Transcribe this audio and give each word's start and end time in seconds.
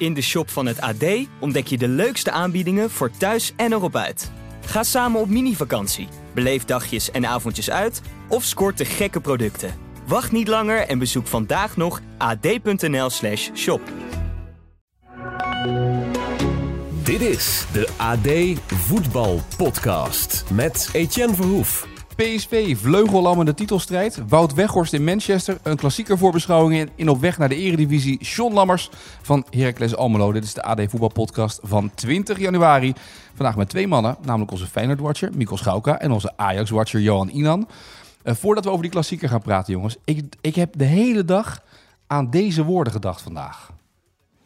In 0.00 0.14
de 0.14 0.20
shop 0.20 0.50
van 0.50 0.66
het 0.66 0.80
AD 0.80 1.04
ontdek 1.40 1.66
je 1.66 1.78
de 1.78 1.88
leukste 1.88 2.30
aanbiedingen 2.30 2.90
voor 2.90 3.10
thuis 3.10 3.52
en 3.56 3.72
erop 3.72 3.96
uit. 3.96 4.30
Ga 4.66 4.82
samen 4.82 5.20
op 5.20 5.28
mini-vakantie, 5.28 6.08
beleef 6.34 6.64
dagjes 6.64 7.10
en 7.10 7.26
avondjes 7.26 7.70
uit 7.70 8.00
of 8.28 8.44
scoort 8.44 8.78
de 8.78 8.84
gekke 8.84 9.20
producten. 9.20 9.74
Wacht 10.06 10.32
niet 10.32 10.48
langer 10.48 10.86
en 10.86 10.98
bezoek 10.98 11.26
vandaag 11.26 11.76
nog 11.76 12.00
ad.nl/slash 12.18 13.50
shop. 13.54 13.80
Dit 17.02 17.20
is 17.20 17.66
de 17.72 17.88
AD 17.96 18.60
Voetbal 18.74 19.40
Podcast 19.56 20.44
met 20.50 20.88
Etienne 20.92 21.34
Verhoef. 21.34 21.89
PSV 22.20 22.76
vleugellam 22.76 23.44
de 23.44 23.54
titelstrijd. 23.54 24.22
Wout 24.28 24.54
Weghorst 24.54 24.92
in 24.92 25.04
Manchester. 25.04 25.58
Een 25.62 25.76
klassieker 25.76 26.18
voorbeschouwing 26.18 26.80
in, 26.80 26.88
in 26.94 27.08
op 27.08 27.20
weg 27.20 27.38
naar 27.38 27.48
de 27.48 27.56
eredivisie. 27.56 28.18
Sean 28.24 28.52
Lammers 28.52 28.90
van 29.22 29.44
Heracles 29.50 29.96
Almelo. 29.96 30.32
Dit 30.32 30.44
is 30.44 30.54
de 30.54 30.62
AD 30.62 30.80
Voetbalpodcast 30.88 31.60
van 31.62 31.90
20 31.94 32.38
januari. 32.38 32.92
Vandaag 33.34 33.56
met 33.56 33.68
twee 33.68 33.88
mannen, 33.88 34.16
namelijk 34.22 34.50
onze 34.50 34.66
Feyenoord-watcher 34.66 35.30
Mikkel 35.34 35.56
Schauka 35.56 35.98
en 35.98 36.10
onze 36.10 36.32
Ajax-watcher 36.36 37.00
Johan 37.00 37.28
Inan. 37.28 37.68
Uh, 38.24 38.34
voordat 38.34 38.64
we 38.64 38.70
over 38.70 38.82
die 38.82 38.90
klassieker 38.90 39.28
gaan 39.28 39.42
praten, 39.42 39.72
jongens. 39.72 39.96
Ik, 40.04 40.24
ik 40.40 40.54
heb 40.54 40.78
de 40.78 40.84
hele 40.84 41.24
dag 41.24 41.62
aan 42.06 42.30
deze 42.30 42.64
woorden 42.64 42.92
gedacht 42.92 43.22
vandaag. 43.22 43.72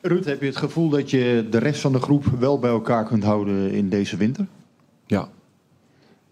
Ruud, 0.00 0.24
heb 0.24 0.40
je 0.40 0.46
het 0.46 0.56
gevoel 0.56 0.88
dat 0.88 1.10
je 1.10 1.46
de 1.50 1.58
rest 1.58 1.80
van 1.80 1.92
de 1.92 2.00
groep 2.00 2.24
wel 2.38 2.58
bij 2.58 2.70
elkaar 2.70 3.04
kunt 3.04 3.24
houden 3.24 3.70
in 3.70 3.88
deze 3.88 4.16
winter? 4.16 4.46
Ja, 5.06 5.28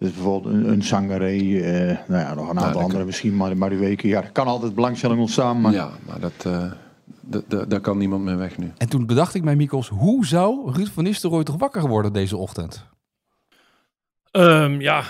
dus 0.03 0.13
bijvoorbeeld 0.13 0.55
een, 0.55 0.69
een 0.69 0.83
Sangaré, 0.83 1.33
uh, 1.33 1.99
nou 2.09 2.21
ja, 2.21 2.35
nog 2.35 2.49
een 2.51 2.59
aantal 2.59 2.81
ja, 2.81 2.85
andere 2.85 3.05
misschien, 3.05 3.37
maar, 3.37 3.57
maar 3.57 3.71
die 3.71 3.79
weken. 3.79 4.09
Ja, 4.09 4.23
er 4.23 4.33
kan 4.33 4.47
altijd 4.47 4.75
belangstelling 4.75 5.21
ontstaan. 5.21 5.61
Maar... 5.61 5.73
Ja, 5.73 5.91
maar 6.07 6.21
dat, 6.21 6.45
uh, 6.47 6.73
daar 7.69 7.81
kan 7.81 7.99
niemand 7.99 8.25
meer 8.25 8.37
weg 8.37 8.59
nu. 8.59 8.73
En 8.77 8.89
toen 8.89 9.07
bedacht 9.07 9.35
ik 9.35 9.43
mij, 9.43 9.57
Mikkels, 9.57 9.89
hoe 9.89 10.27
zou 10.27 10.73
Ruud 10.73 10.89
van 10.89 11.05
Nistelrooy 11.05 11.45
toch 11.45 11.59
wakker 11.59 11.89
worden 11.89 12.13
deze 12.13 12.37
ochtend? 12.37 12.91
Um, 14.33 14.81
ja, 14.81 15.05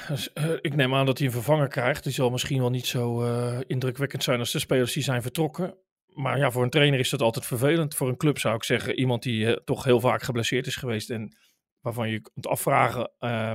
ik 0.60 0.74
neem 0.74 0.94
aan 0.94 1.06
dat 1.06 1.18
hij 1.18 1.26
een 1.26 1.32
vervanger 1.32 1.68
krijgt. 1.68 2.04
Die 2.04 2.12
zal 2.12 2.30
misschien 2.30 2.60
wel 2.60 2.70
niet 2.70 2.86
zo 2.86 3.24
uh, 3.24 3.58
indrukwekkend 3.66 4.22
zijn 4.22 4.38
als 4.38 4.52
de 4.52 4.58
spelers 4.58 4.92
die 4.92 5.02
zijn 5.02 5.22
vertrokken. 5.22 5.74
Maar 6.06 6.38
ja, 6.38 6.50
voor 6.50 6.62
een 6.62 6.70
trainer 6.70 6.98
is 6.98 7.10
dat 7.10 7.22
altijd 7.22 7.46
vervelend. 7.46 7.94
Voor 7.94 8.08
een 8.08 8.16
club 8.16 8.38
zou 8.38 8.54
ik 8.54 8.64
zeggen, 8.64 8.98
iemand 8.98 9.22
die 9.22 9.44
uh, 9.44 9.52
toch 9.52 9.84
heel 9.84 10.00
vaak 10.00 10.22
geblesseerd 10.22 10.66
is 10.66 10.76
geweest 10.76 11.10
en 11.10 11.36
waarvan 11.80 12.10
je 12.10 12.20
kunt 12.20 12.46
afvragen... 12.46 13.10
Uh, 13.20 13.54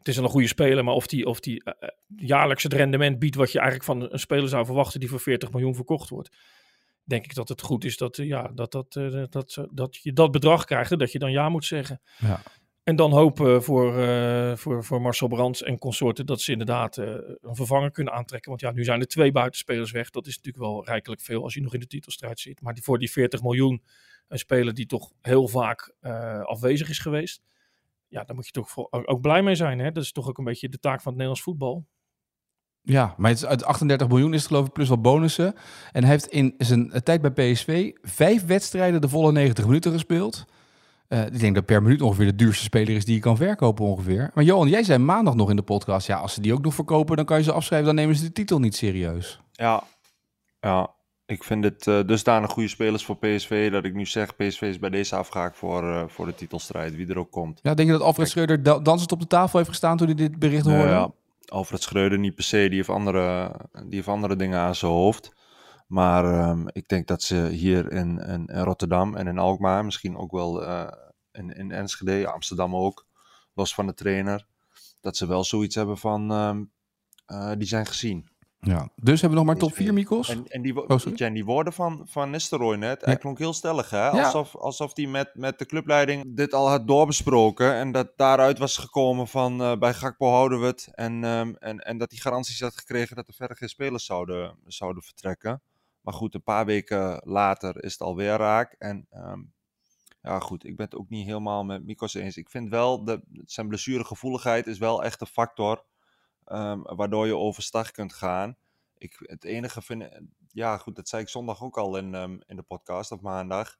het 0.00 0.08
is 0.08 0.16
wel 0.16 0.24
een 0.24 0.30
goede 0.30 0.46
speler, 0.46 0.84
maar 0.84 0.94
of 0.94 1.06
die, 1.06 1.26
of 1.26 1.40
die 1.40 1.62
uh, 1.64 1.88
jaarlijks 2.16 2.62
het 2.62 2.72
rendement 2.72 3.18
biedt 3.18 3.34
wat 3.34 3.52
je 3.52 3.58
eigenlijk 3.58 3.88
van 3.88 4.12
een 4.12 4.18
speler 4.18 4.48
zou 4.48 4.64
verwachten 4.64 5.00
die 5.00 5.08
voor 5.08 5.20
40 5.20 5.52
miljoen 5.52 5.74
verkocht 5.74 6.08
wordt. 6.08 6.36
Denk 7.04 7.24
ik 7.24 7.34
dat 7.34 7.48
het 7.48 7.62
goed 7.62 7.84
is 7.84 7.96
dat, 7.96 8.18
uh, 8.18 8.26
ja, 8.26 8.50
dat, 8.54 8.72
dat, 8.72 8.94
uh, 8.94 9.24
dat, 9.28 9.66
dat 9.70 9.96
je 9.96 10.12
dat 10.12 10.30
bedrag 10.30 10.64
krijgt 10.64 10.92
en 10.92 10.98
dat 10.98 11.12
je 11.12 11.18
dan 11.18 11.30
ja 11.30 11.48
moet 11.48 11.64
zeggen. 11.64 12.00
Ja. 12.18 12.42
En 12.82 12.96
dan 12.96 13.12
hopen 13.12 13.62
voor, 13.62 13.92
voor, 14.58 14.84
voor 14.84 15.00
Marcel 15.00 15.28
Brands 15.28 15.62
en 15.62 15.78
consorten 15.78 16.26
dat 16.26 16.40
ze 16.40 16.52
inderdaad 16.52 16.96
een 16.96 17.38
vervanger 17.40 17.90
kunnen 17.90 18.12
aantrekken. 18.12 18.50
Want 18.50 18.62
ja, 18.62 18.70
nu 18.70 18.84
zijn 18.84 19.00
er 19.00 19.06
twee 19.06 19.32
buitenspelers 19.32 19.90
weg. 19.90 20.10
Dat 20.10 20.26
is 20.26 20.36
natuurlijk 20.36 20.64
wel 20.64 20.84
rijkelijk 20.84 21.20
veel 21.20 21.42
als 21.42 21.54
je 21.54 21.60
nog 21.60 21.74
in 21.74 21.80
de 21.80 21.86
titelstrijd 21.86 22.40
zit. 22.40 22.60
Maar 22.60 22.74
die, 22.74 22.82
voor 22.82 22.98
die 22.98 23.10
40 23.10 23.42
miljoen, 23.42 23.82
een 24.28 24.38
speler 24.38 24.74
die 24.74 24.86
toch 24.86 25.10
heel 25.20 25.48
vaak 25.48 25.94
afwezig 26.44 26.88
is 26.88 26.98
geweest 26.98 27.42
ja, 28.10 28.24
daar 28.24 28.34
moet 28.36 28.46
je 28.46 28.52
toch 28.52 28.76
ook 28.90 29.20
blij 29.20 29.42
mee 29.42 29.54
zijn. 29.54 29.78
Hè? 29.78 29.92
Dat 29.92 30.02
is 30.02 30.12
toch 30.12 30.28
ook 30.28 30.38
een 30.38 30.44
beetje 30.44 30.68
de 30.68 30.78
taak 30.78 31.00
van 31.00 31.12
het 31.12 31.20
Nederlands 31.20 31.42
voetbal. 31.42 31.86
Ja, 32.82 33.14
maar 33.16 33.30
het 33.30 33.38
is 33.38 33.46
uit 33.46 33.64
38 33.64 34.08
miljoen 34.08 34.34
is 34.34 34.40
het 34.40 34.48
geloof 34.48 34.66
ik 34.66 34.72
plus 34.72 34.88
wat 34.88 35.02
bonussen. 35.02 35.54
En 35.92 36.02
hij 36.02 36.10
heeft 36.10 36.26
in 36.26 36.54
zijn 36.58 37.02
tijd 37.02 37.20
bij 37.22 37.52
PSV 37.52 37.92
vijf 38.02 38.46
wedstrijden 38.46 39.00
de 39.00 39.08
volle 39.08 39.32
90 39.32 39.66
minuten 39.66 39.92
gespeeld. 39.92 40.44
Uh, 41.08 41.26
ik 41.26 41.40
denk 41.40 41.54
dat 41.54 41.64
per 41.64 41.82
minuut 41.82 42.02
ongeveer 42.02 42.26
de 42.26 42.34
duurste 42.34 42.64
speler 42.64 42.96
is 42.96 43.04
die 43.04 43.14
je 43.14 43.20
kan 43.20 43.36
verkopen 43.36 43.84
ongeveer. 43.84 44.30
Maar 44.34 44.44
Johan, 44.44 44.68
jij 44.68 44.82
zei 44.82 44.98
maandag 44.98 45.34
nog 45.34 45.50
in 45.50 45.56
de 45.56 45.62
podcast, 45.62 46.06
ja, 46.06 46.16
als 46.16 46.34
ze 46.34 46.40
die 46.40 46.52
ook 46.52 46.62
nog 46.62 46.74
verkopen, 46.74 47.16
dan 47.16 47.24
kan 47.24 47.38
je 47.38 47.42
ze 47.42 47.52
afschrijven, 47.52 47.86
dan 47.86 47.96
nemen 47.96 48.16
ze 48.16 48.24
de 48.24 48.32
titel 48.32 48.58
niet 48.58 48.76
serieus. 48.76 49.40
Ja, 49.52 49.82
ja 50.60 50.94
ik 51.30 51.44
vind 51.44 51.64
het 51.64 51.86
uh, 51.86 52.00
dusdanig 52.06 52.50
goede 52.50 52.68
spelers 52.68 53.04
voor 53.04 53.16
PSV 53.16 53.70
dat 53.70 53.84
ik 53.84 53.94
nu 53.94 54.06
zeg, 54.06 54.36
PSV 54.36 54.62
is 54.62 54.78
bij 54.78 54.90
deze 54.90 55.16
afgehaakt 55.16 55.56
voor, 55.56 55.82
uh, 55.82 56.04
voor 56.08 56.26
de 56.26 56.34
titelstrijd, 56.34 56.96
wie 56.96 57.08
er 57.08 57.18
ook 57.18 57.30
komt. 57.30 57.60
Ja, 57.62 57.74
denk 57.74 57.88
je 57.88 57.94
dat 57.94 58.04
Alfred 58.04 58.28
Schreuder 58.28 58.62
da 58.62 58.78
dansend 58.78 59.12
op 59.12 59.20
de 59.20 59.26
tafel 59.26 59.58
heeft 59.58 59.70
gestaan 59.70 59.96
toen 59.96 60.06
hij 60.06 60.16
dit 60.16 60.38
bericht 60.38 60.64
hoorde? 60.64 60.88
Ja, 60.88 61.10
Alfred 61.46 61.82
Schreuder 61.82 62.18
niet 62.18 62.34
per 62.34 62.44
se, 62.44 62.66
die 62.68 62.76
heeft 62.76 62.88
andere, 62.88 63.52
die 63.72 63.94
heeft 63.94 64.08
andere 64.08 64.36
dingen 64.36 64.58
aan 64.58 64.74
zijn 64.74 64.92
hoofd. 64.92 65.34
Maar 65.86 66.48
um, 66.50 66.68
ik 66.72 66.88
denk 66.88 67.06
dat 67.06 67.22
ze 67.22 67.48
hier 67.48 67.92
in, 67.92 68.18
in, 68.18 68.46
in, 68.46 68.62
Rotterdam 68.62 69.16
en 69.16 69.26
in 69.26 69.38
Alkmaar, 69.38 69.84
misschien 69.84 70.16
ook 70.16 70.32
wel 70.32 70.62
uh, 70.62 70.88
in, 71.32 71.50
in 71.50 71.70
Enschede, 71.70 72.28
Amsterdam 72.28 72.76
ook, 72.76 73.06
los 73.54 73.74
van 73.74 73.86
de 73.86 73.94
trainer, 73.94 74.46
dat 75.00 75.16
ze 75.16 75.26
wel 75.26 75.44
zoiets 75.44 75.74
hebben 75.74 75.98
van, 75.98 76.30
um, 76.30 76.70
die 77.58 77.68
zijn 77.68 77.86
gezien. 77.86 78.28
Ja, 78.60 78.88
dus 78.96 79.20
hebben 79.20 79.38
we 79.38 79.44
nog 79.44 79.54
maar 79.54 79.62
top 79.62 79.74
4, 79.74 79.92
Mikos. 79.92 80.28
En, 80.28 80.46
en 80.46 80.62
die, 80.62 80.88
oh, 80.88 81.00
en 81.14 81.32
die 81.32 81.44
woorden 81.44 81.72
van, 81.72 82.06
van 82.08 82.30
Nistelrooy 82.30 82.76
net, 82.76 83.04
hij 83.04 83.16
klonk 83.16 83.38
heel 83.38 83.52
stellig, 83.52 83.90
hè? 83.90 84.10
Alsof, 84.10 84.52
ja. 84.52 84.58
alsof 84.58 84.96
hij 84.96 85.06
met, 85.06 85.30
met 85.34 85.58
de 85.58 85.66
clubleiding 85.66 86.36
dit 86.36 86.54
al 86.54 86.68
had 86.68 86.86
doorbesproken. 86.86 87.74
En 87.74 87.92
dat 87.92 88.12
daaruit 88.16 88.58
was 88.58 88.76
gekomen 88.76 89.28
van, 89.28 89.60
uh, 89.60 89.76
bij 89.76 89.94
Gakpo 89.94 90.28
houden 90.28 90.60
we 90.60 90.66
het. 90.66 90.88
En, 90.92 91.24
um, 91.24 91.56
en, 91.56 91.78
en 91.78 91.98
dat 91.98 92.10
hij 92.10 92.20
garanties 92.20 92.60
had 92.60 92.78
gekregen 92.78 93.16
dat 93.16 93.28
er 93.28 93.34
verder 93.34 93.56
geen 93.56 93.68
spelers 93.68 94.04
zouden, 94.04 94.56
zouden 94.66 95.02
vertrekken. 95.02 95.62
Maar 96.00 96.14
goed, 96.14 96.34
een 96.34 96.42
paar 96.42 96.66
weken 96.66 97.20
later 97.24 97.84
is 97.84 97.92
het 97.92 98.00
alweer 98.00 98.36
raak. 98.36 98.74
En 98.78 99.06
um, 99.12 99.52
ja, 100.22 100.38
goed, 100.38 100.64
ik 100.64 100.76
ben 100.76 100.84
het 100.84 100.96
ook 100.96 101.08
niet 101.08 101.26
helemaal 101.26 101.64
met 101.64 101.84
Mikos 101.84 102.14
eens. 102.14 102.36
Ik 102.36 102.50
vind 102.50 102.68
wel, 102.68 103.04
dat 103.04 103.20
zijn 103.44 103.68
blessuregevoeligheid 103.68 104.66
is 104.66 104.78
wel 104.78 105.04
echt 105.04 105.20
een 105.20 105.26
factor 105.26 105.84
Um, 106.52 106.82
waardoor 106.82 107.26
je 107.26 107.36
overstag 107.36 107.90
kunt 107.90 108.12
gaan. 108.12 108.56
Ik, 108.94 109.16
het 109.18 109.44
enige 109.44 109.82
vind 109.82 110.08
ja 110.52 110.76
goed, 110.76 110.96
dat 110.96 111.08
zei 111.08 111.22
ik 111.22 111.28
zondag 111.28 111.62
ook 111.62 111.78
al 111.78 111.96
in, 111.96 112.14
um, 112.14 112.42
in 112.46 112.56
de 112.56 112.62
podcast 112.62 113.12
of 113.12 113.20
maandag. 113.20 113.76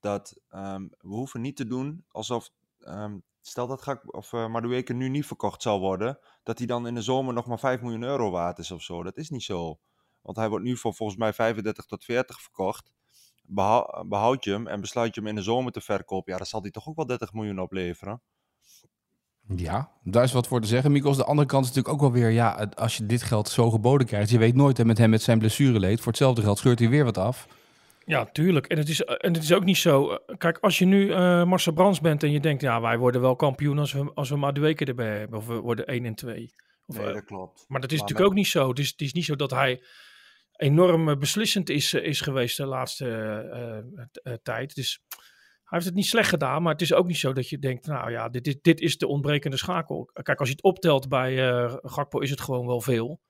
Dat 0.00 0.40
um, 0.50 0.90
we 0.98 1.08
hoeven 1.08 1.40
niet 1.40 1.56
te 1.56 1.66
doen 1.66 2.04
alsof, 2.08 2.50
stel 3.40 3.66
dat 3.66 3.82
Gak, 3.82 4.14
of 4.14 4.32
uh, 4.32 4.48
Madueke 4.48 4.92
nu 4.92 5.08
niet 5.08 5.26
verkocht 5.26 5.62
zou 5.62 5.80
worden, 5.80 6.18
dat 6.42 6.58
hij 6.58 6.66
dan 6.66 6.86
in 6.86 6.94
de 6.94 7.02
zomer 7.02 7.34
nog 7.34 7.46
maar 7.46 7.58
5 7.58 7.80
miljoen 7.80 8.02
euro 8.02 8.30
waard 8.30 8.58
is 8.58 8.70
of 8.70 8.82
zo. 8.82 9.02
Dat 9.02 9.16
is 9.16 9.30
niet 9.30 9.42
zo. 9.42 9.78
Want 10.20 10.36
hij 10.36 10.48
wordt 10.48 10.64
nu 10.64 10.76
voor 10.76 10.94
volgens 10.94 11.18
mij 11.18 11.32
35 11.32 11.84
tot 11.84 12.04
40 12.04 12.40
verkocht. 12.40 12.92
Behoud 14.06 14.44
je 14.44 14.50
hem 14.50 14.66
en 14.66 14.80
besluit 14.80 15.14
je 15.14 15.20
hem 15.20 15.30
in 15.30 15.34
de 15.34 15.42
zomer 15.42 15.72
te 15.72 15.80
verkopen, 15.80 16.32
ja, 16.32 16.38
dan 16.38 16.46
zal 16.46 16.62
hij 16.62 16.70
toch 16.70 16.88
ook 16.88 16.96
wel 16.96 17.06
30 17.06 17.32
miljoen 17.32 17.60
opleveren. 17.60 18.22
Ja, 19.48 19.90
daar 20.02 20.24
is 20.24 20.32
wat 20.32 20.46
voor 20.46 20.60
te 20.60 20.66
zeggen. 20.66 20.92
Mikos, 20.92 21.16
de 21.16 21.24
andere 21.24 21.48
kant 21.48 21.64
is 21.64 21.72
natuurlijk 21.72 21.94
ook 21.94 22.12
wel 22.12 22.20
weer... 22.20 22.30
ja, 22.30 22.68
als 22.74 22.96
je 22.96 23.06
dit 23.06 23.22
geld 23.22 23.48
zo 23.48 23.70
geboden 23.70 24.06
krijgt... 24.06 24.30
je 24.30 24.38
weet 24.38 24.54
nooit 24.54 24.78
en 24.78 24.86
met 24.86 24.98
hem 24.98 25.10
met 25.10 25.22
zijn 25.22 25.38
blessure 25.38 25.78
leed. 25.78 25.98
Voor 25.98 26.06
hetzelfde 26.06 26.42
geld 26.42 26.58
scheurt 26.58 26.78
hij 26.78 26.88
weer 26.88 27.04
wat 27.04 27.18
af. 27.18 27.48
Ja, 28.04 28.24
tuurlijk. 28.24 28.66
En 28.66 28.78
het 28.78 28.88
is, 28.88 29.00
en 29.00 29.34
het 29.34 29.42
is 29.42 29.52
ook 29.52 29.64
niet 29.64 29.76
zo... 29.76 30.10
Eh, 30.10 30.36
kijk, 30.36 30.58
als 30.58 30.78
je 30.78 30.84
nu 30.84 31.06
uh, 31.06 31.44
Marcel 31.44 31.72
Brands 31.72 32.00
bent 32.00 32.22
en 32.22 32.30
je 32.30 32.40
denkt... 32.40 32.62
ja, 32.62 32.80
wij 32.80 32.98
worden 32.98 33.20
wel 33.20 33.36
kampioen 33.36 33.78
als 33.78 33.92
we, 33.92 34.10
als 34.14 34.28
we 34.28 34.36
maar 34.36 34.52
de 34.52 34.60
weken 34.60 34.86
erbij 34.86 35.18
hebben. 35.18 35.38
Of 35.38 35.46
we 35.46 35.60
worden 35.60 35.86
1 35.86 36.04
en 36.04 36.14
2. 36.14 36.54
Of, 36.86 36.96
nee, 36.96 37.12
dat 37.12 37.24
klopt. 37.24 37.64
Maar 37.68 37.80
dat 37.80 37.92
is 37.92 37.98
maar 37.98 38.06
natuurlijk 38.08 38.30
ook 38.30 38.36
niet 38.38 38.48
zo. 38.48 38.68
Het 38.68 38.78
is, 38.78 38.90
het 38.90 39.00
is 39.00 39.12
niet 39.12 39.24
zo 39.24 39.36
dat 39.36 39.50
hij 39.50 39.82
enorm 40.56 41.18
beslissend 41.18 41.70
is, 41.70 41.94
is 41.94 42.20
geweest 42.20 42.56
de 42.56 42.66
laatste 42.66 43.06
uh, 44.04 44.04
uh, 44.24 44.38
tijd. 44.42 44.74
Dus 44.74 45.00
heeft 45.64 45.84
het 45.84 45.94
niet 45.94 46.06
slecht 46.06 46.28
gedaan, 46.28 46.62
maar 46.62 46.72
het 46.72 46.82
is 46.82 46.92
ook 46.92 47.06
niet 47.06 47.16
zo 47.16 47.32
dat 47.32 47.48
je 47.48 47.58
denkt, 47.58 47.86
nou 47.86 48.10
ja, 48.10 48.28
dit 48.28 48.46
is, 48.46 48.56
dit 48.62 48.80
is 48.80 48.98
de 48.98 49.06
ontbrekende 49.06 49.56
schakel. 49.56 50.10
Kijk, 50.22 50.38
als 50.38 50.48
je 50.48 50.54
het 50.54 50.64
optelt 50.64 51.08
bij 51.08 51.52
uh, 51.52 51.74
Gakpo 51.82 52.18
is 52.18 52.30
het 52.30 52.40
gewoon 52.40 52.66
wel 52.66 52.80
veel. 52.80 53.20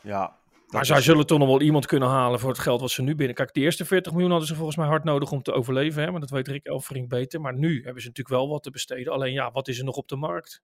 Ja. 0.00 0.38
Maar 0.66 0.86
zij 0.86 1.00
zullen 1.00 1.26
toch 1.26 1.38
nog 1.38 1.48
wel 1.48 1.60
iemand 1.60 1.86
kunnen 1.86 2.08
halen 2.08 2.40
voor 2.40 2.50
het 2.50 2.58
geld 2.58 2.80
wat 2.80 2.90
ze 2.90 3.02
nu 3.02 3.14
binnen. 3.14 3.36
Kijk, 3.36 3.54
de 3.54 3.60
eerste 3.60 3.84
40 3.84 4.12
miljoen 4.12 4.30
hadden 4.30 4.48
ze 4.48 4.54
volgens 4.54 4.76
mij 4.76 4.86
hard 4.86 5.04
nodig 5.04 5.32
om 5.32 5.42
te 5.42 5.52
overleven. 5.52 6.02
Hè? 6.02 6.10
Maar 6.10 6.20
dat 6.20 6.30
weet 6.30 6.48
Rick 6.48 6.66
Elfrink 6.66 7.08
beter. 7.08 7.40
Maar 7.40 7.54
nu 7.54 7.74
hebben 7.74 8.02
ze 8.02 8.08
natuurlijk 8.08 8.36
wel 8.36 8.48
wat 8.48 8.62
te 8.62 8.70
besteden. 8.70 9.12
Alleen 9.12 9.32
ja, 9.32 9.50
wat 9.50 9.68
is 9.68 9.78
er 9.78 9.84
nog 9.84 9.96
op 9.96 10.08
de 10.08 10.16
markt? 10.16 10.62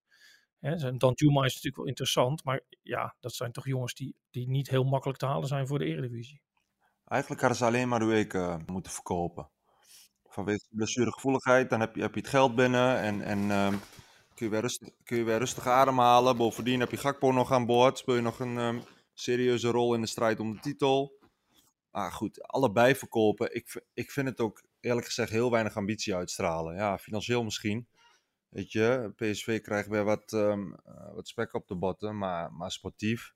Hè? 0.59 0.97
Dan 0.97 1.13
Juma 1.15 1.45
is 1.45 1.55
natuurlijk 1.55 1.77
wel 1.77 1.87
interessant. 1.87 2.45
Maar 2.45 2.61
ja, 2.83 3.17
dat 3.21 3.35
zijn 3.35 3.53
toch 3.53 3.67
jongens 3.67 3.95
die, 3.95 4.17
die 4.31 4.49
niet 4.49 4.69
heel 4.69 4.85
makkelijk 4.85 5.19
te 5.19 5.27
halen 5.27 5.49
zijn 5.49 5.67
voor 5.67 5.79
de 5.79 5.85
Eredivisie. 5.85 6.41
Eigenlijk 7.05 7.41
hadden 7.41 7.59
ze 7.59 7.65
alleen 7.65 7.89
maar 7.89 7.99
de 7.99 8.05
week 8.05 8.33
uh, 8.35 8.57
moeten 8.67 8.93
verkopen 8.93 9.51
vanwege 10.37 10.67
blessuregevoeligheid. 10.71 11.71
Dan 11.71 11.81
heb 11.81 11.95
je, 11.95 12.03
heb 12.03 12.15
je 12.15 12.21
het 12.21 12.29
geld 12.29 12.55
binnen 12.55 12.99
en, 13.01 13.23
en 13.23 13.51
um, 13.51 13.81
kun, 14.35 14.47
je 14.47 14.49
weer 14.49 14.61
rustig, 14.61 14.89
kun 15.05 15.17
je 15.17 15.25
weer 15.25 15.39
rustig 15.39 15.67
ademhalen. 15.67 16.37
Bovendien 16.37 16.81
heb 16.81 16.91
je 16.91 16.97
Gakpo 16.97 17.33
nog 17.33 17.53
aan 17.53 17.67
boord. 17.67 17.99
Speel 17.99 18.15
je 18.15 18.21
nog 18.21 18.41
een 18.41 18.57
um, 18.57 18.83
serieuze 19.15 19.69
rol 19.69 19.95
in 19.95 20.01
de 20.01 20.07
strijd 20.07 20.41
om 20.41 20.53
de 20.53 20.61
titel. 20.61 21.19
Maar 21.91 22.13
goed, 22.13 22.43
allebei 22.43 22.95
verkopen. 22.95 23.55
Ik, 23.55 23.83
ik 23.95 24.11
vind 24.11 24.29
het 24.29 24.41
ook 24.41 24.63
eerlijk 24.81 25.07
gezegd 25.07 25.31
heel 25.31 25.51
weinig 25.51 25.77
ambitie 25.77 26.15
uitstralen. 26.15 26.75
Ja, 26.75 26.99
financieel 26.99 27.45
misschien. 27.45 27.89
Weet 28.49 28.73
je, 28.73 29.13
PSV 29.17 29.61
krijgt 29.61 29.89
weer 29.89 30.05
wat, 30.05 30.33
um, 30.33 30.77
wat 31.15 31.29
spek 31.29 31.55
op 31.55 31.69
de 31.69 31.77
botten, 31.77 32.19
maar, 32.19 32.53
maar 32.53 32.71
sportief 32.71 33.35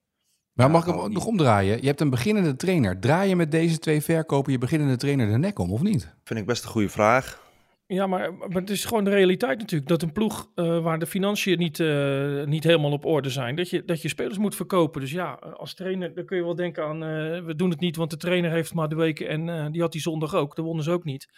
Maar 0.52 0.70
mag 0.70 0.86
ik 0.86 0.94
hem 0.94 1.12
nog 1.12 1.26
omdraaien? 1.26 1.80
Je 1.80 1.86
hebt 1.86 2.00
een 2.00 2.10
beginnende 2.10 2.56
trainer. 2.56 3.00
Draai 3.00 3.28
je 3.28 3.36
met 3.36 3.50
deze 3.50 3.78
twee 3.78 4.00
verkopen 4.00 4.52
je 4.52 4.58
beginnende 4.58 4.96
trainer 4.96 5.26
de 5.26 5.38
nek 5.38 5.58
om, 5.58 5.72
of 5.72 5.82
niet? 5.82 6.14
Vind 6.24 6.40
ik 6.40 6.46
best 6.46 6.64
een 6.64 6.70
goede 6.70 6.88
vraag. 6.88 7.48
Ja, 7.86 8.06
maar, 8.06 8.34
maar 8.34 8.48
het 8.50 8.70
is 8.70 8.84
gewoon 8.84 9.04
de 9.04 9.10
realiteit 9.10 9.58
natuurlijk. 9.58 9.90
Dat 9.90 10.02
een 10.02 10.12
ploeg 10.12 10.50
uh, 10.54 10.82
waar 10.82 10.98
de 10.98 11.06
financiën 11.06 11.58
niet, 11.58 11.78
uh, 11.78 12.44
niet 12.44 12.64
helemaal 12.64 12.92
op 12.92 13.04
orde 13.04 13.30
zijn, 13.30 13.56
dat 13.56 13.70
je, 13.70 13.84
dat 13.84 14.02
je 14.02 14.08
spelers 14.08 14.38
moet 14.38 14.54
verkopen. 14.54 15.00
Dus 15.00 15.10
ja, 15.10 15.32
als 15.32 15.74
trainer, 15.74 16.14
dan 16.14 16.24
kun 16.24 16.36
je 16.36 16.42
wel 16.42 16.54
denken 16.54 16.84
aan, 16.84 17.02
uh, 17.02 17.44
we 17.44 17.54
doen 17.56 17.70
het 17.70 17.80
niet, 17.80 17.96
want 17.96 18.10
de 18.10 18.16
trainer 18.16 18.50
heeft 18.50 18.74
maar 18.74 18.88
de 18.88 18.94
weken 18.94 19.28
en 19.28 19.72
die 19.72 19.80
had 19.80 19.92
die 19.92 20.00
zondag 20.00 20.34
ook. 20.34 20.56
De 20.56 20.62
wonnen 20.62 20.84
ze 20.84 20.90
ook 20.90 21.04
niet. 21.04 21.28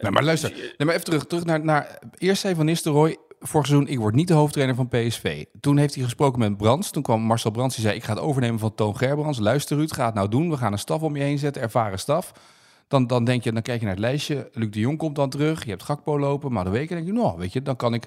Nee, 0.00 0.10
maar 0.10 0.24
luister, 0.24 0.50
nee, 0.50 0.74
maar 0.78 0.94
even 0.94 1.04
terug, 1.04 1.24
terug 1.26 1.44
naar, 1.44 1.64
naar 1.64 2.02
eerst 2.18 2.40
zei 2.40 2.54
Van 2.54 2.64
Nistelrooy, 2.64 3.16
vorig 3.42 3.66
seizoen, 3.66 3.88
ik 3.88 3.98
word 3.98 4.14
niet 4.14 4.28
de 4.28 4.34
hoofdtrainer 4.34 4.76
van 4.76 4.88
PSV. 4.88 5.44
Toen 5.60 5.76
heeft 5.76 5.94
hij 5.94 6.04
gesproken 6.04 6.38
met 6.38 6.56
Brands. 6.56 6.90
Toen 6.90 7.02
kwam 7.02 7.22
Marcel 7.22 7.50
Brands, 7.50 7.74
die 7.74 7.84
zei, 7.84 7.96
ik 7.96 8.04
ga 8.04 8.12
het 8.12 8.22
overnemen 8.22 8.58
van 8.58 8.74
Toon 8.74 8.96
Gerbrands. 8.96 9.38
Luister 9.38 9.76
Ruud, 9.76 9.92
ga 9.92 10.04
het 10.04 10.14
nou 10.14 10.28
doen. 10.28 10.50
We 10.50 10.56
gaan 10.56 10.72
een 10.72 10.78
staf 10.78 11.02
om 11.02 11.16
je 11.16 11.22
heen 11.22 11.38
zetten, 11.38 11.62
ervaren 11.62 11.98
staf. 11.98 12.32
Dan, 12.88 13.06
dan 13.06 13.24
denk 13.24 13.44
je, 13.44 13.52
dan 13.52 13.62
kijk 13.62 13.78
je 13.78 13.84
naar 13.86 13.94
het 13.94 14.04
lijstje. 14.04 14.50
Luc 14.52 14.70
de 14.70 14.80
Jong 14.80 14.98
komt 14.98 15.16
dan 15.16 15.30
terug. 15.30 15.64
Je 15.64 15.70
hebt 15.70 15.82
Gakpo 15.82 16.18
lopen. 16.18 16.52
Maar 16.52 16.64
de 16.64 16.70
weken 16.70 16.96
denk 16.96 17.06
je, 17.06 17.12
nou, 17.12 17.38
weet 17.38 17.52
je, 17.52 17.62
dan 17.62 17.76
kan 17.76 17.94
ik, 17.94 18.06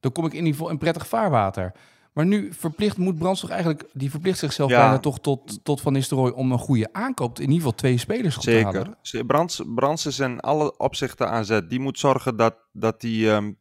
dan 0.00 0.12
kom 0.12 0.24
ik 0.24 0.32
in 0.32 0.38
ieder 0.38 0.52
geval 0.52 0.70
in 0.70 0.78
prettig 0.78 1.06
vaarwater. 1.06 1.72
Maar 2.12 2.26
nu 2.26 2.52
verplicht 2.52 2.96
moet 2.96 3.18
Brands 3.18 3.40
toch 3.40 3.50
eigenlijk, 3.50 3.84
die 3.92 4.10
verplicht 4.10 4.38
zichzelf 4.38 4.70
ja. 4.70 4.80
bijna 4.80 4.98
toch 4.98 5.20
tot, 5.20 5.64
tot 5.64 5.80
Van 5.80 5.92
Nistelrooy 5.92 6.30
om 6.30 6.52
een 6.52 6.58
goede 6.58 6.88
aankoop, 6.92 7.36
in 7.36 7.42
ieder 7.42 7.56
geval 7.56 7.74
twee 7.74 7.98
spelers 7.98 8.38
te 8.38 8.60
halen. 8.62 8.96
Zeker. 9.02 9.26
Brands, 9.26 9.62
Brands 9.74 10.06
is 10.06 10.18
in 10.18 10.40
alle 10.40 10.78
opzichten 10.78 11.30
aanzet. 11.30 11.70
Die 11.70 11.80
moet 11.80 11.98
zorgen 11.98 12.36
dat, 12.36 12.54
dat 12.72 13.00
die 13.00 13.28
um, 13.28 13.58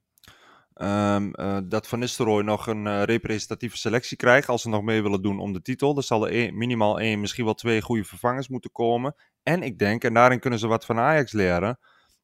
um, 0.82 1.34
uh, 1.36 1.58
dat 1.64 1.88
Van 1.88 2.00
Nistelrooy 2.00 2.44
nog 2.44 2.68
een 2.68 2.86
uh, 2.86 3.04
representatieve 3.04 3.78
selectie 3.78 4.18
krijgt 4.18 4.50
als 4.50 4.62
ze 4.62 4.70
nog 4.70 4.82
mee 4.82 5.02
willen 5.02 5.22
doen 5.22 5.40
om 5.40 5.54
de 5.54 5.62
titel. 5.62 5.98
Er 5.98 6.04
zal 6.04 6.30
er 6.30 6.54
minimaal 6.54 7.00
één, 7.00 7.20
misschien 7.20 7.46
wel 7.46 7.54
twee 7.54 7.82
goede 7.82 8.04
vervangers 8.04 8.48
moeten 8.48 8.72
komen. 8.72 9.16
En 9.44 9.64
ik 9.64 9.80
denk, 9.80 10.04
en 10.04 10.14
daarin 10.14 10.40
kunnen 10.40 10.60
ze 10.60 10.68
wat 10.68 10.86
van 10.86 11.00
Ajax 11.00 11.32
leren, 11.32 11.80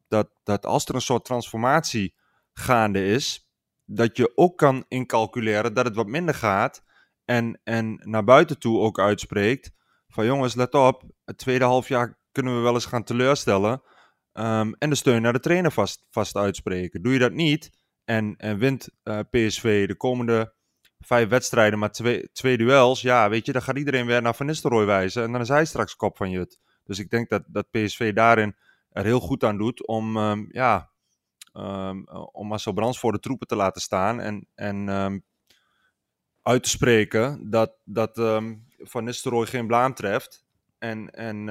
dat, 0.07 0.29
dat 0.43 0.65
als 0.65 0.85
er 0.85 0.95
een 0.95 1.01
soort 1.01 1.25
transformatie 1.25 2.15
gaande 2.53 3.05
is, 3.05 3.49
dat 3.85 4.17
je 4.17 4.31
ook 4.35 4.57
kan 4.57 4.85
incalculeren 4.87 5.73
dat 5.73 5.85
het 5.85 5.95
wat 5.95 6.07
minder 6.07 6.35
gaat. 6.35 6.83
En, 7.25 7.59
en 7.63 8.01
naar 8.03 8.23
buiten 8.23 8.59
toe 8.59 8.79
ook 8.79 8.99
uitspreekt 8.99 9.71
van 10.07 10.25
jongens, 10.25 10.55
let 10.55 10.73
op, 10.73 11.03
het 11.25 11.37
tweede 11.37 11.65
halfjaar 11.65 12.19
kunnen 12.31 12.55
we 12.55 12.61
wel 12.61 12.73
eens 12.73 12.85
gaan 12.85 13.03
teleurstellen. 13.03 13.81
Um, 14.33 14.75
en 14.77 14.89
de 14.89 14.95
steun 14.95 15.21
naar 15.21 15.33
de 15.33 15.39
trainer 15.39 15.71
vast, 15.71 16.05
vast 16.09 16.35
uitspreken. 16.35 17.01
Doe 17.01 17.13
je 17.13 17.19
dat 17.19 17.31
niet 17.31 17.69
en, 18.07 18.35
en 18.37 18.57
wint 18.57 18.89
uh, 19.03 19.19
PSV 19.29 19.87
de 19.87 19.95
komende 19.95 20.53
vijf 20.99 21.29
wedstrijden 21.29 21.79
maar 21.79 21.91
twee, 21.91 22.31
twee 22.31 22.57
duels, 22.57 23.01
ja, 23.01 23.29
weet 23.29 23.45
je, 23.45 23.51
dan 23.51 23.61
gaat 23.61 23.77
iedereen 23.77 24.05
weer 24.05 24.21
naar 24.21 24.35
Van 24.35 24.45
Nistelrooy 24.45 24.85
wijzen 24.85 25.23
en 25.23 25.31
dan 25.31 25.41
is 25.41 25.47
hij 25.47 25.65
straks 25.65 25.95
kop 25.95 26.17
van 26.17 26.29
Jut. 26.29 26.59
Dus 26.83 26.99
ik 26.99 27.09
denk 27.09 27.29
dat, 27.29 27.43
dat 27.47 27.71
PSV 27.71 28.13
daarin 28.13 28.55
er 28.91 29.03
heel 29.03 29.19
goed 29.19 29.43
aan 29.43 29.57
doet 29.57 29.87
om, 29.87 30.17
um, 30.17 30.47
ja, 30.51 30.91
um, 31.53 32.07
om 32.31 32.47
Marcel 32.47 32.73
Brands 32.73 32.99
voor 32.99 33.11
de 33.11 33.19
troepen 33.19 33.47
te 33.47 33.55
laten 33.55 33.81
staan 33.81 34.19
en, 34.19 34.47
en 34.55 34.87
um, 34.87 35.23
uit 36.41 36.63
te 36.63 36.69
spreken 36.69 37.49
dat, 37.49 37.73
dat 37.83 38.17
Van 38.77 39.03
Nistelrooy 39.03 39.45
geen 39.45 39.67
blaam 39.67 39.93
treft. 39.93 40.45
En, 40.77 41.09
en 41.09 41.45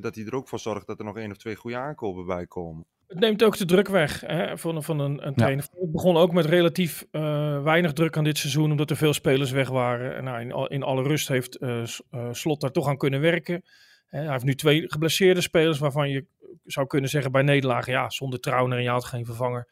dat 0.00 0.14
hij 0.14 0.24
er 0.24 0.34
ook 0.34 0.48
voor 0.48 0.58
zorgt 0.58 0.86
dat 0.86 0.98
er 0.98 1.04
nog 1.04 1.16
één 1.16 1.30
of 1.30 1.36
twee 1.36 1.56
goede 1.56 1.76
aankopen 1.76 2.26
bij 2.26 2.46
komen. 2.46 2.86
Het 3.12 3.20
neemt 3.20 3.42
ook 3.42 3.56
de 3.56 3.64
druk 3.64 3.88
weg 3.88 4.20
hè, 4.20 4.58
van, 4.58 4.82
van 4.82 4.98
een, 4.98 5.26
een 5.26 5.34
trainer. 5.34 5.64
Ja. 5.72 5.80
Het 5.80 5.92
begon 5.92 6.16
ook 6.16 6.32
met 6.32 6.44
relatief 6.44 7.06
uh, 7.12 7.62
weinig 7.62 7.92
druk 7.92 8.16
aan 8.16 8.24
dit 8.24 8.38
seizoen, 8.38 8.70
omdat 8.70 8.90
er 8.90 8.96
veel 8.96 9.12
spelers 9.12 9.50
weg 9.50 9.68
waren. 9.68 10.16
En 10.16 10.24
nou, 10.24 10.40
in, 10.40 10.68
in 10.68 10.82
alle 10.82 11.02
rust 11.02 11.28
heeft 11.28 11.62
uh, 11.62 11.84
uh, 12.10 12.28
Slot 12.32 12.60
daar 12.60 12.70
toch 12.70 12.88
aan 12.88 12.96
kunnen 12.96 13.20
werken. 13.20 13.64
Hij 14.06 14.30
heeft 14.30 14.44
nu 14.44 14.54
twee 14.54 14.90
geblesseerde 14.90 15.40
spelers 15.40 15.78
waarvan 15.78 16.10
je 16.10 16.26
zou 16.64 16.86
kunnen 16.86 17.10
zeggen 17.10 17.32
bij 17.32 17.42
nederlagen, 17.42 17.92
ja, 17.92 18.10
zonder 18.10 18.40
Trauner 18.40 18.78
en 18.78 18.84
je 18.84 18.90
had 18.90 19.04
geen 19.04 19.24
vervanger. 19.24 19.68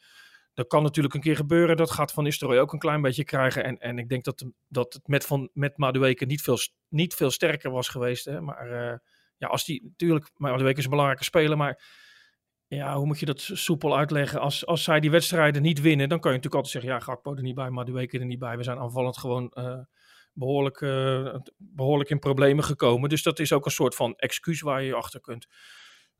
Dat 0.54 0.66
kan 0.66 0.82
natuurlijk 0.82 1.14
een 1.14 1.20
keer 1.20 1.36
gebeuren. 1.36 1.76
Dat 1.76 1.90
gaat 1.90 2.12
Van 2.12 2.24
Nistelrooy 2.24 2.58
ook 2.58 2.72
een 2.72 2.78
klein 2.78 3.02
beetje 3.02 3.24
krijgen. 3.24 3.64
En, 3.64 3.78
en 3.78 3.98
ik 3.98 4.08
denk 4.08 4.24
dat, 4.24 4.44
dat 4.68 4.92
het 4.92 5.08
met, 5.08 5.26
van, 5.26 5.50
met 5.52 5.76
Madueke 5.76 6.24
niet 6.24 6.42
veel, 6.42 6.58
niet 6.88 7.14
veel 7.14 7.30
sterker 7.30 7.70
was 7.70 7.88
geweest. 7.88 8.24
Hè. 8.24 8.40
Maar 8.40 8.70
uh, 8.70 8.98
ja, 9.36 9.46
als 9.48 9.64
die 9.64 9.82
natuurlijk, 9.82 10.30
Madueke 10.36 10.78
is 10.78 10.84
een 10.84 10.90
belangrijke 10.90 11.24
speler, 11.24 11.56
maar 11.56 11.80
ja, 12.76 12.96
hoe 12.96 13.06
moet 13.06 13.20
je 13.20 13.26
dat 13.26 13.40
soepel 13.40 13.96
uitleggen? 13.96 14.40
Als, 14.40 14.66
als 14.66 14.84
zij 14.84 15.00
die 15.00 15.10
wedstrijden 15.10 15.62
niet 15.62 15.80
winnen, 15.80 16.08
dan 16.08 16.20
kan 16.20 16.30
je 16.30 16.36
natuurlijk 16.36 16.64
altijd 16.64 16.72
zeggen, 16.82 16.92
ja, 17.00 17.04
Gakpo 17.06 17.34
er 17.34 17.42
niet 17.42 17.54
bij, 17.54 17.70
Madueke 17.70 18.18
er 18.18 18.24
niet 18.24 18.38
bij. 18.38 18.56
We 18.56 18.62
zijn 18.62 18.78
aanvallend 18.78 19.18
gewoon 19.18 19.52
uh, 19.54 19.78
behoorlijk, 20.32 20.80
uh, 20.80 21.34
behoorlijk 21.56 22.10
in 22.10 22.18
problemen 22.18 22.64
gekomen. 22.64 23.08
Dus 23.08 23.22
dat 23.22 23.38
is 23.38 23.52
ook 23.52 23.64
een 23.64 23.70
soort 23.70 23.94
van 23.94 24.14
excuus 24.16 24.60
waar 24.60 24.80
je 24.82 24.86
je 24.86 24.94
achter 24.94 25.20
kunt, 25.20 25.46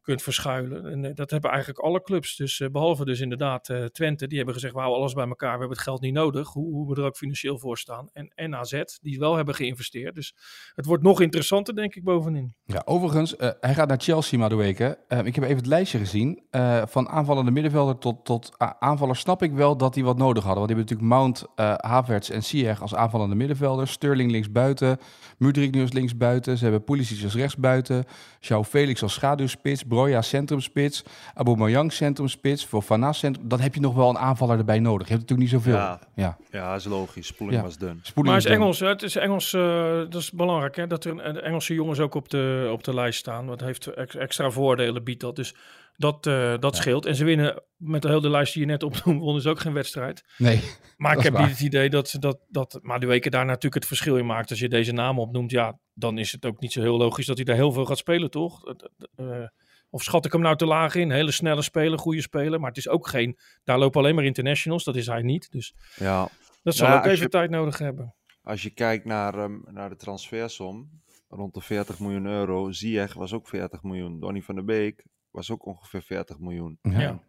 kunt 0.03 0.23
verschuilen. 0.23 0.87
En 0.87 1.05
uh, 1.05 1.15
dat 1.15 1.31
hebben 1.31 1.51
eigenlijk 1.51 1.81
alle 1.81 2.03
clubs. 2.03 2.37
Dus 2.37 2.59
uh, 2.59 2.69
behalve 2.69 3.05
dus 3.05 3.21
inderdaad 3.21 3.73
Twente, 3.93 4.27
die 4.27 4.37
hebben 4.37 4.55
gezegd, 4.55 4.73
we 4.73 4.79
houden 4.79 5.01
alles 5.01 5.15
bij 5.15 5.27
elkaar. 5.27 5.53
We 5.53 5.59
hebben 5.59 5.77
het 5.77 5.87
geld 5.87 6.01
niet 6.01 6.13
nodig, 6.13 6.49
hoe, 6.49 6.73
hoe 6.73 6.89
we 6.89 7.01
er 7.01 7.07
ook 7.07 7.17
financieel 7.17 7.59
voor 7.59 7.79
staan. 7.79 8.09
En, 8.13 8.33
en 8.35 8.55
AZ, 8.55 8.83
die 9.01 9.19
wel 9.19 9.37
hebben 9.37 9.55
geïnvesteerd. 9.55 10.15
Dus 10.15 10.35
het 10.75 10.87
wordt 10.87 11.03
nog 11.03 11.21
interessanter, 11.21 11.75
denk 11.75 11.95
ik, 11.95 12.05
bovenin. 12.05 12.55
Ja, 12.65 12.83
overigens, 12.85 13.35
hij 13.61 13.75
gaat 13.75 13.89
naar 13.89 14.01
Chelsea, 14.01 14.39
Madueke. 14.39 14.99
ik 15.25 15.35
heb 15.35 15.45
even 15.45 15.57
het 15.57 15.67
lijstje 15.67 15.99
gezien. 15.99 16.43
van 16.87 17.09
aanvallende 17.09 17.51
middenvelder 17.51 17.99
tot, 17.99 18.25
tot 18.25 18.55
aanvaller 18.79 19.17
snap 19.17 19.43
ik 19.43 19.53
wel 19.53 19.77
dat 19.77 19.95
die 19.95 20.05
wat 20.05 20.19
nodig 20.19 20.45
hadden. 20.45 20.67
Want 20.67 20.69
die 20.69 20.77
hebben 20.77 20.97
natuurlijk 20.99 21.47
Mount, 21.57 21.81
Havertz 21.87 22.31
en 22.31 22.43
Ziyech 22.43 22.83
als 22.83 22.95
aanvallende 22.95 23.35
middenvelders. 23.35 23.93
Sterling 23.93 24.31
links 24.31 24.53
buiten. 24.53 24.99
Mudrik 25.39 25.75
nu 25.75 25.81
als 25.81 25.93
links 25.93 26.17
buiten. 26.17 26.59
Ze 26.59 26.63
hebben 26.63 26.85
Pulisic 26.85 27.25
als 27.25 27.35
rechts 27.35 27.57
buiten. 27.57 28.05
João 28.41 28.65
Felix 28.69 29.03
als 29.03 29.13
schaduwspits. 29.13 29.87
Broja 29.91 30.23
centrumspits. 30.23 31.05
Aubameyang 31.35 31.93
centrumspits. 31.93 32.67
Voor 32.67 32.83
Fana 32.83 33.13
centrum. 33.13 33.49
Dan 33.49 33.61
heb 33.61 33.75
je 33.75 33.81
nog 33.81 33.95
wel 33.95 34.09
een 34.09 34.19
aanvaller 34.19 34.59
erbij 34.59 34.79
nodig. 34.79 35.09
Je 35.09 35.15
hebt 35.15 35.29
natuurlijk 35.29 35.53
niet 35.53 35.63
zoveel. 35.63 35.81
Ja, 35.81 36.01
ja. 36.15 36.37
ja 36.51 36.75
is 36.75 36.85
logisch. 36.85 37.27
Spoeling 37.27 37.59
ja. 37.59 37.65
was 37.67 37.79
dun. 37.79 38.01
Spoeling 38.03 38.35
maar 38.35 38.45
is 38.45 38.57
Engels, 38.57 38.81
hè? 38.81 38.89
het 38.89 39.03
is 39.03 39.17
Engels, 39.17 39.53
uh, 39.53 39.63
dat 39.97 40.15
is 40.15 40.33
belangrijk 40.33 40.77
hè? 40.77 40.87
dat 40.87 41.05
er 41.05 41.25
een, 41.25 41.41
Engelse 41.41 41.75
jongens 41.75 41.99
ook 41.99 42.15
op 42.15 42.29
de, 42.29 42.69
op 42.73 42.85
de 42.85 42.95
lijst 42.95 43.19
staan. 43.19 43.47
Want 43.47 43.61
heeft 43.61 43.87
extra 43.87 44.51
voordelen 44.51 45.05
biedt 45.05 45.21
dat. 45.21 45.37
Dus 45.37 45.55
dat, 46.01 46.27
uh, 46.27 46.59
dat 46.59 46.75
ja. 46.75 46.81
scheelt. 46.81 47.07
En 47.07 47.15
ze 47.15 47.25
winnen 47.25 47.63
met 47.77 48.03
de 48.03 48.09
hele 48.09 48.31
lijst 48.31 48.53
die 48.53 48.63
je 48.63 48.69
net 48.69 48.83
opnoemde, 48.83 49.25
wonnen 49.25 49.43
ze 49.43 49.49
ook 49.49 49.61
geen 49.61 49.73
wedstrijd. 49.73 50.25
Nee. 50.39 50.61
Maar 50.97 51.17
ik 51.17 51.23
heb 51.23 51.39
niet 51.39 51.49
het 51.49 51.61
idee 51.61 51.91
dat, 51.91 52.17
dat, 52.19 52.39
dat 52.49 52.79
maar 52.83 53.01
de 53.01 53.07
weken 53.07 53.31
daar 53.31 53.45
natuurlijk 53.45 53.75
het 53.75 53.87
verschil 53.87 54.17
in 54.17 54.27
maakt. 54.27 54.51
Als 54.51 54.59
je 54.59 54.69
deze 54.69 54.93
namen 54.93 55.23
opnoemt, 55.23 55.51
ja, 55.51 55.79
dan 55.95 56.19
is 56.19 56.33
het 56.33 56.47
ook 56.47 56.61
niet 56.61 56.73
zo 56.73 56.81
heel 56.81 56.97
logisch 56.97 57.27
dat 57.27 57.37
hij 57.37 57.45
daar 57.45 57.57
heel 57.57 57.73
veel 57.73 57.85
gaat 57.85 57.99
spelen, 57.99 58.31
toch? 58.31 58.75
Uh, 59.17 59.47
of 59.91 60.03
schat 60.03 60.25
ik 60.25 60.33
hem 60.33 60.41
nou 60.41 60.57
te 60.57 60.67
laag 60.67 60.95
in? 60.95 61.11
Hele 61.11 61.31
snelle 61.31 61.63
speler, 61.63 61.99
goede 61.99 62.21
speler. 62.21 62.61
Maar 62.61 62.69
het 62.69 62.79
is 62.79 62.89
ook 62.89 63.09
geen. 63.09 63.39
Daar 63.65 63.79
lopen 63.79 64.01
alleen 64.01 64.15
maar 64.15 64.25
internationals. 64.25 64.85
Dat 64.85 64.97
is 64.97 65.07
hij 65.07 65.23
niet. 65.23 65.51
Dus 65.51 65.75
ja. 65.97 66.29
dat 66.63 66.75
zal 66.75 66.89
ja, 66.89 66.99
ook 66.99 67.05
even 67.05 67.23
je, 67.23 67.29
tijd 67.29 67.51
nodig 67.51 67.79
hebben. 67.79 68.15
Als 68.43 68.63
je 68.63 68.71
kijkt 68.71 69.05
naar, 69.05 69.39
um, 69.39 69.65
naar 69.71 69.89
de 69.89 69.97
transfersom, 69.97 71.01
rond 71.29 71.55
de 71.55 71.61
40 71.61 71.99
miljoen 72.01 72.27
euro. 72.27 72.73
Ziyech 72.73 73.15
was 73.15 73.33
ook 73.33 73.49
40 73.49 73.83
miljoen. 73.83 74.21
Donny 74.21 74.43
van 74.43 74.55
der 74.55 74.65
Beek 74.65 75.05
was 75.31 75.51
ook 75.51 75.67
ongeveer 75.67 76.03
40 76.03 76.39
miljoen. 76.39 76.79
Ja. 76.83 77.21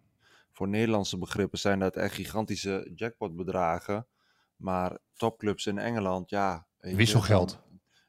Voor 0.51 0.68
Nederlandse 0.68 1.18
begrippen 1.18 1.60
zijn 1.60 1.80
dat 1.80 1.96
echt 1.96 2.13
gigantische 2.13 2.91
jackpotbedragen. 2.96 4.08
Maar 4.56 4.98
topclubs 5.15 5.65
in 5.65 5.77
Engeland, 5.77 6.30
ja. 6.30 6.68
Wisselgeld. 6.80 7.62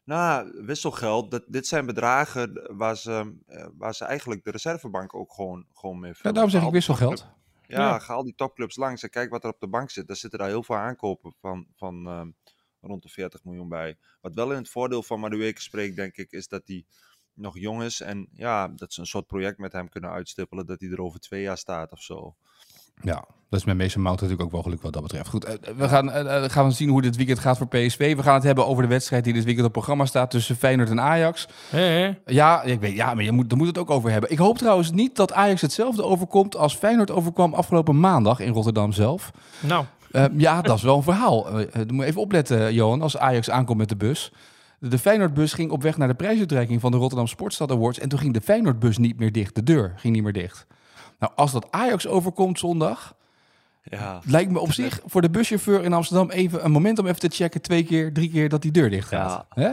Nou, 0.05 0.65
wisselgeld. 0.65 1.31
Dat, 1.31 1.45
dit 1.47 1.67
zijn 1.67 1.87
bedragen 1.87 2.77
waar 2.77 2.97
ze, 2.97 3.35
waar 3.77 3.95
ze 3.95 4.05
eigenlijk 4.05 4.45
de 4.45 4.51
reservebank 4.51 5.15
ook 5.15 5.33
gewoon, 5.33 5.67
gewoon 5.73 6.01
mee 6.01 6.15
vullen. 6.15 6.27
Ja, 6.27 6.33
daarom 6.33 6.51
zeg 6.51 6.63
ik 6.63 6.71
wisselgeld. 6.71 7.27
Ja, 7.67 7.79
ja, 7.79 7.99
ga 7.99 8.15
al 8.15 8.25
die 8.25 8.35
topclubs 8.35 8.77
langs 8.77 9.03
en 9.03 9.11
kijk 9.11 9.31
wat 9.31 9.45
er 9.45 9.51
op 9.51 9.61
de 9.61 9.69
bank 9.69 9.91
zit. 9.91 10.07
Daar 10.07 10.17
zitten 10.17 10.39
daar 10.39 10.49
heel 10.49 10.63
veel 10.63 10.77
aankopen 10.77 11.35
van, 11.41 11.67
van 11.77 12.07
um, 12.07 12.37
rond 12.81 13.03
de 13.03 13.09
40 13.09 13.45
miljoen 13.45 13.69
bij. 13.69 13.99
Wat 14.21 14.35
wel 14.35 14.51
in 14.51 14.57
het 14.57 14.69
voordeel 14.69 15.03
van 15.03 15.21
Madueke 15.21 15.61
spreekt, 15.61 15.97
denk 15.97 16.17
ik, 16.17 16.31
is 16.31 16.49
dat 16.49 16.63
hij 16.67 16.85
nog 17.35 17.59
jong 17.59 17.83
is. 17.83 18.01
En 18.01 18.29
ja, 18.33 18.69
dat 18.69 18.93
ze 18.93 19.01
een 19.01 19.07
soort 19.07 19.27
project 19.27 19.59
met 19.59 19.73
hem 19.73 19.89
kunnen 19.89 20.11
uitstippelen. 20.11 20.67
Dat 20.67 20.81
hij 20.81 20.91
er 20.91 21.01
over 21.01 21.21
twee 21.21 21.43
jaar 21.43 21.59
staat 21.59 21.93
of 21.93 22.03
zo. 22.03 22.37
Ja, 23.03 23.29
dat 23.53 23.61
is 23.61 23.67
met 23.67 23.77
Mason 23.77 24.03
Mount 24.03 24.21
natuurlijk 24.21 24.47
ook 24.47 24.53
wel 24.53 24.63
geluk 24.63 24.83
wat 24.83 24.93
dat 24.93 25.03
betreft. 25.03 25.29
Goed, 25.29 25.59
we 25.77 25.89
gaan, 25.89 26.09
uh, 26.09 26.43
gaan 26.43 26.67
we 26.67 26.73
zien 26.73 26.89
hoe 26.89 27.03
dit 27.03 27.17
weekend 27.17 27.39
gaat 27.39 27.59
voor 27.59 27.69
PSV. 27.69 28.17
We 28.17 28.23
gaan 28.23 28.35
het 28.35 28.43
hebben 28.43 28.67
over 28.67 28.83
de 28.83 28.89
wedstrijd 28.89 29.25
die 29.25 29.33
dit 29.33 29.45
weekend 29.45 29.67
op 29.67 29.73
programma 29.73 30.05
staat 30.05 30.31
tussen 30.31 30.57
Feyenoord 30.57 30.91
en 30.91 31.01
Ajax. 31.01 31.49
Hey, 31.71 32.21
Ja, 32.27 32.63
ik 32.63 32.81
weet, 32.81 32.95
ja, 32.95 33.15
maar 33.15 33.25
je 33.25 33.33
moet, 33.33 33.49
daar 33.49 33.59
moet 33.59 33.67
het 33.67 33.79
ook 33.79 33.91
over 33.91 34.11
hebben. 34.11 34.31
Ik 34.31 34.39
hoop 34.39 34.59
trouwens 34.59 34.91
niet 34.91 35.17
dat 35.17 35.33
Ajax 35.33 35.61
hetzelfde 35.61 36.05
overkomt 36.05 36.57
als 36.57 36.75
Feyenoord 36.75 37.11
overkwam 37.11 37.55
afgelopen 37.55 38.01
maandag 38.01 38.41
in 38.41 38.53
Rotterdam 38.53 38.93
zelf. 38.93 39.31
Nou. 39.61 39.85
Uh, 40.13 40.25
ja, 40.37 40.63
dat 40.63 40.77
is 40.77 40.83
wel 40.83 40.97
een 40.97 41.03
verhaal. 41.03 41.61
Uh, 41.61 41.67
moet 41.87 42.01
je 42.01 42.05
even 42.05 42.21
opletten, 42.21 42.75
Johan, 42.75 43.03
als 43.03 43.17
Ajax 43.17 43.51
aankomt 43.51 43.79
met 43.79 43.89
de 43.89 43.97
bus. 43.97 44.33
De 44.79 44.99
Feyenoordbus 44.99 45.53
ging 45.53 45.71
op 45.71 45.83
weg 45.83 45.97
naar 45.97 46.09
de 46.09 46.15
prijsuitreiking 46.15 46.81
van 46.81 46.91
de 46.91 46.97
Rotterdam 46.97 47.27
Sportstad 47.27 47.71
Awards. 47.71 47.99
En 47.99 48.09
toen 48.09 48.19
ging 48.19 48.35
de 48.35 48.41
Feyenoordbus 48.41 48.99
niet 48.99 49.19
meer 49.19 49.33
dicht. 49.33 49.55
De 49.55 49.63
deur 49.63 49.93
ging 49.97 50.15
niet 50.15 50.23
meer 50.23 50.33
dicht. 50.33 50.67
Nou, 51.19 51.33
als 51.37 51.53
dat 51.53 51.67
Ajax 51.71 52.07
overkomt 52.07 52.59
zondag... 52.59 53.15
Ja. 53.83 54.21
Lijkt 54.27 54.51
me 54.51 54.59
op 54.59 54.73
zich 54.73 55.01
voor 55.05 55.21
de 55.21 55.31
buschauffeur 55.31 55.85
in 55.85 55.93
Amsterdam 55.93 56.31
even 56.31 56.65
een 56.65 56.71
moment 56.71 56.99
om 56.99 57.07
even 57.07 57.21
te 57.21 57.29
checken, 57.29 57.63
twee 57.63 57.85
keer, 57.85 58.13
drie 58.13 58.31
keer, 58.31 58.49
dat 58.49 58.63
die 58.63 58.71
deur 58.71 58.91
dicht 58.91 59.09
gaat. 59.09 59.47
Ja. 59.55 59.63
Hè? 59.63 59.73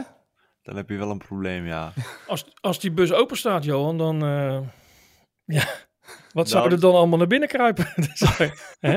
dan 0.62 0.76
heb 0.76 0.88
je 0.88 0.96
wel 0.96 1.10
een 1.10 1.18
probleem, 1.18 1.66
ja. 1.66 1.92
Als, 2.26 2.46
als 2.60 2.80
die 2.80 2.92
bus 2.92 3.12
open 3.12 3.36
staat, 3.36 3.64
Johan, 3.64 3.98
dan... 3.98 4.24
Uh, 4.24 4.60
ja, 5.44 5.64
wat 6.32 6.48
zou 6.48 6.62
Nou, 6.62 6.74
er 6.74 6.80
dan 6.80 6.94
allemaal 6.94 7.18
naar 7.18 7.26
binnen 7.26 7.48
kruipen? 7.48 7.86
Hè? 8.80 8.92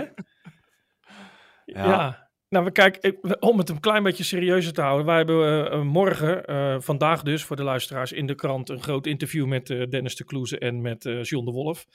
Ja. 1.65 1.85
ja. 1.85 2.29
Nou, 2.49 2.65
we 2.65 2.71
kijken, 2.71 3.17
om 3.39 3.57
het 3.57 3.69
een 3.69 3.79
klein 3.79 4.03
beetje 4.03 4.23
serieuzer 4.23 4.73
te 4.73 4.81
houden. 4.81 5.05
Wij 5.05 5.17
hebben 5.17 5.73
uh, 5.73 5.81
morgen, 5.81 6.51
uh, 6.51 6.75
vandaag 6.79 7.23
dus, 7.23 7.43
voor 7.43 7.55
de 7.55 7.63
luisteraars 7.63 8.11
in 8.11 8.25
de 8.25 8.35
krant... 8.35 8.69
een 8.69 8.81
groot 8.81 9.05
interview 9.05 9.45
met 9.45 9.69
uh, 9.69 9.89
Dennis 9.89 10.15
de 10.15 10.23
Kloeze 10.23 10.59
en 10.59 10.81
met 10.81 11.03
John 11.21 11.45
de 11.45 11.51
Wolf. 11.51 11.85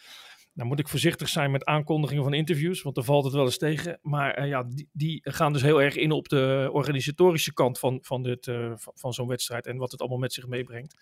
Nou 0.58 0.70
moet 0.70 0.78
ik 0.78 0.88
voorzichtig 0.88 1.28
zijn 1.28 1.50
met 1.50 1.64
aankondigingen 1.64 2.22
van 2.22 2.34
interviews, 2.34 2.82
want 2.82 2.94
dan 2.94 3.04
valt 3.04 3.24
het 3.24 3.32
wel 3.32 3.44
eens 3.44 3.58
tegen. 3.58 3.98
Maar 4.02 4.46
ja, 4.46 4.62
die, 4.62 4.88
die, 4.92 5.20
gaan 5.22 5.52
dus 5.52 5.62
heel 5.62 5.82
erg 5.82 5.96
in 5.96 6.10
op 6.10 6.28
de 6.28 6.68
organisatorische 6.72 7.52
kant 7.52 7.78
van, 7.78 7.98
van, 8.02 8.22
dit, 8.22 8.44
van, 8.74 8.92
van 8.94 9.12
zo'n 9.12 9.28
wedstrijd... 9.28 9.66
en 9.66 9.76
wat 9.76 9.90
het 9.90 10.00
allemaal 10.00 10.18
met 10.18 10.32
zich 10.32 10.46
meebrengt. 10.46 10.96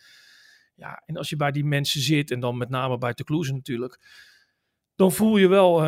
Ja, 0.75 1.02
en 1.06 1.16
als 1.16 1.28
je 1.28 1.36
bij 1.36 1.50
die 1.50 1.64
mensen 1.64 2.00
zit, 2.00 2.30
en 2.30 2.40
dan 2.40 2.56
met 2.56 2.68
name 2.68 2.98
bij 2.98 3.14
Kloeze 3.14 3.52
natuurlijk... 3.52 4.00
dan 4.94 5.12
voel 5.12 5.36
je 5.36 5.48
wel 5.48 5.84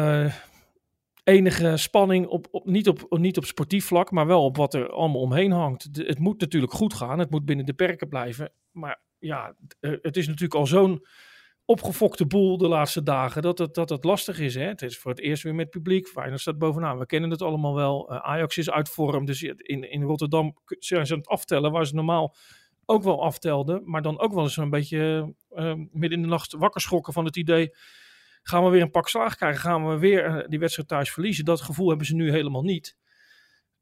enige 1.25 1.77
spanning, 1.77 2.27
op, 2.27 2.49
op, 2.51 2.67
niet, 2.67 2.89
op, 2.89 3.19
niet 3.19 3.37
op 3.37 3.45
sportief 3.45 3.87
vlak, 3.87 4.11
maar 4.11 4.27
wel 4.27 4.45
op 4.45 4.57
wat 4.57 4.75
er 4.75 4.91
allemaal 4.91 5.21
omheen 5.21 5.53
hangt. 5.53 5.89
Het 5.93 6.19
moet 6.19 6.41
natuurlijk 6.41 6.73
goed 6.73 6.95
gaan, 6.95 7.19
het 7.19 7.31
moet 7.31 7.45
binnen 7.45 7.67
de 7.67 7.75
perken 7.75 8.09
blijven. 8.09 8.53
Maar 8.71 9.01
ja, 9.19 9.57
het 9.81 10.17
is 10.17 10.27
natuurlijk 10.27 10.55
al 10.55 10.67
zo'n 10.67 11.07
opgefokte 11.71 12.27
boel 12.27 12.59
de 12.59 12.69
laatste 12.69 13.03
dagen 13.03 13.43
dat 13.43 13.59
het, 13.59 13.75
dat 13.75 13.89
het 13.89 14.05
lastig 14.05 14.39
is. 14.39 14.55
Hè? 14.55 14.63
Het 14.63 14.83
is 14.83 14.99
voor 14.99 15.11
het 15.11 15.21
eerst 15.21 15.43
weer 15.43 15.55
met 15.55 15.71
publiek. 15.71 16.09
Feyenoord 16.09 16.41
staat 16.41 16.59
bovenaan. 16.59 16.99
We 16.99 17.07
kennen 17.07 17.31
het 17.31 17.43
allemaal 17.43 17.75
wel. 17.75 18.13
Uh, 18.13 18.19
Ajax 18.19 18.57
is 18.57 18.71
uit 18.71 18.89
vorm. 18.89 19.25
Dus 19.25 19.43
in, 19.43 19.91
in 19.91 20.03
Rotterdam 20.03 20.57
zijn 20.67 21.07
ze 21.07 21.13
aan 21.13 21.19
het 21.19 21.29
aftellen 21.29 21.73
waar 21.73 21.87
ze 21.87 21.95
normaal 21.95 22.35
ook 22.85 23.03
wel 23.03 23.23
aftelden. 23.23 23.83
Maar 23.85 24.03
dan 24.03 24.19
ook 24.19 24.33
wel 24.33 24.43
eens 24.43 24.57
een 24.57 24.71
beetje 24.71 25.35
uh, 25.51 25.75
midden 25.75 26.19
in 26.19 26.23
de 26.23 26.29
nacht 26.29 26.53
wakker 26.53 26.81
schrokken 26.81 27.13
van 27.13 27.25
het 27.25 27.37
idee 27.37 27.75
gaan 28.43 28.65
we 28.65 28.71
weer 28.71 28.83
een 28.83 28.91
pak 28.91 29.09
slaag 29.09 29.37
krijgen? 29.37 29.61
Gaan 29.61 29.89
we 29.89 29.99
weer 29.99 30.47
die 30.49 30.59
wedstrijd 30.59 30.89
thuis 30.89 31.13
verliezen? 31.13 31.45
Dat 31.45 31.61
gevoel 31.61 31.89
hebben 31.89 32.07
ze 32.07 32.15
nu 32.15 32.31
helemaal 32.31 32.63
niet. 32.63 32.97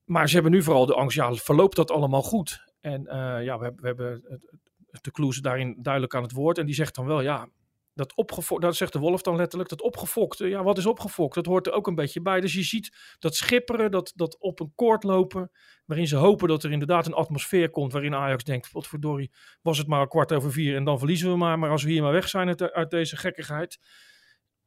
Maar 0.04 0.28
ze 0.28 0.34
hebben 0.34 0.52
nu 0.52 0.62
vooral 0.62 0.86
de 0.86 0.94
angst, 0.94 1.16
ja, 1.16 1.34
verloopt 1.34 1.76
dat 1.76 1.90
allemaal 1.90 2.22
goed? 2.22 2.74
En 2.80 3.02
ja, 3.42 3.58
we 3.58 3.64
hebben, 3.64 3.80
we 3.80 3.86
hebben 3.86 4.22
de 5.00 5.10
Kloes 5.10 5.38
daarin 5.38 5.76
duidelijk 5.82 6.14
aan 6.14 6.22
het 6.22 6.32
woord. 6.32 6.58
En 6.58 6.66
die 6.66 6.74
zegt 6.74 6.94
dan 6.94 7.06
wel, 7.06 7.20
ja, 7.20 7.48
dat 7.96 8.14
opgefokt, 8.14 8.62
dat 8.62 8.76
zegt 8.76 8.92
de 8.92 8.98
Wolf 8.98 9.22
dan 9.22 9.36
letterlijk, 9.36 9.70
dat 9.70 9.82
opgefokte, 9.82 10.48
ja, 10.48 10.62
wat 10.62 10.78
is 10.78 10.86
opgefokt? 10.86 11.34
Dat 11.34 11.46
hoort 11.46 11.66
er 11.66 11.72
ook 11.72 11.86
een 11.86 11.94
beetje 11.94 12.22
bij. 12.22 12.40
Dus 12.40 12.52
je 12.52 12.62
ziet 12.62 13.16
dat 13.18 13.34
schipperen, 13.34 13.90
dat, 13.90 14.12
dat 14.14 14.38
op 14.38 14.60
een 14.60 14.72
koord 14.74 15.02
lopen, 15.02 15.50
waarin 15.84 16.06
ze 16.06 16.16
hopen 16.16 16.48
dat 16.48 16.62
er 16.62 16.72
inderdaad 16.72 17.06
een 17.06 17.14
atmosfeer 17.14 17.70
komt 17.70 17.92
waarin 17.92 18.14
Ajax 18.14 18.44
denkt, 18.44 18.72
wat 18.72 18.86
verdorie, 18.86 19.32
was 19.62 19.78
het 19.78 19.86
maar 19.86 20.00
een 20.00 20.08
kwart 20.08 20.32
over 20.32 20.52
vier 20.52 20.76
en 20.76 20.84
dan 20.84 20.98
verliezen 20.98 21.30
we 21.30 21.36
maar. 21.36 21.58
Maar 21.58 21.70
als 21.70 21.82
we 21.82 21.90
hier 21.90 22.02
maar 22.02 22.12
weg 22.12 22.28
zijn 22.28 22.60
uit 22.60 22.90
deze 22.90 23.16
gekkigheid, 23.16 23.78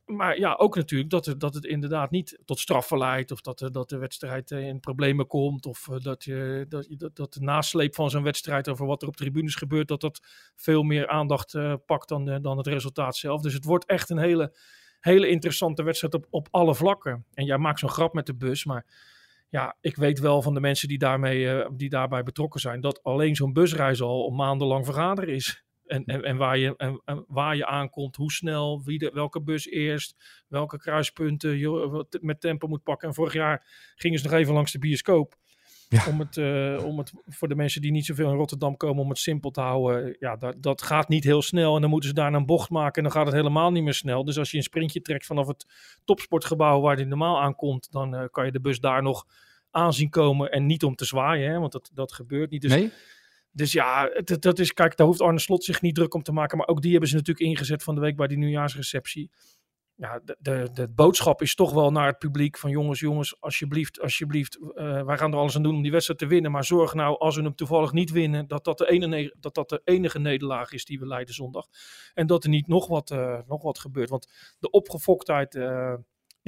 maar 0.10 0.40
ja, 0.40 0.54
ook 0.54 0.76
natuurlijk 0.76 1.10
dat 1.10 1.26
het, 1.26 1.40
dat 1.40 1.54
het 1.54 1.66
inderdaad 1.66 2.12
niet 2.12 2.40
tot 2.46 2.60
straffen 2.60 2.98
leidt. 2.98 3.32
Of 3.32 3.42
dat, 3.42 3.70
dat 3.72 3.90
de 3.90 3.98
wedstrijd 3.98 4.52
in 4.52 4.80
problemen 4.80 5.28
komt. 5.28 5.66
Of 5.66 5.88
dat, 5.98 6.24
je, 6.24 6.66
dat, 6.70 6.88
dat, 7.14 7.34
de 7.34 7.42
nasleep 7.42 7.96
van 7.96 8.10
zo'n 8.10 8.24
wedstrijd 8.24 8.70
over 8.70 8.86
wat 8.86 9.02
er 9.02 9.08
op 9.08 9.16
tribunes 9.16 9.56
gebeurt. 9.56 9.88
Dat 9.88 10.02
dat 10.02 10.20
veel 10.56 10.84
meer 10.84 11.08
aandacht 11.08 11.54
uh, 11.54 11.74
pakt 11.86 12.08
dan, 12.08 12.42
dan 12.42 12.58
het 12.58 12.68
resultaat 12.68 13.16
zelf. 13.16 13.42
Dus 13.42 13.54
het 13.54 13.66
wordt 13.66 13.86
echt 13.86 14.10
een 14.10 14.18
hele, 14.18 14.56
hele 15.00 15.28
interessante 15.28 15.84
wedstrijd 15.84 16.14
op, 16.14 16.28
op 16.30 16.48
alle 16.52 16.76
vlakken. 16.76 17.26
En 17.34 17.46
jij 17.46 17.58
maakt 17.58 17.80
zo'n 17.80 17.90
grap 17.90 18.14
met 18.14 18.26
de 18.26 18.36
bus. 18.36 18.66
Maar 18.66 18.86
ja, 19.50 19.78
ik 19.82 19.96
weet 19.96 20.20
wel 20.20 20.42
van 20.42 20.54
de 20.54 20.60
mensen 20.60 20.88
die, 20.88 20.98
daarmee, 20.98 21.66
die 21.76 21.90
daarbij 21.90 22.24
betrokken 22.24 22.60
zijn. 22.60 22.82
Dat 22.82 23.04
alleen 23.04 23.36
zo'n 23.36 23.54
busreis 23.54 24.02
al 24.02 24.30
maandenlang 24.30 24.86
vergaderen 24.86 25.34
is. 25.34 25.64
En, 25.90 26.06
en, 26.06 26.24
en, 26.24 26.38
waar 26.38 26.58
je, 26.58 26.74
en, 26.78 27.02
en, 27.06 27.26
waar 27.28 27.56
je 27.56 27.66
aankomt, 27.66 28.16
hoe 28.16 28.32
snel, 28.32 28.82
wie 28.84 28.98
de, 28.98 29.12
welke 29.14 29.42
bus 29.42 29.68
eerst, 29.68 30.44
welke 30.48 30.78
kruispunten 30.78 31.58
je 31.58 32.06
met 32.22 32.42
tempo 32.42 32.68
moet 32.68 32.84
pakken. 32.84 33.08
En 33.08 33.14
vorig 33.14 33.34
jaar 33.34 33.66
gingen 33.96 34.20
ze 34.20 34.26
nog 34.26 34.34
even 34.34 34.54
langs 34.54 34.72
de 34.72 34.80
bioscoop. 34.80 35.38
Ja. 35.90 36.06
Om, 36.08 36.20
het, 36.20 36.38
uh, 36.38 36.86
om 36.86 36.98
het 36.98 37.14
voor 37.26 37.48
de 37.48 37.56
mensen 37.56 37.82
die 37.82 37.92
niet 37.92 38.06
zoveel 38.06 38.30
in 38.30 38.36
Rotterdam 38.36 38.78
komen, 38.78 39.04
om 39.04 39.10
het 39.10 39.18
simpel 39.18 39.52
te 39.52 39.62
houden. 39.62 40.16
Ja, 40.20 40.36
dat, 40.36 40.56
dat 40.62 40.82
gaat 40.82 41.10
niet 41.10 41.24
heel 41.24 41.42
snel. 41.42 41.76
En 41.76 41.82
dan 41.82 41.90
moeten 41.90 42.10
ze 42.10 42.16
daar 42.16 42.34
een 42.34 42.46
bocht 42.46 42.70
maken 42.70 42.96
en 42.96 43.04
dan 43.04 43.12
gaat 43.12 43.26
het 43.26 43.36
helemaal 43.36 43.72
niet 43.72 43.84
meer 43.84 43.94
snel. 43.94 44.24
Dus 44.26 44.38
als 44.38 44.52
je 44.52 44.58
een 44.58 44.64
sprintje 44.64 45.02
trekt 45.02 45.26
vanaf 45.26 45.48
het 45.48 45.66
topsportgebouw 46.06 46.82
waar 46.82 46.96
die 46.96 47.06
normaal 47.06 47.42
aankomt, 47.42 47.92
dan 47.92 48.16
uh, 48.16 48.24
kan 48.32 48.46
je 48.46 48.52
de 48.52 48.62
bus 48.62 48.80
daar 48.80 49.02
nog 49.02 49.26
aanzien 49.72 50.10
komen. 50.10 50.52
En 50.52 50.66
niet 50.66 50.84
om 50.84 50.96
te 50.96 51.06
zwaaien, 51.06 51.52
hè, 51.52 51.60
want 51.60 51.72
dat, 51.72 51.92
dat 51.94 52.14
gebeurt 52.14 52.50
niet. 52.50 52.62
Dus, 52.62 52.72
nee? 52.72 52.92
Dus 53.52 53.72
ja, 53.72 54.10
dat, 54.24 54.42
dat 54.42 54.60
is, 54.60 54.74
kijk, 54.74 54.98
daar 54.98 55.08
hoeft 55.08 55.22
Arne 55.22 55.40
Slot 55.40 55.64
zich 55.64 55.82
niet 55.82 55.96
druk 55.96 56.14
om 56.14 56.24
te 56.24 56.32
maken. 56.32 56.58
Maar 56.58 56.68
ook 56.68 56.82
die 56.82 56.92
hebben 56.92 57.10
ze 57.10 57.16
natuurlijk 57.16 57.46
ingezet 57.46 57.84
van 57.84 57.96
de 57.96 58.02
week 58.02 58.16
bij 58.16 58.28
die 58.28 58.38
nieuwjaarsreceptie. 58.38 59.32
Ja, 59.96 60.22
de, 60.40 60.70
de, 60.74 60.88
boodschap 60.88 61.42
is 61.42 61.56
toch 61.56 61.74
wel 61.74 61.92
naar 61.92 62.08
het 62.08 62.18
publiek 62.18 62.58
van 62.58 62.70
jongens, 62.70 63.00
jongens, 63.00 63.42
alsjeblieft, 63.42 64.02
alsjeblieft. 64.02 64.58
Uh, 64.60 65.04
wij 65.04 65.18
gaan 65.18 65.32
er 65.32 65.38
alles 65.38 65.56
aan 65.56 65.64
doen 65.64 65.76
om 65.76 65.82
die 65.82 65.92
wedstrijd 65.92 66.20
te 66.20 66.28
winnen. 66.28 66.52
Maar 66.52 66.64
zorg 66.64 66.94
nou, 66.94 67.18
als 67.18 67.36
we 67.36 67.42
hem 67.42 67.56
toevallig 67.56 67.92
niet 67.92 68.12
winnen, 68.12 68.48
dat 68.48 68.64
dat 68.64 68.78
de, 68.78 68.90
ene, 68.90 69.36
dat 69.40 69.56
dat 69.56 69.70
de 69.70 69.82
enige 69.84 70.20
nederlaag 70.20 70.72
is 70.72 70.86
die 70.86 71.00
we 71.00 71.08
leiden 71.08 71.34
zondag. 71.34 71.68
En 72.14 72.28
dat 72.28 72.44
er 72.44 72.50
niet 72.50 72.68
nog 72.68 72.88
wat, 72.88 73.12
uh, 73.12 73.40
nog 73.48 73.64
wat 73.64 73.80
gebeurt. 73.80 74.10
Want 74.10 74.56
de 74.60 74.70
opgefoktheid... 74.70 75.56
Uh, 75.56 75.94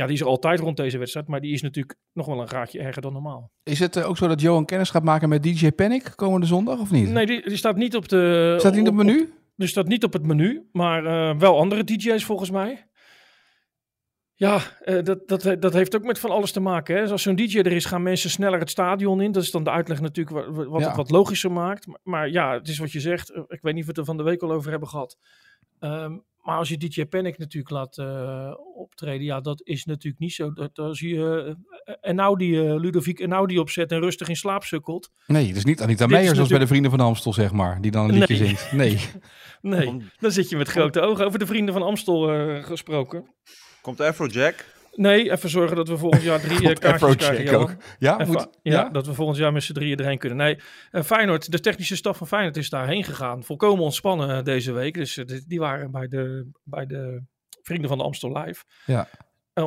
ja, 0.02 0.08
die 0.08 0.16
is 0.16 0.22
er 0.22 0.28
altijd 0.28 0.60
rond 0.60 0.78
deze 0.78 0.98
wedstrijd, 0.98 1.28
maar 1.28 1.42
die 1.42 1.54
is 1.54 1.62
natuurlijk 1.62 1.98
nog 2.14 2.26
wel 2.26 2.42
een 2.42 2.48
graadje 2.48 2.80
erger 2.80 3.02
dan 3.02 3.14
normaal. 3.14 3.52
Is 3.64 3.80
het 3.80 3.96
uh, 3.96 4.10
ook 4.10 4.18
zo 4.18 4.28
dat 4.28 4.42
Johan 4.42 4.66
kennis 4.66 4.90
gaat 4.90 5.04
maken 5.04 5.30
met 5.30 5.44
DJ 5.44 5.72
Panic 5.72 6.14
komende 6.16 6.46
zondag 6.46 6.80
of 6.80 6.92
niet? 6.92 7.10
Nee, 7.10 7.26
die, 7.26 7.42
die 7.42 7.58
staat 7.58 7.76
niet 7.76 7.96
op 7.96 8.08
de. 8.08 8.56
Staat 8.60 8.74
niet 8.74 8.88
op 8.88 8.98
het 8.98 9.06
menu? 9.06 9.22
Op, 9.22 9.30
die 9.56 9.68
staat 9.68 9.88
niet 9.88 10.04
op 10.04 10.14
het 10.14 10.26
menu, 10.26 10.70
maar 10.72 11.04
uh, 11.04 11.40
wel 11.40 11.58
andere 11.58 11.84
DJ's 11.84 12.26
volgens 12.26 12.52
mij. 12.52 12.90
Ja, 14.34 14.60
uh, 14.86 15.04
dat, 15.04 15.28
dat, 15.28 15.62
dat 15.62 15.74
heeft 15.74 15.96
ook 15.96 16.04
met 16.04 16.20
van 16.20 16.30
alles 16.30 16.52
te 16.52 16.60
maken. 16.60 16.96
Hè? 16.96 17.02
Dus 17.02 17.12
als 17.12 17.22
zo'n 17.22 17.36
DJ 17.36 17.58
er 17.58 17.72
is, 17.72 17.86
gaan 17.86 18.04
mensen 18.04 18.30
sneller 18.30 18.60
het 18.60 18.70
stadion 18.70 19.22
in. 19.22 19.32
Dat 19.32 19.44
is 19.44 19.52
dan 19.52 19.64
de 19.64 19.70
uitleg 19.70 20.02
natuurlijk 20.02 20.48
wat, 20.56 20.68
wat 20.68 20.82
ja. 20.82 20.88
het 20.88 20.96
wat 20.96 21.12
logischer 21.12 21.52
maakt. 21.52 21.88
Maar, 21.88 22.00
maar, 22.04 22.30
ja, 22.30 22.54
het 22.54 22.68
is 22.68 22.78
wat 22.78 22.92
je 22.92 23.00
zegt. 23.00 23.30
Ik 23.30 23.62
weet 23.62 23.74
niet 23.74 23.82
of 23.82 23.82
we 23.84 23.88
het 23.88 23.98
er 23.98 24.06
van 24.06 24.18
de 24.18 24.24
week 24.24 24.42
al 24.42 24.52
over 24.52 24.72
hebben 24.72 24.90
gehad. 24.90 25.18
Um, 25.80 26.24
maar 26.42 26.58
als 26.58 26.70
je 26.70 26.78
DJ 26.78 27.06
Panic 27.06 27.38
natuurlijk 27.38 27.74
laat 27.74 27.98
uh, 27.98 28.54
optreden, 28.76 29.26
ja, 29.26 29.42
dat 29.42 29.62
is 29.64 29.86
natuurlijk 29.86 30.22
niet 30.22 30.34
zo. 30.34 30.54
Dat 30.54 30.80
als 30.80 31.00
je 31.00 31.56
uh, 31.86 31.94
Enaudi, 32.02 32.60
uh, 32.60 32.80
Ludovic 32.80 33.20
Enaudi 33.20 33.60
opzet 33.60 33.92
en 33.92 34.00
rustig 34.00 34.30
in 34.30 34.36
slaap 34.36 34.64
sukkelt. 34.64 35.12
Nee, 35.28 35.54
dus 35.54 35.66
niet 35.66 35.82
Anita 35.82 36.06
Meijer 36.08 36.36
zoals 36.36 36.50
bij 36.50 36.60
de 36.60 36.68
Vrienden 36.68 36.92
van 36.92 37.00
Amstel, 37.00 37.34
zeg 37.34 37.52
maar, 37.52 37.82
die 37.82 37.92
dan 37.92 38.10
een 38.10 38.18
liedje 38.18 38.38
nee. 38.38 38.48
zingt. 38.48 38.72
Nee. 38.72 39.00
nee, 39.78 40.04
dan 40.20 40.32
zit 40.32 40.50
je 40.50 40.58
met 40.58 40.70
grote 40.70 41.00
ogen 41.02 41.26
over 41.26 41.40
de 41.40 41.46
Vrienden 41.46 41.74
van 41.74 41.84
Amstel 41.84 42.22
gesproken. 42.62 43.34
Komt 43.82 44.02
Afrojack? 44.02 44.66
Nee, 44.92 45.32
even 45.32 45.50
zorgen 45.50 45.76
dat 45.76 45.88
we 45.88 45.98
volgend 45.98 46.24
jaar 46.24 46.40
drie 46.40 46.62
uh, 46.70 46.76
kaartjes 46.76 47.16
krijgen. 47.16 47.60
Ook. 47.60 47.76
Ja, 48.00 48.20
even, 48.20 48.34
moet, 48.34 48.48
ja, 48.62 48.72
ja, 48.74 48.90
dat 48.90 49.06
we 49.06 49.14
volgend 49.14 49.38
jaar 49.38 49.54
met 49.54 49.64
z'n 49.64 49.74
drieën 49.74 49.98
erheen 49.98 50.18
kunnen. 50.18 50.38
Nee, 50.38 50.60
uh, 50.92 51.04
Feyenoord, 51.04 51.52
de 51.52 51.60
technische 51.60 51.96
staf 51.96 52.18
van 52.18 52.28
Feyenoord 52.28 52.58
is 52.58 52.70
daarheen 52.70 53.04
gegaan. 53.04 53.44
Volkomen 53.44 53.84
ontspannen 53.84 54.38
uh, 54.38 54.44
deze 54.44 54.72
week. 54.72 54.94
Dus 54.94 55.14
die 55.48 55.60
waren 55.60 55.92
bij 55.92 56.08
de, 56.08 56.50
bij 56.64 56.86
de 56.86 57.24
Vrienden 57.62 57.90
van 57.90 57.98
de 57.98 58.04
Amstel 58.04 58.38
Live. 58.38 58.64
Ja. 58.86 59.08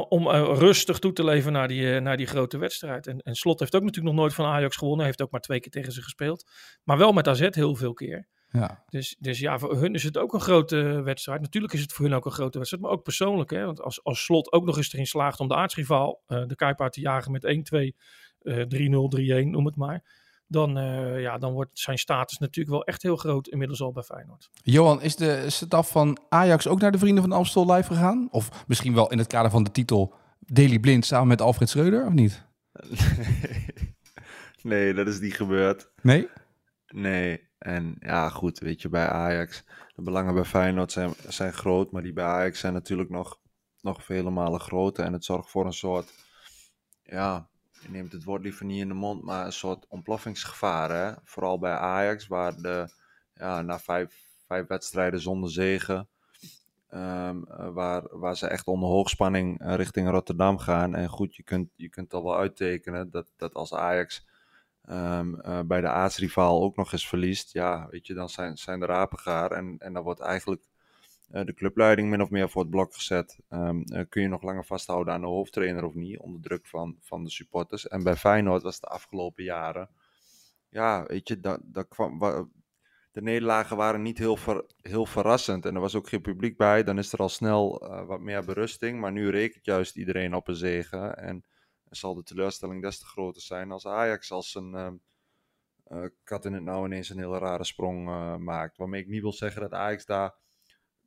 om 0.09 0.29
rustig 0.31 0.99
toe 0.99 1.13
te 1.13 1.25
leven 1.25 1.53
naar 1.53 1.69
die, 1.69 2.01
naar 2.01 2.17
die 2.17 2.27
grote 2.27 2.59
wedstrijd. 2.59 3.07
En, 3.07 3.19
en 3.19 3.35
Slot 3.35 3.61
heeft 3.61 3.75
ook 3.75 3.83
natuurlijk 3.83 4.15
nog 4.15 4.23
nooit 4.23 4.35
van 4.35 4.47
Ajax 4.47 4.77
gewonnen. 4.77 5.07
Heeft 5.07 5.23
ook 5.23 5.31
maar 5.31 5.41
twee 5.41 5.61
keer 5.61 5.71
tegen 5.71 5.93
ze 5.93 6.03
gespeeld. 6.03 6.51
Maar 6.83 6.99
wel 6.99 7.13
met 7.13 7.29
AZ 7.29 7.49
heel 7.51 7.77
veel 7.77 7.93
keer. 7.93 8.29
Ja. 8.59 8.85
Dus, 8.89 9.17
dus 9.19 9.39
ja, 9.39 9.59
voor 9.59 9.77
hun 9.77 9.95
is 9.95 10.03
het 10.03 10.19
ook 10.19 10.33
een 10.33 10.41
grote 10.41 11.03
wedstrijd. 11.03 11.41
Natuurlijk 11.41 11.73
is 11.73 11.81
het 11.81 11.93
voor 11.93 12.05
hun 12.05 12.15
ook 12.15 12.25
een 12.25 12.33
grote 12.33 12.59
wedstrijd, 12.59 12.85
maar 12.85 12.93
ook 12.93 13.03
persoonlijk. 13.03 13.51
Hè? 13.51 13.65
Want 13.65 13.81
als, 13.81 14.05
als 14.05 14.25
Slot 14.25 14.53
ook 14.53 14.65
nog 14.65 14.77
eens 14.77 14.93
erin 14.93 15.07
slaagt 15.07 15.41
om 15.41 15.49
de 15.49 15.55
aartsrivaal 15.55 16.23
uh, 16.29 16.47
de 16.47 16.55
Kuip 16.55 16.81
uit 16.81 16.93
te 16.93 17.01
jagen 17.01 17.33
met 17.33 17.45
1-2, 17.73 17.79
uh, 18.43 18.57
3-0, 19.43 19.45
3-1, 19.45 19.49
noem 19.49 19.67
het 19.67 19.77
maar. 19.77 20.23
Dan, 20.47 20.79
uh, 20.79 21.21
ja, 21.21 21.39
dan 21.39 21.53
wordt 21.53 21.79
zijn 21.79 21.99
status 21.99 22.39
natuurlijk 22.39 22.75
wel 22.75 22.85
echt 22.85 23.03
heel 23.03 23.17
groot 23.17 23.49
inmiddels 23.49 23.83
al 23.83 23.93
bij 23.93 24.03
Feyenoord. 24.03 24.51
Johan, 24.63 25.03
is 25.03 25.17
de 25.17 25.51
staf 25.51 25.91
van 25.91 26.19
Ajax 26.29 26.67
ook 26.67 26.81
naar 26.81 26.93
de 26.93 26.99
Vrienden 26.99 27.23
van 27.23 27.33
Amstel 27.33 27.73
live 27.73 27.89
gegaan? 27.89 28.29
Of 28.31 28.65
misschien 28.67 28.95
wel 28.95 29.11
in 29.11 29.19
het 29.19 29.27
kader 29.27 29.51
van 29.51 29.65
de 29.65 29.71
titel 29.71 30.15
Daily 30.39 30.79
Blind 30.79 31.07
samen 31.07 31.29
met 31.29 31.41
Alfred 31.41 31.69
Schreuder, 31.69 32.07
of 32.07 32.13
niet? 32.13 32.45
nee, 34.63 34.95
dat 34.95 35.07
is 35.07 35.21
niet 35.21 35.35
gebeurd. 35.35 35.91
Nee? 36.03 36.29
Nee, 36.87 37.41
en 37.65 37.97
ja, 37.99 38.29
goed, 38.29 38.59
weet 38.59 38.83
je, 38.83 38.89
bij 38.89 39.09
Ajax, 39.09 39.65
de 39.95 40.03
belangen 40.03 40.35
bij 40.35 40.45
Feyenoord 40.45 40.93
zijn, 40.93 41.15
zijn 41.29 41.53
groot, 41.53 41.91
maar 41.91 42.03
die 42.03 42.13
bij 42.13 42.25
Ajax 42.25 42.61
zijn 42.61 42.73
natuurlijk 42.73 43.11
nog, 43.11 43.39
nog 43.81 44.05
vele 44.05 44.31
malen 44.31 44.61
groter. 44.61 45.05
En 45.05 45.13
het 45.13 45.25
zorgt 45.25 45.51
voor 45.51 45.67
een 45.67 45.73
soort, 45.73 46.13
ja, 47.03 47.49
je 47.81 47.91
neemt 47.91 48.13
het 48.13 48.25
woord 48.25 48.43
liever 48.43 48.65
niet 48.65 48.81
in 48.81 48.89
de 48.89 48.95
mond, 48.95 49.23
maar 49.23 49.47
een 49.47 49.53
soort 49.53 49.87
ontploffingsgevaar. 49.89 50.91
Hè? 50.91 51.15
Vooral 51.25 51.59
bij 51.59 51.73
Ajax, 51.73 52.27
waar 52.27 52.57
de, 52.57 52.89
ja, 53.35 53.63
na 53.63 53.79
vijf, 53.79 54.15
vijf 54.47 54.67
wedstrijden 54.67 55.21
zonder 55.21 55.51
zegen, 55.51 56.09
um, 56.91 57.45
waar, 57.73 58.19
waar 58.19 58.37
ze 58.37 58.47
echt 58.47 58.67
onder 58.67 58.89
hoogspanning 58.89 59.57
richting 59.77 60.11
Rotterdam 60.11 60.59
gaan. 60.59 60.95
En 60.95 61.09
goed, 61.09 61.37
je 61.37 61.43
kunt, 61.43 61.71
je 61.77 61.89
kunt 61.89 62.15
al 62.15 62.25
wel 62.25 62.37
uittekenen 62.37 63.11
dat, 63.11 63.33
dat 63.37 63.55
als 63.55 63.75
Ajax 63.75 64.27
um, 64.91 65.41
bij 65.67 65.81
de 65.81 65.89
aartsrivaal 65.89 66.63
ook 66.63 66.77
nog 66.77 66.93
eens 66.93 67.09
verliest, 67.09 67.53
ja, 67.53 67.87
weet 67.91 68.07
je, 68.07 68.15
dan 68.15 68.29
zijn, 68.29 68.57
zijn 68.57 68.81
de 68.81 68.87
rapen 68.87 69.19
gaar. 69.19 69.51
En, 69.51 69.77
en 69.79 69.93
dan 69.93 70.03
wordt 70.03 70.21
eigenlijk 70.21 70.63
uh, 71.33 71.45
de 71.45 71.55
clubleiding 71.55 72.11
min 72.11 72.23
of 72.23 72.31
meer 72.31 72.51
voor 72.51 72.63
het 72.63 72.71
blok 72.71 72.95
gezet. 72.95 73.39
Um, 73.51 73.85
kun 74.09 74.23
je 74.23 74.29
nog 74.29 74.43
langer 74.43 74.65
vasthouden 74.65 75.15
aan 75.15 75.21
de 75.21 75.27
hoofdtrainer 75.27 75.85
of 75.85 75.95
niet, 75.95 76.19
onder 76.19 76.41
druk 76.41 76.67
van, 76.67 76.97
van 77.01 77.25
de 77.25 77.31
supporters. 77.31 77.89
En 77.89 78.03
bij 78.03 78.17
Feyenoord 78.17 78.63
was 78.63 78.81
de 78.81 78.87
afgelopen 78.87 79.45
jaren, 79.45 79.89
ja, 80.69 81.05
weet 81.07 81.29
je, 81.29 81.41
dat, 81.41 81.61
dat 81.63 81.89
kwam, 81.89 82.19
de 83.13 83.23
nederlagen 83.23 83.77
waren 83.77 84.03
niet 84.03 84.19
heel, 84.19 84.37
ver, 84.37 84.65
heel 84.81 85.07
verrassend. 85.07 85.67
En 85.67 85.75
er 85.75 85.81
was 85.81 85.95
ook 85.95 86.09
geen 86.09 86.21
publiek 86.21 86.57
bij. 86.57 86.85
Dan 86.85 86.99
is 86.99 87.13
er 87.13 87.19
al 87.19 87.29
snel 87.29 87.79
wat 88.07 88.21
meer 88.21 88.45
berusting. 88.45 89.01
Maar 89.01 89.13
nu 89.13 89.31
rekent 89.31 89.65
juist 89.65 89.97
iedereen 89.97 90.35
op 90.35 90.49
een 90.49 90.55
zegen. 90.55 91.17
En 91.17 91.45
zal 91.97 92.15
de 92.15 92.23
teleurstelling 92.23 92.83
des 92.83 92.99
te 92.99 93.07
groter 93.07 93.43
zijn 93.43 93.71
als 93.71 93.87
Ajax 93.87 94.31
als 94.31 94.55
een 94.55 94.75
uh, 94.75 94.93
uh, 95.89 96.09
kat 96.25 96.45
in 96.45 96.53
het 96.53 96.63
nou 96.63 96.85
ineens 96.85 97.09
een 97.09 97.19
hele 97.19 97.39
rare 97.39 97.65
sprong 97.65 98.09
uh, 98.09 98.37
maakt. 98.37 98.77
Waarmee 98.77 99.01
ik 99.01 99.09
niet 99.09 99.23
wil 99.23 99.33
zeggen 99.33 99.61
dat 99.61 99.73
Ajax 99.73 100.05
daar 100.05 100.35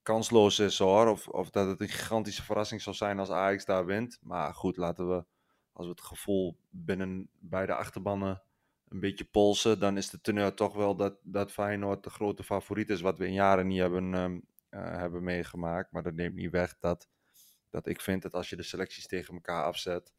kansloos 0.01 0.59
is 0.59 0.77
hoor. 0.77 1.07
Of, 1.07 1.27
of 1.27 1.49
dat 1.49 1.67
het 1.67 1.81
een 1.81 1.89
gigantische 1.89 2.43
verrassing 2.43 2.81
zou 2.81 2.95
zijn 2.95 3.19
als 3.19 3.29
Ajax 3.29 3.65
daar 3.65 3.85
wint. 3.85 4.19
Maar 4.21 4.53
goed, 4.53 4.77
laten 4.77 5.09
we, 5.09 5.25
als 5.73 5.85
we 5.85 5.91
het 5.91 6.01
gevoel 6.01 6.57
binnen 6.69 7.29
beide 7.39 7.73
achterbannen 7.73 8.41
een 8.87 8.99
beetje 8.99 9.25
polsen, 9.25 9.79
dan 9.79 9.97
is 9.97 10.09
de 10.09 10.21
teneur 10.21 10.53
toch 10.53 10.73
wel 10.73 10.95
dat, 10.95 11.17
dat 11.23 11.51
Feyenoord 11.51 12.03
de 12.03 12.09
grote 12.09 12.43
favoriet 12.43 12.89
is, 12.89 13.01
wat 13.01 13.17
we 13.17 13.27
in 13.27 13.33
jaren 13.33 13.67
niet 13.67 13.79
hebben, 13.79 14.13
um, 14.13 14.45
hebben 14.69 15.23
meegemaakt. 15.23 15.91
Maar 15.91 16.03
dat 16.03 16.13
neemt 16.13 16.35
niet 16.35 16.51
weg 16.51 16.77
dat, 16.79 17.07
dat 17.69 17.87
ik 17.87 18.01
vind 18.01 18.21
dat 18.21 18.33
als 18.33 18.49
je 18.49 18.55
de 18.55 18.63
selecties 18.63 19.07
tegen 19.07 19.33
elkaar 19.33 19.63
afzet, 19.63 20.13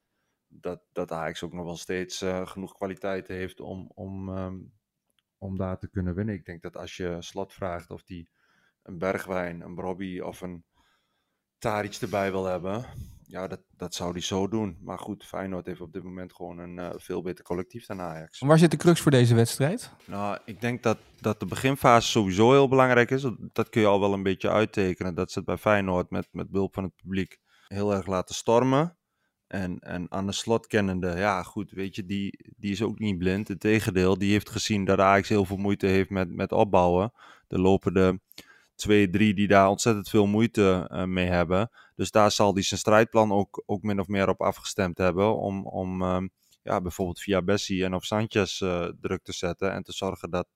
dat, 0.49 0.83
dat 0.93 1.13
Ajax 1.13 1.43
ook 1.43 1.53
nog 1.53 1.65
wel 1.65 1.77
steeds 1.77 2.23
uh, 2.23 2.47
genoeg 2.47 2.73
kwaliteit 2.73 3.29
heeft 3.29 3.61
om, 3.61 3.91
om, 3.95 4.29
um, 4.29 4.73
om 5.39 5.57
daar 5.57 5.79
te 5.79 5.91
kunnen 5.91 6.15
winnen. 6.15 6.35
Ik 6.35 6.45
denk 6.45 6.63
dat 6.63 6.77
als 6.77 6.97
je 6.97 7.17
Slot 7.21 7.53
vraagt 7.53 7.91
of 7.91 8.03
die 8.03 8.29
een 8.83 8.99
Bergwijn, 8.99 9.61
een 9.61 9.75
Brobby 9.75 10.21
of 10.21 10.41
een 10.41 10.65
Taric 11.59 11.95
erbij 11.95 12.31
wil 12.31 12.45
hebben, 12.45 12.85
ja, 13.29 13.47
dat, 13.47 13.61
dat 13.71 13.95
zou 13.95 14.13
hij 14.13 14.21
zo 14.21 14.49
doen. 14.49 14.79
Maar 14.81 14.99
goed, 14.99 15.25
Feyenoord 15.25 15.67
heeft 15.67 15.81
op 15.81 15.93
dit 15.93 16.03
moment 16.03 16.33
gewoon 16.33 16.59
een 16.59 16.77
uh, 16.77 16.91
veel 16.97 17.23
beter 17.23 17.45
collectief 17.45 17.87
dan 17.87 18.01
Ajax. 18.01 18.39
Waar 18.39 18.59
zit 18.59 18.71
de 18.71 18.77
crux 18.77 19.01
voor 19.01 19.11
deze 19.11 19.35
wedstrijd? 19.35 19.93
Nou, 20.05 20.39
ik 20.45 20.61
denk 20.61 20.83
dat, 20.83 20.99
dat 21.21 21.41
de 21.41 21.47
beginfase 21.47 22.09
sowieso 22.09 22.51
heel 22.51 22.69
belangrijk 22.69 23.11
is. 23.11 23.27
Dat 23.53 23.69
kun 23.69 23.81
je 23.81 23.87
al 23.87 24.01
wel 24.01 24.13
een 24.13 24.23
beetje 24.23 24.51
uittekenen. 24.51 25.15
Dat 25.15 25.33
ze 25.33 25.39
het 25.39 25.49
bij 25.49 25.57
Feyenoord 25.57 26.11
met, 26.11 26.29
met 26.33 26.51
behulp 26.51 26.75
van 26.75 26.85
het 26.85 26.97
publiek 26.97 27.39
heel 27.67 27.95
erg 27.95 28.07
laten 28.07 28.35
stormen. 28.35 28.98
En, 29.49 29.79
en 29.79 30.07
aan 30.11 30.27
de 30.27 30.33
slot 30.33 30.67
kennende, 30.67 31.17
ja 31.17 31.43
goed, 31.43 31.71
weet 31.71 31.95
je, 31.97 32.07
die, 32.07 32.39
die 32.57 32.73
is 32.73 32.83
ook 32.83 32.99
niet 32.99 33.19
blind. 33.19 33.51
Integendeel, 33.51 34.19
die 34.19 34.33
heeft 34.33 34.51
gezien 34.51 34.85
dat 34.85 34.99
Ajax 34.99 35.29
heel 35.29 35.45
veel 35.45 35.57
moeite 35.57 35.87
heeft 35.87 36.11
met, 36.11 36.35
met 36.35 36.53
opbouwen. 36.53 37.13
Er 37.49 37.61
lopen 37.61 37.95
de 37.95 38.21
twee, 38.75 39.11
drie 39.11 39.35
die 39.35 39.49
daar 39.49 39.69
ontzettend 39.69 40.09
veel 40.09 40.27
moeite 40.27 40.91
uh, 40.93 41.05
mee 41.05 41.27
hebben. 41.27 41.71
Dus 41.97 42.11
daar 42.11 42.31
zal 42.31 42.53
hij 42.53 42.63
zijn 42.63 42.81
strijdplan 42.81 43.33
ook, 43.33 43.63
ook 43.67 43.83
min 43.83 44.01
of 44.01 44.09
meer 44.09 44.29
op 44.29 44.41
afgestemd 44.41 44.99
hebben. 44.99 45.37
Om, 45.37 45.67
om 45.67 46.03
um, 46.03 46.31
ja, 46.63 46.81
bijvoorbeeld 46.81 47.21
via 47.21 47.43
Bessie 47.43 47.85
en 47.85 47.95
of 47.95 48.05
Sanchez 48.05 48.61
uh, 48.61 48.89
druk 49.01 49.23
te 49.23 49.33
zetten. 49.33 49.73
En 49.73 49.83
te 49.83 49.93
zorgen 49.93 50.31
dat 50.31 50.47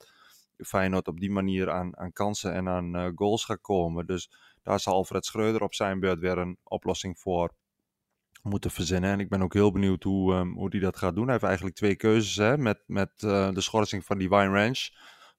Feyenoord 0.56 1.08
op 1.08 1.20
die 1.20 1.30
manier 1.30 1.70
aan, 1.70 1.96
aan 1.98 2.12
kansen 2.12 2.52
en 2.52 2.68
aan 2.68 2.96
uh, 2.96 3.10
goals 3.14 3.44
gaat 3.44 3.60
komen. 3.60 4.06
Dus 4.06 4.30
daar 4.62 4.80
zal 4.80 4.94
Alfred 4.94 5.24
Schreuder 5.24 5.62
op 5.62 5.74
zijn 5.74 6.00
beurt 6.00 6.18
weer 6.18 6.38
een 6.38 6.56
oplossing 6.62 7.18
voor 7.18 7.54
moeten 8.42 8.70
verzinnen. 8.70 9.10
En 9.10 9.20
ik 9.20 9.28
ben 9.28 9.42
ook 9.42 9.54
heel 9.54 9.72
benieuwd 9.72 10.02
hoe, 10.02 10.34
um, 10.34 10.54
hoe 10.54 10.68
hij 10.70 10.80
dat 10.80 10.96
gaat 10.96 11.14
doen. 11.14 11.24
Hij 11.24 11.32
heeft 11.32 11.44
eigenlijk 11.44 11.76
twee 11.76 11.96
keuzes 11.96 12.36
hè, 12.36 12.58
met, 12.58 12.82
met 12.86 13.10
uh, 13.24 13.52
de 13.52 13.60
schorsing 13.60 14.04
van 14.04 14.18
die 14.18 14.28
Wine 14.28 14.62
Ranch. 14.62 14.88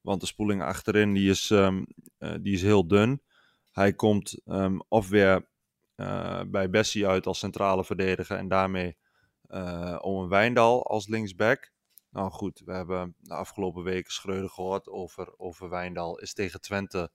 Want 0.00 0.20
de 0.20 0.26
spoeling 0.26 0.62
achterin 0.62 1.14
die 1.14 1.30
is, 1.30 1.50
um, 1.50 1.86
uh, 2.18 2.34
die 2.40 2.54
is 2.54 2.62
heel 2.62 2.86
dun. 2.86 3.22
Hij 3.70 3.92
komt 3.92 4.40
um, 4.44 4.82
of 4.88 5.08
weer 5.08 5.48
uh, 5.96 6.40
bij 6.46 6.70
Bessie 6.70 7.06
uit 7.06 7.26
als 7.26 7.38
centrale 7.38 7.84
verdediger 7.84 8.36
en 8.36 8.48
daarmee 8.48 8.96
om 10.00 10.22
een 10.22 10.28
Wijndal 10.28 10.86
als 10.86 11.08
linksback. 11.08 11.72
Nou 12.10 12.30
goed, 12.30 12.62
we 12.64 12.72
hebben 12.72 13.14
de 13.18 13.34
afgelopen 13.34 13.82
weken 13.82 14.12
Schreuder 14.12 14.50
gehoord 14.50 14.88
over, 14.88 15.34
over 15.36 15.68
Wijndal. 15.68 16.18
Is 16.18 16.34
tegen 16.34 16.60
Twente 16.60 17.10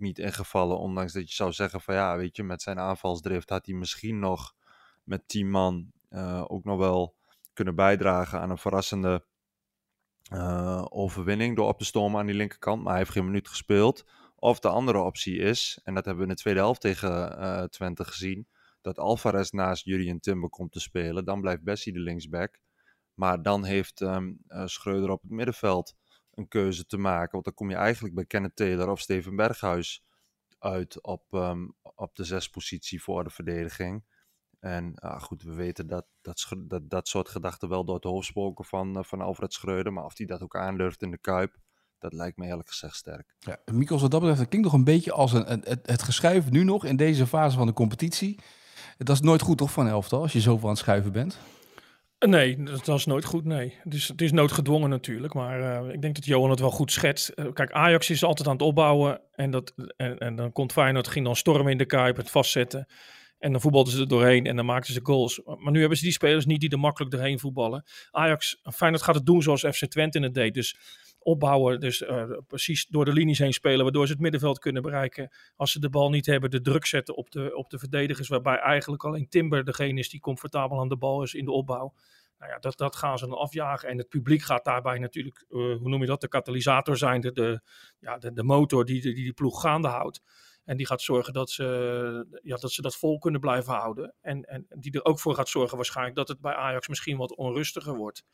niet 0.00 0.18
ingevallen. 0.18 0.78
Ondanks 0.78 1.12
dat 1.12 1.28
je 1.28 1.34
zou 1.34 1.52
zeggen 1.52 1.80
van 1.80 1.94
ja, 1.94 2.16
weet 2.16 2.36
je, 2.36 2.42
met 2.42 2.62
zijn 2.62 2.78
aanvalsdrift 2.78 3.48
had 3.48 3.66
hij 3.66 3.74
misschien 3.74 4.18
nog 4.18 4.54
met 5.04 5.28
10 5.28 5.50
man 5.50 5.92
uh, 6.10 6.44
ook 6.46 6.64
nog 6.64 6.78
wel 6.78 7.16
kunnen 7.52 7.74
bijdragen 7.74 8.40
aan 8.40 8.50
een 8.50 8.58
verrassende 8.58 9.24
uh, 10.32 10.84
overwinning 10.88 11.56
door 11.56 11.68
op 11.68 11.78
te 11.78 11.84
stormen 11.84 12.20
aan 12.20 12.26
die 12.26 12.34
linkerkant. 12.34 12.82
Maar 12.82 12.90
hij 12.90 12.98
heeft 12.98 13.10
geen 13.10 13.24
minuut 13.24 13.48
gespeeld. 13.48 14.04
Of 14.36 14.58
de 14.58 14.68
andere 14.68 14.98
optie 14.98 15.38
is, 15.38 15.80
en 15.84 15.94
dat 15.94 16.04
hebben 16.04 16.24
we 16.24 16.28
in 16.30 16.34
de 16.34 16.40
tweede 16.42 16.60
helft 16.60 16.80
tegen 16.80 17.70
Twente 17.70 18.04
gezien, 18.04 18.48
dat 18.80 18.98
Alvarez 18.98 19.50
naast 19.50 19.84
Jurien 19.84 20.20
Timber 20.20 20.50
komt 20.50 20.72
te 20.72 20.80
spelen. 20.80 21.24
Dan 21.24 21.40
blijft 21.40 21.62
Bessie 21.62 21.92
de 21.92 22.00
linksback. 22.00 22.60
Maar 23.14 23.42
dan 23.42 23.64
heeft 23.64 24.00
um, 24.00 24.38
Schreuder 24.64 25.10
op 25.10 25.22
het 25.22 25.30
middenveld 25.30 25.94
een 26.34 26.48
keuze 26.48 26.86
te 26.86 26.96
maken. 26.96 27.32
Want 27.32 27.44
dan 27.44 27.54
kom 27.54 27.70
je 27.70 27.76
eigenlijk 27.76 28.14
bij 28.14 28.24
Kenneth 28.24 28.56
Taylor 28.56 28.88
of 28.88 29.00
Steven 29.00 29.36
Berghuis 29.36 30.04
uit 30.58 31.02
op, 31.02 31.24
um, 31.30 31.74
op 31.94 32.16
de 32.16 32.24
zespositie 32.24 33.02
voor 33.02 33.24
de 33.24 33.30
verdediging. 33.30 34.04
En 34.60 34.92
uh, 35.04 35.20
goed, 35.20 35.42
we 35.42 35.54
weten 35.54 35.86
dat 35.86 36.06
dat, 36.20 36.46
dat 36.58 36.90
dat 36.90 37.08
soort 37.08 37.28
gedachten 37.28 37.68
wel 37.68 37.84
door 37.84 37.94
het 37.94 38.04
hoofd 38.04 38.26
spoken 38.26 38.64
van, 38.64 38.96
uh, 38.98 39.04
van 39.04 39.20
Alfred 39.20 39.52
Schreuder. 39.52 39.92
Maar 39.92 40.04
of 40.04 40.16
hij 40.16 40.26
dat 40.26 40.42
ook 40.42 40.56
aandurft 40.56 41.02
in 41.02 41.10
de 41.10 41.18
Kuip, 41.18 41.56
dat 41.98 42.12
lijkt 42.12 42.36
me 42.36 42.46
eerlijk 42.46 42.68
gezegd 42.68 42.96
sterk. 42.96 43.34
Ja, 43.38 43.58
Mikos, 43.72 44.00
wat 44.00 44.10
dat 44.10 44.20
betreft, 44.20 44.40
dat 44.40 44.48
klinkt 44.48 44.66
nog 44.66 44.76
een 44.76 44.84
beetje 44.84 45.12
als 45.12 45.32
een, 45.32 45.46
het, 45.46 45.86
het 45.86 46.02
geschuif 46.02 46.50
nu 46.50 46.64
nog 46.64 46.84
in 46.84 46.96
deze 46.96 47.26
fase 47.26 47.56
van 47.56 47.66
de 47.66 47.72
competitie. 47.72 48.40
Dat 48.98 49.16
is 49.16 49.20
nooit 49.20 49.40
goed 49.40 49.58
toch 49.58 49.72
van 49.72 49.88
elftal, 49.88 50.22
als 50.22 50.32
je 50.32 50.40
zoveel 50.40 50.68
aan 50.68 50.74
het 50.74 50.82
schuiven 50.82 51.12
bent? 51.12 51.38
Nee, 52.18 52.62
dat, 52.62 52.88
is 52.88 53.06
nooit 53.06 53.24
goed, 53.24 53.44
nee. 53.44 53.78
Dus 53.84 54.08
het 54.08 54.20
is 54.20 54.32
noodgedwongen 54.32 54.90
natuurlijk, 54.90 55.34
maar 55.34 55.60
uh, 55.60 55.92
ik 55.92 56.02
denk 56.02 56.14
dat 56.14 56.24
Johan 56.24 56.50
het 56.50 56.60
wel 56.60 56.70
goed 56.70 56.92
schetst. 56.92 57.32
Uh, 57.34 57.52
kijk, 57.52 57.72
Ajax 57.72 58.10
is 58.10 58.24
altijd 58.24 58.48
aan 58.48 58.54
het 58.54 58.62
opbouwen 58.62 59.20
en, 59.32 59.50
dat, 59.50 59.74
en, 59.96 60.18
en 60.18 60.36
dan 60.36 60.52
komt 60.52 60.72
Feyenoord, 60.72 61.08
ging 61.08 61.24
dan 61.24 61.36
stormen 61.36 61.72
in 61.72 61.78
de 61.78 61.84
Kuip, 61.84 62.16
het 62.16 62.30
vastzetten. 62.30 62.86
En 63.38 63.52
dan 63.52 63.60
voetbalden 63.60 63.92
ze 63.92 64.00
er 64.00 64.08
doorheen 64.08 64.46
en 64.46 64.56
dan 64.56 64.64
maakten 64.64 64.94
ze 64.94 65.00
goals. 65.02 65.40
Maar 65.44 65.72
nu 65.72 65.80
hebben 65.80 65.98
ze 65.98 66.04
die 66.04 66.12
spelers 66.12 66.46
niet 66.46 66.60
die 66.60 66.70
er 66.70 66.78
makkelijk 66.78 67.12
doorheen 67.12 67.38
voetballen. 67.38 67.84
Ajax, 68.10 68.60
Feyenoord 68.62 69.02
gaat 69.02 69.14
het 69.14 69.26
doen 69.26 69.42
zoals 69.42 69.60
FC 69.60 69.84
Twente 69.84 70.20
het 70.20 70.34
deed. 70.34 70.54
Dus 70.54 70.76
opbouwen, 71.24 71.80
dus 71.80 72.00
uh, 72.00 72.24
precies 72.46 72.86
door 72.86 73.04
de 73.04 73.12
linies 73.12 73.38
heen 73.38 73.52
spelen, 73.52 73.82
waardoor 73.82 74.06
ze 74.06 74.12
het 74.12 74.20
middenveld 74.20 74.58
kunnen 74.58 74.82
bereiken. 74.82 75.30
Als 75.56 75.72
ze 75.72 75.80
de 75.80 75.90
bal 75.90 76.10
niet 76.10 76.26
hebben, 76.26 76.50
de 76.50 76.60
druk 76.60 76.86
zetten 76.86 77.16
op 77.16 77.30
de, 77.30 77.56
op 77.56 77.70
de 77.70 77.78
verdedigers, 77.78 78.28
waarbij 78.28 78.56
eigenlijk 78.56 79.04
alleen 79.04 79.28
Timber 79.28 79.64
degene 79.64 79.98
is 79.98 80.08
die 80.08 80.20
comfortabel 80.20 80.80
aan 80.80 80.88
de 80.88 80.96
bal 80.96 81.22
is 81.22 81.34
in 81.34 81.44
de 81.44 81.52
opbouw. 81.52 81.94
Nou 82.38 82.52
ja, 82.52 82.58
dat, 82.58 82.78
dat 82.78 82.96
gaan 82.96 83.18
ze 83.18 83.26
dan 83.26 83.38
afjagen. 83.38 83.88
En 83.88 83.98
het 83.98 84.08
publiek 84.08 84.42
gaat 84.42 84.64
daarbij 84.64 84.98
natuurlijk, 84.98 85.44
uh, 85.48 85.76
hoe 85.76 85.88
noem 85.88 86.00
je 86.00 86.06
dat, 86.06 86.20
de 86.20 86.28
katalysator 86.28 86.96
zijn, 86.96 87.20
de, 87.20 87.32
de, 87.32 87.60
ja, 87.98 88.18
de, 88.18 88.32
de 88.32 88.42
motor 88.42 88.84
die, 88.84 89.00
die 89.00 89.14
die 89.14 89.32
ploeg 89.32 89.60
gaande 89.60 89.88
houdt. 89.88 90.22
En 90.64 90.76
die 90.76 90.86
gaat 90.86 91.02
zorgen 91.02 91.32
dat 91.32 91.50
ze, 91.50 92.38
ja, 92.42 92.56
dat 92.56 92.72
ze 92.72 92.82
dat 92.82 92.96
vol 92.96 93.18
kunnen 93.18 93.40
blijven 93.40 93.72
houden. 93.72 94.14
En, 94.20 94.42
en 94.42 94.66
die 94.78 94.92
er 94.92 95.04
ook 95.04 95.20
voor 95.20 95.34
gaat 95.34 95.48
zorgen 95.48 95.76
waarschijnlijk 95.76 96.16
dat 96.16 96.28
het 96.28 96.40
bij 96.40 96.54
Ajax 96.54 96.88
misschien 96.88 97.16
wat 97.16 97.36
onrustiger 97.36 97.96
wordt. 97.96 98.24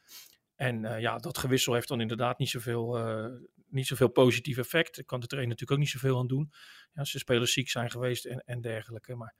En 0.60 0.84
uh, 0.84 1.00
ja, 1.00 1.18
dat 1.18 1.38
gewissel 1.38 1.74
heeft 1.74 1.88
dan 1.88 2.00
inderdaad 2.00 2.38
niet 2.38 2.48
zoveel, 2.48 2.98
uh, 2.98 3.38
niet 3.68 3.86
zoveel 3.86 4.08
positief 4.08 4.58
effect. 4.58 4.96
Daar 4.96 5.04
kan 5.04 5.20
de 5.20 5.26
trainer 5.26 5.50
natuurlijk 5.50 5.80
ook 5.80 5.86
niet 5.86 6.00
zoveel 6.00 6.18
aan 6.18 6.26
doen. 6.26 6.52
Ja, 6.92 7.04
ze 7.04 7.18
spelers 7.18 7.52
ziek 7.52 7.68
zijn 7.70 7.90
geweest 7.90 8.24
en, 8.24 8.42
en 8.46 8.60
dergelijke. 8.60 9.14
Maar 9.14 9.34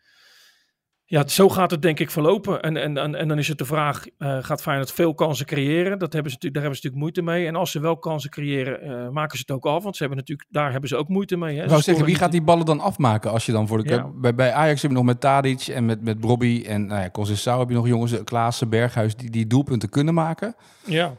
ja, 1.10 1.28
zo 1.28 1.48
gaat 1.48 1.70
het 1.70 1.82
denk 1.82 2.00
ik 2.00 2.10
verlopen. 2.10 2.62
En, 2.62 2.76
en, 2.76 2.96
en, 2.96 3.14
en 3.14 3.28
dan 3.28 3.38
is 3.38 3.48
het 3.48 3.58
de 3.58 3.64
vraag, 3.64 4.06
uh, 4.18 4.38
gaat 4.40 4.62
Feyenoord 4.62 4.92
veel 4.92 5.14
kansen 5.14 5.46
creëren? 5.46 5.98
Dat 5.98 6.12
hebben 6.12 6.32
ze, 6.32 6.38
daar 6.38 6.62
hebben 6.62 6.62
ze 6.62 6.86
natuurlijk 6.86 7.02
moeite 7.02 7.22
mee. 7.22 7.46
En 7.46 7.56
als 7.56 7.70
ze 7.70 7.80
wel 7.80 7.98
kansen 7.98 8.30
creëren, 8.30 8.86
uh, 8.86 9.08
maken 9.08 9.38
ze 9.38 9.44
het 9.46 9.56
ook 9.56 9.66
af. 9.66 9.82
Want 9.82 9.96
ze 9.96 10.02
hebben 10.02 10.18
natuurlijk, 10.18 10.48
daar 10.50 10.72
hebben 10.72 10.88
ze 10.88 10.96
ook 10.96 11.08
moeite 11.08 11.36
mee. 11.36 11.56
Hè? 11.56 11.62
Ik 11.62 11.68
wou 11.68 11.82
zeggen, 11.82 12.04
wie 12.04 12.14
gaat 12.14 12.32
die 12.32 12.42
ballen 12.42 12.66
dan 12.66 12.80
afmaken 12.80 13.30
als 13.30 13.46
je 13.46 13.52
dan 13.52 13.66
voor 13.66 13.82
de... 13.82 13.88
Ja. 13.88 14.10
Bij, 14.14 14.34
bij 14.34 14.52
Ajax 14.52 14.82
heb 14.82 14.90
je 14.90 14.96
nog 14.96 15.06
met 15.06 15.20
Tadic 15.20 15.66
en 15.66 15.84
met, 15.84 16.02
met 16.02 16.20
Brobby 16.20 16.64
en 16.66 16.86
nou 16.86 17.00
ja, 17.00 17.58
heb 17.58 17.68
je 17.68 17.74
nog 17.74 17.86
jongens, 17.86 18.24
Klaassen, 18.24 18.68
Berghuis, 18.68 19.16
die, 19.16 19.30
die 19.30 19.46
doelpunten 19.46 19.88
kunnen 19.88 20.14
maken. 20.14 20.54
Ja. 20.84 21.14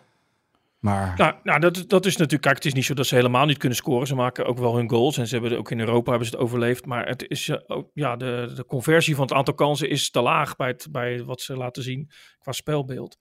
Maar... 0.81 1.17
Nou, 1.17 1.35
nou 1.43 1.59
dat, 1.59 1.83
dat 1.87 2.05
is 2.05 2.15
natuurlijk... 2.15 2.41
Kijk, 2.41 2.55
het 2.55 2.65
is 2.65 2.73
niet 2.73 2.85
zo 2.85 2.93
dat 2.93 3.07
ze 3.07 3.15
helemaal 3.15 3.45
niet 3.45 3.57
kunnen 3.57 3.77
scoren. 3.77 4.07
Ze 4.07 4.15
maken 4.15 4.45
ook 4.45 4.57
wel 4.57 4.75
hun 4.75 4.89
goals. 4.89 5.17
En 5.17 5.27
ze 5.27 5.37
hebben 5.37 5.57
ook 5.57 5.71
in 5.71 5.79
Europa 5.79 6.09
hebben 6.09 6.27
ze 6.27 6.33
het 6.33 6.43
overleefd. 6.43 6.85
Maar 6.85 7.07
het 7.07 7.25
is, 7.27 7.67
ook, 7.67 7.89
ja, 7.93 8.15
de, 8.15 8.51
de 8.55 8.65
conversie 8.65 9.15
van 9.15 9.23
het 9.23 9.33
aantal 9.33 9.53
kansen 9.53 9.89
is 9.89 10.09
te 10.09 10.21
laag 10.21 10.55
bij, 10.55 10.67
het, 10.67 10.87
bij 10.91 11.23
wat 11.23 11.41
ze 11.41 11.57
laten 11.57 11.83
zien 11.83 12.09
qua 12.39 12.51
spelbeeld. 12.51 13.17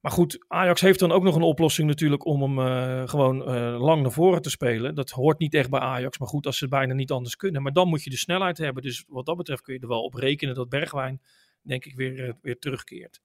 Maar 0.00 0.12
goed, 0.12 0.44
Ajax 0.48 0.80
heeft 0.80 0.98
dan 0.98 1.12
ook 1.12 1.22
nog 1.22 1.34
een 1.34 1.42
oplossing 1.42 1.88
natuurlijk 1.88 2.24
om 2.24 2.42
hem 2.42 2.58
uh, 2.58 3.08
gewoon 3.08 3.54
uh, 3.54 3.80
lang 3.80 4.02
naar 4.02 4.12
voren 4.12 4.42
te 4.42 4.50
spelen. 4.50 4.94
Dat 4.94 5.10
hoort 5.10 5.38
niet 5.38 5.54
echt 5.54 5.70
bij 5.70 5.80
Ajax, 5.80 6.18
maar 6.18 6.28
goed, 6.28 6.46
als 6.46 6.58
ze 6.58 6.68
bijna 6.68 6.94
niet 6.94 7.10
anders 7.10 7.36
kunnen. 7.36 7.62
Maar 7.62 7.72
dan 7.72 7.88
moet 7.88 8.04
je 8.04 8.10
de 8.10 8.16
snelheid 8.16 8.58
hebben. 8.58 8.82
Dus 8.82 9.04
wat 9.08 9.26
dat 9.26 9.36
betreft 9.36 9.62
kun 9.62 9.74
je 9.74 9.80
er 9.80 9.88
wel 9.88 10.02
op 10.02 10.14
rekenen 10.14 10.54
dat 10.54 10.68
Bergwijn, 10.68 11.20
denk 11.62 11.84
ik, 11.84 11.94
weer, 11.94 12.36
weer 12.42 12.58
terugkeert. 12.58 13.20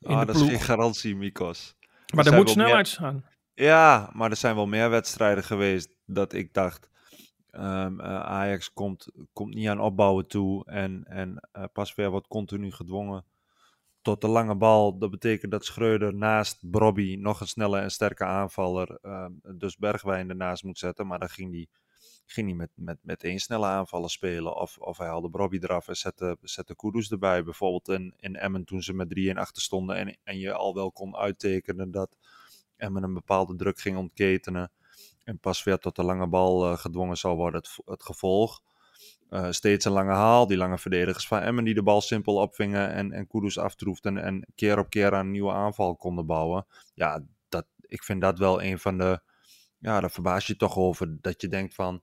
Ah, 0.00 0.16
dat 0.16 0.26
ploeg. 0.26 0.42
is 0.42 0.48
geen 0.48 0.60
garantie, 0.60 1.16
Mikos. 1.16 1.76
Maar 2.14 2.26
er 2.26 2.34
moet 2.34 2.50
snelheid 2.50 2.88
staan. 2.88 3.24
Ja, 3.54 4.10
maar 4.12 4.30
er 4.30 4.36
zijn 4.36 4.54
wel 4.54 4.66
meer 4.66 4.90
wedstrijden 4.90 5.44
geweest 5.44 5.94
dat 6.04 6.32
ik 6.32 6.54
dacht... 6.54 6.94
Um, 7.50 8.02
Ajax 8.02 8.72
komt, 8.72 9.10
komt 9.32 9.54
niet 9.54 9.68
aan 9.68 9.80
opbouwen 9.80 10.26
toe 10.26 10.64
en, 10.64 11.04
en 11.04 11.48
uh, 11.52 11.64
Pasveer 11.72 12.10
wordt 12.10 12.26
continu 12.26 12.72
gedwongen 12.72 13.24
tot 14.02 14.20
de 14.20 14.28
lange 14.28 14.54
bal. 14.54 14.98
Dat 14.98 15.10
betekent 15.10 15.50
dat 15.52 15.64
Schreuder 15.64 16.14
naast 16.14 16.70
Brobby 16.70 17.16
nog 17.18 17.40
een 17.40 17.46
snelle 17.46 17.78
en 17.78 17.90
sterke 17.90 18.24
aanvaller, 18.24 18.98
uh, 19.02 19.26
dus 19.54 19.76
Bergwijn 19.76 20.28
ernaast 20.28 20.64
moet 20.64 20.78
zetten. 20.78 21.06
Maar 21.06 21.18
dan 21.18 21.28
ging 21.28 21.52
hij 21.52 21.66
ging 22.26 22.46
hij 22.46 22.56
met, 22.56 22.70
met, 22.74 22.98
met 23.02 23.22
één 23.22 23.38
snelle 23.38 23.66
aanvallen 23.66 24.10
spelen. 24.10 24.56
Of, 24.56 24.78
of 24.78 24.98
hij 24.98 25.06
haalde 25.06 25.30
Brobby 25.30 25.58
eraf 25.60 25.88
en 25.88 25.96
zette, 25.96 26.36
zette 26.42 26.76
Kudus 26.76 27.10
erbij. 27.10 27.44
Bijvoorbeeld 27.44 27.88
in, 27.88 28.14
in 28.16 28.36
Emmen 28.36 28.64
toen 28.64 28.82
ze 28.82 28.92
met 28.92 29.14
3-1 29.18 29.32
achter 29.34 29.62
stonden. 29.62 29.96
En, 29.96 30.16
en 30.24 30.38
je 30.38 30.52
al 30.52 30.74
wel 30.74 30.92
kon 30.92 31.16
uittekenen 31.16 31.90
dat 31.90 32.16
Emmen 32.76 33.02
een 33.02 33.14
bepaalde 33.14 33.56
druk 33.56 33.80
ging 33.80 33.96
ontketenen. 33.96 34.70
En 35.24 35.38
pas 35.38 35.64
weer 35.64 35.78
tot 35.78 35.96
de 35.96 36.02
lange 36.02 36.28
bal 36.28 36.70
uh, 36.70 36.78
gedwongen 36.78 37.16
zou 37.16 37.36
worden. 37.36 37.60
Het, 37.60 37.78
het 37.84 38.02
gevolg. 38.02 38.62
Uh, 39.30 39.50
steeds 39.50 39.84
een 39.84 39.92
lange 39.92 40.12
haal. 40.12 40.46
Die 40.46 40.56
lange 40.56 40.78
verdedigers 40.78 41.26
van 41.26 41.40
Emmen 41.40 41.64
die 41.64 41.74
de 41.74 41.82
bal 41.82 42.00
simpel 42.00 42.34
opvingen 42.34 42.92
en, 42.92 43.12
en 43.12 43.26
Kudus 43.26 43.58
aftroefden. 43.58 44.18
En 44.18 44.46
keer 44.54 44.78
op 44.78 44.90
keer 44.90 45.14
aan 45.14 45.26
een 45.26 45.30
nieuwe 45.30 45.52
aanval 45.52 45.96
konden 45.96 46.26
bouwen. 46.26 46.66
Ja, 46.94 47.24
dat, 47.48 47.66
ik 47.80 48.02
vind 48.02 48.20
dat 48.20 48.38
wel 48.38 48.62
een 48.62 48.78
van 48.78 48.98
de... 48.98 49.20
Ja, 49.78 50.00
daar 50.00 50.10
verbaas 50.10 50.46
je 50.46 50.56
toch 50.56 50.76
over. 50.76 51.16
Dat 51.20 51.40
je 51.40 51.48
denkt 51.48 51.74
van 51.74 52.02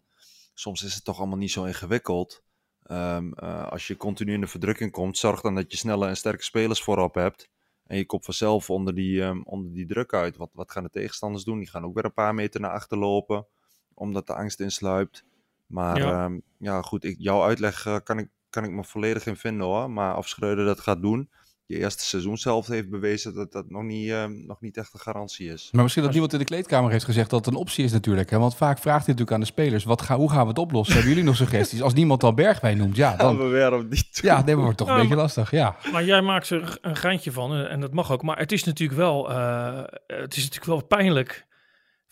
soms 0.54 0.84
is 0.84 0.96
het 0.96 1.04
toch 1.04 1.18
allemaal 1.18 1.38
niet 1.38 1.52
zo 1.52 1.63
ingewikkeld. 1.63 2.44
Um, 2.92 3.34
uh, 3.44 3.68
als 3.68 3.88
je 3.88 3.98
continu 3.98 4.34
in 4.34 4.42
de 4.42 4.48
verdrukking 4.48 4.92
komt, 4.92 5.18
zorg 5.18 5.42
dan 5.42 5.56
dat 5.56 5.72
je 5.72 5.78
snelle 5.78 6.08
en 6.08 6.18
sterke 6.18 6.44
spelers 6.44 6.84
voorop 6.84 7.16
hebt. 7.16 7.50
En 7.84 7.98
je 7.98 8.06
komt 8.06 8.26
vanzelf 8.26 8.70
onder 8.70 8.96
die, 8.96 9.22
um, 9.22 9.44
onder 9.46 9.74
die 9.74 9.86
druk 9.86 10.13
uit. 10.13 10.38
Wat, 10.38 10.50
wat 10.54 10.72
gaan 10.72 10.84
de 10.84 10.89
tegenstanders 10.89 11.44
doen? 11.44 11.58
Die 11.58 11.70
gaan 11.70 11.86
ook 11.86 11.94
weer 11.94 12.06
een 12.06 12.13
paar 12.13 12.34
meter 12.34 12.60
naar 12.60 12.72
achter 12.72 12.98
lopen, 12.98 13.48
omdat 13.94 14.28
de 14.28 14.36
angst 14.36 14.60
insluipt. 14.60 15.26
Maar 15.66 15.98
ja, 15.98 16.26
um, 16.26 16.42
ja 16.58 16.82
goed, 16.82 17.04
ik, 17.04 17.16
jouw 17.18 17.44
uitleg 17.44 17.86
uh, 17.86 17.98
kan, 18.04 18.18
ik, 18.18 18.30
kan 18.50 18.63
ik 18.63 18.72
me 18.72 18.84
volledig 18.84 19.26
in 19.26 19.36
vinden 19.36 19.68
hoor. 19.68 19.92
Maar 19.92 20.18
of 20.18 20.28
Schreuder 20.28 20.66
dat 20.66 20.80
gaat 20.80 21.02
doen, 21.02 21.30
je 21.73 21.79
eerste 21.79 22.03
seizoen 22.03 22.38
zelf 22.38 22.67
heeft 22.67 22.89
bewezen 22.89 23.33
dat 23.33 23.51
dat 23.51 23.69
nog 23.69 23.83
niet, 23.83 24.07
uh, 24.07 24.25
nog 24.25 24.62
niet 24.62 24.77
echt 24.77 24.93
een 24.93 24.99
garantie 24.99 25.51
is. 25.51 25.69
Maar 25.71 25.81
misschien 25.81 26.03
dat 26.03 26.12
niemand 26.12 26.33
in 26.33 26.39
de 26.39 26.45
kleedkamer 26.45 26.91
heeft 26.91 27.05
gezegd 27.05 27.29
dat 27.29 27.45
het 27.45 27.53
een 27.53 27.59
optie 27.59 27.83
is 27.83 27.91
natuurlijk. 27.91 28.29
Hè? 28.29 28.39
Want 28.39 28.55
vaak 28.55 28.79
vraagt 28.79 29.05
hij 29.05 29.15
natuurlijk 29.15 29.31
aan 29.31 29.39
de 29.39 29.45
spelers, 29.45 29.83
wat 29.83 30.01
ga, 30.01 30.15
hoe 30.15 30.29
gaan 30.29 30.41
we 30.41 30.47
het 30.47 30.57
oplossen? 30.57 30.93
Hebben 30.93 31.12
jullie 31.12 31.27
nog 31.27 31.36
suggesties? 31.36 31.81
Als 31.81 31.93
niemand 31.93 32.23
al 32.23 32.33
Bergwijn 32.33 32.77
noemt, 32.77 32.95
ja, 32.95 33.15
dan... 33.15 33.38
we 33.38 33.43
weer 33.43 33.73
op 33.73 33.91
die 33.91 34.07
Ja, 34.21 34.41
dan 34.41 34.55
wordt 34.55 34.69
het 34.69 34.77
toch 34.77 34.95
een 34.95 35.01
beetje 35.01 35.15
lastig, 35.15 35.51
ja. 35.51 35.75
Maar 35.91 36.03
jij 36.03 36.21
maakt 36.21 36.49
er 36.49 36.77
een 36.81 36.95
geintje 36.95 37.31
van 37.31 37.55
en 37.55 37.79
dat 37.79 37.93
mag 37.93 38.12
ook. 38.12 38.23
Maar 38.23 38.38
het 38.38 38.51
is 38.51 38.63
natuurlijk 38.63 38.99
wel, 38.99 39.31
uh, 39.31 39.81
het 40.07 40.36
is 40.36 40.43
natuurlijk 40.43 40.65
wel 40.65 40.83
pijnlijk 40.83 41.45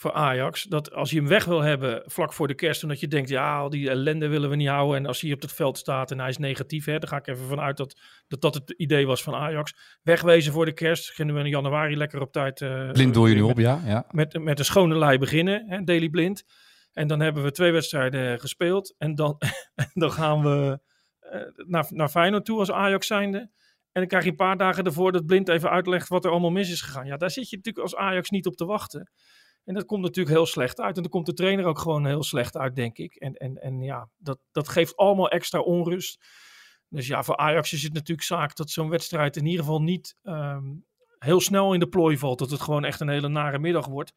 voor 0.01 0.13
Ajax. 0.13 0.63
Dat 0.63 0.93
als 0.93 1.09
je 1.09 1.15
hem 1.15 1.27
weg 1.27 1.45
wil 1.45 1.61
hebben 1.61 2.03
vlak 2.05 2.33
voor 2.33 2.47
de 2.47 2.53
kerst, 2.53 2.83
omdat 2.83 2.99
je 2.99 3.07
denkt, 3.07 3.29
ja, 3.29 3.57
al 3.57 3.69
die 3.69 3.89
ellende 3.89 4.27
willen 4.27 4.49
we 4.49 4.55
niet 4.55 4.67
houden. 4.67 4.97
En 4.97 5.05
als 5.05 5.21
hij 5.21 5.33
op 5.33 5.41
het 5.41 5.53
veld 5.53 5.77
staat 5.77 6.11
en 6.11 6.19
hij 6.19 6.29
is 6.29 6.37
negatief, 6.37 6.85
hè, 6.85 6.99
dan 6.99 7.09
ga 7.09 7.17
ik 7.17 7.27
even 7.27 7.45
vanuit 7.45 7.77
dat, 7.77 7.99
dat 8.27 8.41
dat 8.41 8.53
het 8.53 8.73
idee 8.77 9.05
was 9.07 9.23
van 9.23 9.35
Ajax. 9.35 9.75
Wegwezen 10.01 10.53
voor 10.53 10.65
de 10.65 10.73
kerst, 10.73 11.07
beginnen 11.07 11.35
we 11.35 11.41
in 11.41 11.49
januari 11.49 11.97
lekker 11.97 12.21
op 12.21 12.31
tijd. 12.31 12.61
Uh, 12.61 12.91
blind 12.91 13.13
doe 13.13 13.29
je 13.29 13.35
nu 13.35 13.41
op, 13.41 13.57
ja. 13.57 13.81
ja. 13.85 14.05
Met, 14.11 14.39
met 14.39 14.59
een 14.59 14.65
schone 14.65 14.97
lei 14.97 15.17
beginnen, 15.17 15.65
hè, 15.67 15.83
Daily 15.83 16.09
Blind. 16.09 16.43
En 16.91 17.07
dan 17.07 17.19
hebben 17.19 17.43
we 17.43 17.51
twee 17.51 17.71
wedstrijden 17.71 18.39
gespeeld. 18.39 18.95
En 18.97 19.15
dan, 19.15 19.37
dan 19.93 20.11
gaan 20.11 20.41
we 20.41 20.79
uh, 21.33 21.41
naar, 21.67 21.85
naar 21.89 22.09
Feyenoord 22.09 22.45
toe 22.45 22.59
als 22.59 22.71
Ajax 22.71 23.07
zijnde. 23.07 23.37
En 23.91 24.01
dan 24.01 24.07
krijg 24.07 24.23
je 24.23 24.29
een 24.29 24.35
paar 24.35 24.57
dagen 24.57 24.83
ervoor 24.83 25.11
dat 25.11 25.25
Blind 25.25 25.49
even 25.49 25.69
uitlegt 25.69 26.07
wat 26.07 26.25
er 26.25 26.31
allemaal 26.31 26.49
mis 26.49 26.71
is 26.71 26.81
gegaan. 26.81 27.05
Ja, 27.05 27.17
daar 27.17 27.31
zit 27.31 27.49
je 27.49 27.55
natuurlijk 27.55 27.85
als 27.85 27.95
Ajax 27.95 28.29
niet 28.29 28.45
op 28.45 28.55
te 28.55 28.65
wachten. 28.65 29.11
En 29.63 29.73
dat 29.73 29.85
komt 29.85 30.01
natuurlijk 30.01 30.35
heel 30.35 30.45
slecht 30.45 30.79
uit. 30.79 30.95
En 30.95 31.01
dan 31.01 31.11
komt 31.11 31.25
de 31.25 31.33
trainer 31.33 31.65
ook 31.65 31.79
gewoon 31.79 32.05
heel 32.05 32.23
slecht 32.23 32.57
uit, 32.57 32.75
denk 32.75 32.97
ik. 32.97 33.15
En, 33.15 33.33
en, 33.33 33.61
en 33.61 33.81
ja, 33.81 34.09
dat, 34.17 34.39
dat 34.51 34.69
geeft 34.69 34.95
allemaal 34.95 35.29
extra 35.29 35.59
onrust. 35.59 36.25
Dus 36.89 37.07
ja, 37.07 37.23
voor 37.23 37.37
Ajax 37.37 37.73
is 37.73 37.83
het 37.83 37.93
natuurlijk 37.93 38.27
zaak 38.27 38.55
dat 38.55 38.69
zo'n 38.69 38.89
wedstrijd 38.89 39.35
in 39.37 39.45
ieder 39.45 39.65
geval 39.65 39.81
niet 39.81 40.15
um, 40.23 40.85
heel 41.17 41.41
snel 41.41 41.73
in 41.73 41.79
de 41.79 41.87
plooi 41.87 42.17
valt. 42.17 42.39
Dat 42.39 42.51
het 42.51 42.61
gewoon 42.61 42.85
echt 42.85 42.99
een 42.99 43.09
hele 43.09 43.27
nare 43.27 43.59
middag 43.59 43.85
wordt. 43.85 44.13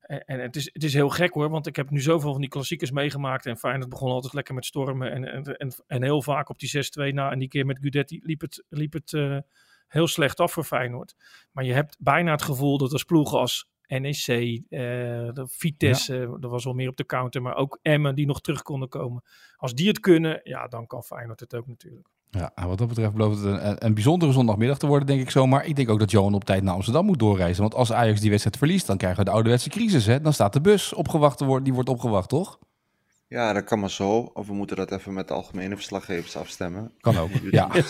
En, 0.00 0.24
en 0.24 0.40
het, 0.40 0.56
is, 0.56 0.70
het 0.72 0.84
is 0.84 0.94
heel 0.94 1.08
gek 1.08 1.32
hoor, 1.32 1.50
want 1.50 1.66
ik 1.66 1.76
heb 1.76 1.90
nu 1.90 2.00
zoveel 2.00 2.32
van 2.32 2.40
die 2.40 2.50
klassiekers 2.50 2.90
meegemaakt. 2.90 3.46
En 3.46 3.56
Feyenoord 3.56 3.88
begon 3.88 4.10
altijd 4.10 4.32
lekker 4.32 4.54
met 4.54 4.64
stormen. 4.64 5.12
En, 5.12 5.24
en, 5.24 5.56
en, 5.56 5.72
en 5.86 6.02
heel 6.02 6.22
vaak 6.22 6.48
op 6.48 6.58
die 6.58 6.84
6-2 7.10 7.14
na. 7.14 7.30
En 7.30 7.38
die 7.38 7.48
keer 7.48 7.66
met 7.66 7.78
Gudetti 7.78 8.20
liep 8.22 8.40
het, 8.40 8.64
liep 8.68 8.92
het 8.92 9.12
uh, 9.12 9.38
heel 9.86 10.06
slecht 10.06 10.40
af 10.40 10.52
voor 10.52 10.64
Feyenoord. 10.64 11.14
Maar 11.52 11.64
je 11.64 11.72
hebt 11.72 11.96
bijna 11.98 12.30
het 12.30 12.42
gevoel 12.42 12.78
dat 12.78 12.92
als 12.92 13.04
ploegen 13.04 13.38
als 13.38 13.70
NEC, 14.00 14.26
uh, 14.28 14.78
de 15.32 15.46
Vitesse, 15.48 16.14
ja. 16.14 16.38
dat 16.38 16.50
was 16.50 16.64
wel 16.64 16.72
meer 16.72 16.88
op 16.88 16.96
de 16.96 17.06
counter, 17.06 17.42
maar 17.42 17.56
ook 17.56 17.78
Emmen 17.82 18.14
die 18.14 18.26
nog 18.26 18.40
terug 18.40 18.62
konden 18.62 18.88
komen. 18.88 19.22
Als 19.56 19.74
die 19.74 19.88
het 19.88 20.00
kunnen, 20.00 20.40
ja, 20.44 20.68
dan 20.68 20.86
kan 20.86 21.02
Feyenoord 21.02 21.40
het 21.40 21.54
ook 21.54 21.66
natuurlijk. 21.66 22.08
Ja, 22.30 22.52
wat 22.66 22.78
dat 22.78 22.88
betreft 22.88 23.12
belooft 23.12 23.42
het 23.42 23.62
een, 23.62 23.86
een 23.86 23.94
bijzondere 23.94 24.32
zondagmiddag 24.32 24.78
te 24.78 24.86
worden, 24.86 25.06
denk 25.06 25.20
ik 25.20 25.30
zo. 25.30 25.46
Maar 25.46 25.66
ik 25.66 25.76
denk 25.76 25.88
ook 25.88 25.98
dat 25.98 26.10
Johan 26.10 26.34
op 26.34 26.44
tijd 26.44 26.62
naar 26.62 26.74
Amsterdam 26.74 27.06
moet 27.06 27.18
doorreizen. 27.18 27.62
Want 27.62 27.74
als 27.74 27.92
Ajax 27.92 28.20
die 28.20 28.30
wedstrijd 28.30 28.56
verliest, 28.56 28.86
dan 28.86 28.96
krijgen 28.96 29.18
we 29.18 29.24
de 29.24 29.30
ouderwetse 29.30 29.68
crisis. 29.68 30.06
Hè? 30.06 30.20
Dan 30.20 30.32
staat 30.32 30.52
de 30.52 30.60
bus 30.60 30.94
opgewacht 30.94 31.38
te 31.38 31.44
worden, 31.44 31.64
die 31.64 31.74
wordt 31.74 31.88
opgewacht, 31.88 32.28
toch? 32.28 32.58
Ja, 33.28 33.52
dat 33.52 33.64
kan 33.64 33.80
maar 33.80 33.90
zo. 33.90 34.18
Of 34.18 34.46
we 34.46 34.52
moeten 34.52 34.76
dat 34.76 34.90
even 34.90 35.12
met 35.12 35.28
de 35.28 35.34
algemene 35.34 35.74
verslaggevers 35.74 36.36
afstemmen. 36.36 36.92
Kan 37.00 37.16
ook, 37.16 37.30
ja. 37.50 37.70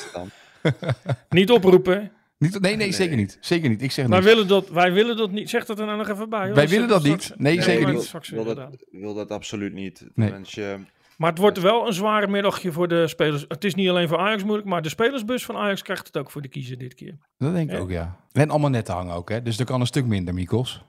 Niet 1.28 1.50
oproepen. 1.50 2.12
Niet, 2.42 2.60
nee, 2.60 2.76
nee, 2.76 2.92
zeker 2.92 3.16
niet. 3.16 3.38
Zeker 3.40 3.68
niet. 3.68 3.82
Ik 3.82 3.92
zeg 3.92 4.06
wij 4.06 4.22
willen 4.22 4.48
dat, 4.48 4.68
wij 4.68 4.92
willen 4.92 5.16
dat 5.16 5.30
niet. 5.30 5.50
Zeg 5.50 5.64
dat 5.64 5.78
er 5.78 5.86
nou 5.86 5.98
nog 5.98 6.08
even 6.08 6.28
bij. 6.28 6.46
Hoor. 6.46 6.54
Wij 6.54 6.68
willen 6.68 6.88
dat 6.88 7.02
niet. 7.02 7.32
Nee, 7.36 7.54
nee 7.54 7.64
zeker 7.64 7.92
niet. 7.92 8.12
Ik 8.14 8.30
wil, 8.30 8.44
dat, 8.44 8.68
wil 8.90 9.14
dat 9.14 9.30
absoluut 9.30 9.72
niet. 9.72 10.06
Nee. 10.14 10.30
Mensje, 10.30 10.78
maar 11.16 11.30
het 11.30 11.38
wordt 11.38 11.60
wel 11.60 11.86
een 11.86 11.92
zware 11.92 12.26
middagje 12.26 12.72
voor 12.72 12.88
de 12.88 13.08
spelers. 13.08 13.44
Het 13.48 13.64
is 13.64 13.74
niet 13.74 13.88
alleen 13.88 14.08
voor 14.08 14.18
Ajax 14.18 14.42
moeilijk, 14.42 14.68
maar 14.68 14.82
de 14.82 14.88
spelersbus 14.88 15.44
van 15.44 15.56
Ajax 15.56 15.82
krijgt 15.82 16.06
het 16.06 16.16
ook 16.16 16.30
voor 16.30 16.42
de 16.42 16.48
kiezer 16.48 16.78
dit 16.78 16.94
keer. 16.94 17.18
Dat 17.38 17.54
denk 17.54 17.70
ik 17.70 17.76
ja. 17.76 17.82
ook, 17.82 17.90
ja. 17.90 18.16
En 18.32 18.50
allemaal 18.50 18.70
net 18.70 18.88
hangen 18.88 19.14
ook, 19.14 19.28
hè. 19.28 19.42
Dus 19.42 19.58
er 19.58 19.64
kan 19.64 19.80
een 19.80 19.86
stuk 19.86 20.06
minder, 20.06 20.34
Mikos. 20.34 20.82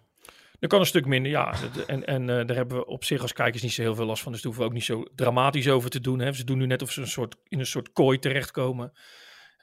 Er 0.60 0.68
kan 0.68 0.80
een 0.80 0.86
stuk 0.86 1.06
minder, 1.06 1.32
ja. 1.32 1.54
En, 1.88 2.06
en 2.06 2.22
uh, 2.22 2.28
daar 2.28 2.56
hebben 2.56 2.78
we 2.78 2.86
op 2.86 3.04
zich 3.04 3.22
als 3.22 3.34
kijkers 3.34 3.64
niet 3.64 3.72
zo 3.72 3.82
heel 3.82 3.96
veel 3.96 4.06
last 4.06 4.24
van. 4.24 4.32
Dus 4.32 4.42
daar 4.42 4.52
hoeven 4.54 4.70
we 4.70 4.70
ook 4.70 4.78
niet 4.78 5.08
zo 5.08 5.16
dramatisch 5.16 5.70
over 5.70 5.90
te 5.90 6.00
doen. 6.00 6.20
Hè. 6.20 6.34
Ze 6.34 6.44
doen 6.44 6.58
nu 6.58 6.66
net 6.66 6.82
of 6.82 6.92
ze 6.92 7.02
een 7.02 7.08
soort, 7.08 7.36
in 7.48 7.60
een 7.60 7.66
soort 7.66 7.92
kooi 7.92 8.20
terechtkomen. 8.20 8.92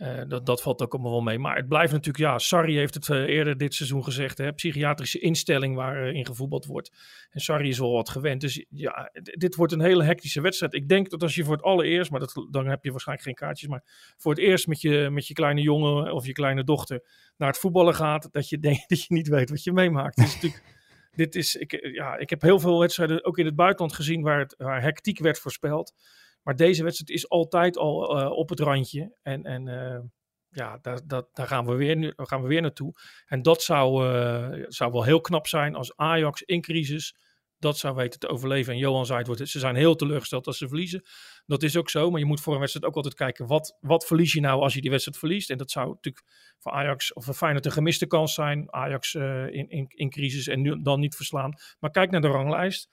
Uh, 0.01 0.21
dat, 0.29 0.47
dat 0.47 0.63
valt 0.63 0.83
ook 0.83 0.93
allemaal 0.93 1.11
wel 1.11 1.21
mee. 1.21 1.39
Maar 1.39 1.57
het 1.57 1.69
blijft 1.69 1.93
natuurlijk, 1.93 2.25
ja, 2.25 2.39
Sarri 2.39 2.77
heeft 2.77 2.95
het 2.95 3.09
uh, 3.09 3.17
eerder 3.17 3.57
dit 3.57 3.75
seizoen 3.75 4.05
gezegd, 4.05 4.39
hè, 4.39 4.53
psychiatrische 4.53 5.19
instelling 5.19 5.75
waarin 5.75 6.17
uh, 6.17 6.25
gevoetbald 6.25 6.67
wordt. 6.67 6.93
En 7.31 7.41
Sarri 7.41 7.69
is 7.69 7.79
wel 7.79 7.93
wat 7.93 8.09
gewend. 8.09 8.41
Dus 8.41 8.65
ja, 8.69 9.11
dit 9.23 9.55
wordt 9.55 9.73
een 9.73 9.81
hele 9.81 10.05
hectische 10.05 10.41
wedstrijd. 10.41 10.75
Ik 10.75 10.89
denk 10.89 11.11
dat 11.11 11.23
als 11.23 11.35
je 11.35 11.45
voor 11.45 11.55
het 11.55 11.65
allereerst, 11.65 12.11
maar 12.11 12.21
dat, 12.21 12.47
dan 12.51 12.67
heb 12.67 12.85
je 12.85 12.91
waarschijnlijk 12.91 13.29
geen 13.29 13.37
kaartjes, 13.37 13.69
maar 13.69 13.83
voor 14.17 14.33
het 14.33 14.41
eerst 14.41 14.67
met 14.67 14.81
je, 14.81 15.09
met 15.11 15.27
je 15.27 15.35
kleine 15.35 15.61
jongen 15.61 16.13
of 16.13 16.27
je 16.27 16.33
kleine 16.33 16.65
dochter 16.65 17.05
naar 17.37 17.49
het 17.49 17.59
voetballen 17.59 17.95
gaat, 17.95 18.29
dat 18.33 18.49
je 18.49 18.59
denkt 18.69 18.89
dat 18.89 19.05
je 19.05 19.15
niet 19.15 19.29
weet 19.29 19.51
wat 19.51 19.65
je 19.65 19.73
meemaakt. 19.73 20.17
Natuurlijk, 20.17 20.63
dit 21.13 21.35
is, 21.35 21.57
ik, 21.57 21.91
ja, 21.93 22.17
ik 22.17 22.31
heb 22.31 22.43
heel 22.43 22.59
veel 22.61 22.79
wedstrijden 22.79 23.25
ook 23.25 23.39
in 23.39 23.47
het 23.47 23.57
buitenland 23.57 23.95
gezien 23.95 24.23
waar, 24.23 24.39
het, 24.39 24.55
waar 24.59 24.83
hectiek 24.83 25.19
werd 25.19 25.39
voorspeld. 25.39 25.95
Maar 26.43 26.57
deze 26.57 26.83
wedstrijd 26.83 27.11
is 27.11 27.29
altijd 27.29 27.77
al 27.77 28.21
uh, 28.21 28.31
op 28.31 28.49
het 28.49 28.61
randje. 28.61 29.17
En, 29.23 29.43
en 29.43 29.67
uh, 29.67 29.99
ja, 30.49 30.79
daar, 30.83 31.01
daar, 31.07 31.47
gaan, 31.47 31.67
we 31.67 31.75
weer, 31.75 31.97
nu, 31.97 32.13
gaan 32.17 32.43
we 32.43 32.49
weer 32.49 32.61
naartoe. 32.61 32.93
En 33.27 33.43
dat 33.43 33.63
zou, 33.63 34.07
uh, 34.07 34.65
zou 34.69 34.93
wel 34.93 35.05
heel 35.05 35.21
knap 35.21 35.47
zijn 35.47 35.75
als 35.75 35.97
Ajax 35.97 36.43
in 36.43 36.61
crisis 36.61 37.15
dat 37.61 37.79
zou 37.79 37.95
weten 37.95 38.21
te 38.21 38.29
overleven. 38.29 38.73
En 38.73 38.79
Johan 38.79 39.07
zei 39.07 39.25
wordt, 39.25 39.49
ze 39.49 39.59
zijn 39.59 39.75
heel 39.75 39.97
teleurgesteld 39.97 40.47
als 40.47 40.59
ze 40.59 40.69
verliezen. 40.69 41.03
Dat 41.47 41.63
is 41.63 41.77
ook 41.77 41.91
zo, 41.91 42.11
maar 42.11 42.21
je 42.21 42.27
moet 42.27 42.41
voor 42.41 42.53
een 42.53 42.61
wedstrijd 42.61 42.87
ook 42.87 42.97
altijd 42.97 43.15
kijken, 43.15 43.47
wat, 43.47 43.77
wat 43.81 44.07
verlies 44.07 44.33
je 44.33 44.41
nou 44.41 44.61
als 44.61 44.75
je 44.75 44.81
die 44.81 44.91
wedstrijd 44.91 45.19
verliest? 45.19 45.51
En 45.51 45.59
dat 45.59 45.71
zou 45.71 45.89
natuurlijk 45.89 46.25
voor 46.59 46.73
Ajax 46.73 47.13
of 47.13 47.25
voor 47.25 47.35
Feyenoord 47.35 47.67
een 47.67 47.73
gemiste 47.73 48.07
kans 48.07 48.35
zijn. 48.35 48.73
Ajax 48.73 49.15
in, 49.15 49.69
in, 49.69 49.85
in 49.89 50.11
crisis 50.11 50.47
en 50.47 50.61
nu, 50.61 50.83
dan 50.83 51.01
niet 51.01 51.17
verslaan. 51.17 51.55
Maar 51.79 51.91
kijk 51.91 52.11
naar 52.11 52.21
de 52.21 52.29
ranglijst 52.29 52.89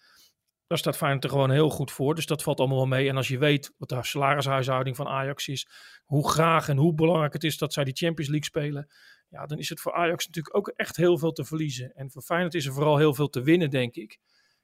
daar 0.68 0.78
staat 0.78 0.98
Feyenoord 0.98 1.24
er 1.24 1.30
gewoon 1.30 1.52
heel 1.52 1.70
goed 1.70 1.92
voor. 1.92 2.16
Dus 2.16 2.26
dat 2.26 2.44
valt 2.44 2.60
allemaal 2.60 2.78
wel 2.78 2.86
mee. 2.86 3.10
En 3.10 3.18
als 3.18 3.28
je 3.28 3.38
weet 3.38 3.74
wat 3.78 3.90
de 3.90 4.04
salarishuishouding 4.04 4.96
van 4.96 5.08
Ajax 5.08 5.48
is, 5.48 5.68
hoe 6.06 6.30
graag 6.30 6.70
en 6.70 6.78
hoe 6.78 6.94
belangrijk 6.94 7.34
het 7.34 7.44
is 7.44 7.58
dat 7.58 7.74
zij 7.74 7.84
die 7.84 7.96
Champions 7.96 8.30
League 8.30 8.48
spelen, 8.48 8.88
ja, 9.30 9.46
dan 9.46 9.58
is 9.58 9.70
het 9.70 9.80
voor 9.80 9.94
Ajax 9.94 10.26
natuurlijk 10.26 10.56
ook 10.56 10.68
echt 10.68 10.96
heel 10.96 11.18
veel 11.18 11.32
te 11.32 11.46
verliezen. 11.46 11.94
En 11.96 12.12
voor 12.12 12.22
Feyenoord 12.22 12.54
is 12.54 12.66
er 12.66 12.74
vooral 12.74 12.98
heel 12.98 13.14
veel 13.14 13.30
te 13.30 13.42
winnen, 13.42 13.70
denk 13.70 13.96
ik. 13.96 14.20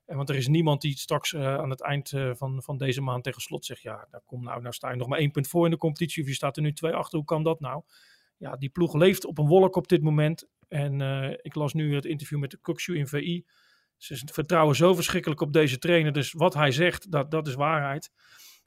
En 0.06 0.16
want 0.16 0.30
er 0.30 0.36
is 0.36 0.48
niemand 0.48 0.82
die 0.82 0.98
straks 0.98 1.32
uh, 1.32 1.56
aan 1.56 1.70
het 1.70 1.82
eind 1.82 2.12
uh, 2.12 2.32
van, 2.34 2.64
van 2.64 2.78
deze 2.78 3.02
maand 3.02 3.24
tegen 3.24 3.42
slot 3.42 3.66
zegt, 3.66 3.82
ja, 3.82 4.08
daar 4.12 4.22
kom 4.26 4.44
nou, 4.44 4.62
nou 4.62 4.74
sta 4.74 4.90
je 4.90 4.96
nog 4.96 5.08
maar 5.08 5.20
één 5.20 5.32
punt 5.32 5.48
voor 5.48 5.66
in 5.66 5.72
de 5.72 5.78
competitie, 5.78 6.24
of 6.24 6.30
je 6.30 6.36
staat 6.36 6.58
er 6.58 6.64
nu 6.64 6.74
twee 6.74 6.94
achter, 6.94 7.18
hoe 7.18 7.28
kan 7.28 7.44
dat 7.44 7.60
nou? 7.60 7.84
Ja, 8.38 8.56
die 8.56 8.70
ploeg 8.70 8.94
leeft 8.94 9.26
op 9.26 9.38
een 9.38 9.48
wolk 9.48 9.76
op 9.76 9.88
dit 9.88 10.02
moment. 10.02 10.48
En 10.68 11.00
uh, 11.00 11.30
ik 11.30 11.56
las 11.56 11.74
nu 11.74 11.96
het 11.96 12.06
interview 12.06 12.40
met 12.40 12.52
de 12.52 12.58
Kokshu 12.58 12.98
in 12.98 13.08
VI. 13.08 13.46
Ze 14.04 14.22
vertrouwen 14.26 14.76
zo 14.76 14.94
verschrikkelijk 14.94 15.42
op 15.42 15.54
deze 15.54 15.78
trainer. 15.78 16.12
Dus 16.12 16.34
wat 16.34 16.54
hij 16.54 16.72
zegt, 16.72 17.12
dat, 17.12 17.32
dat 17.32 17.48
is 17.48 17.54
waarheid. 17.54 18.12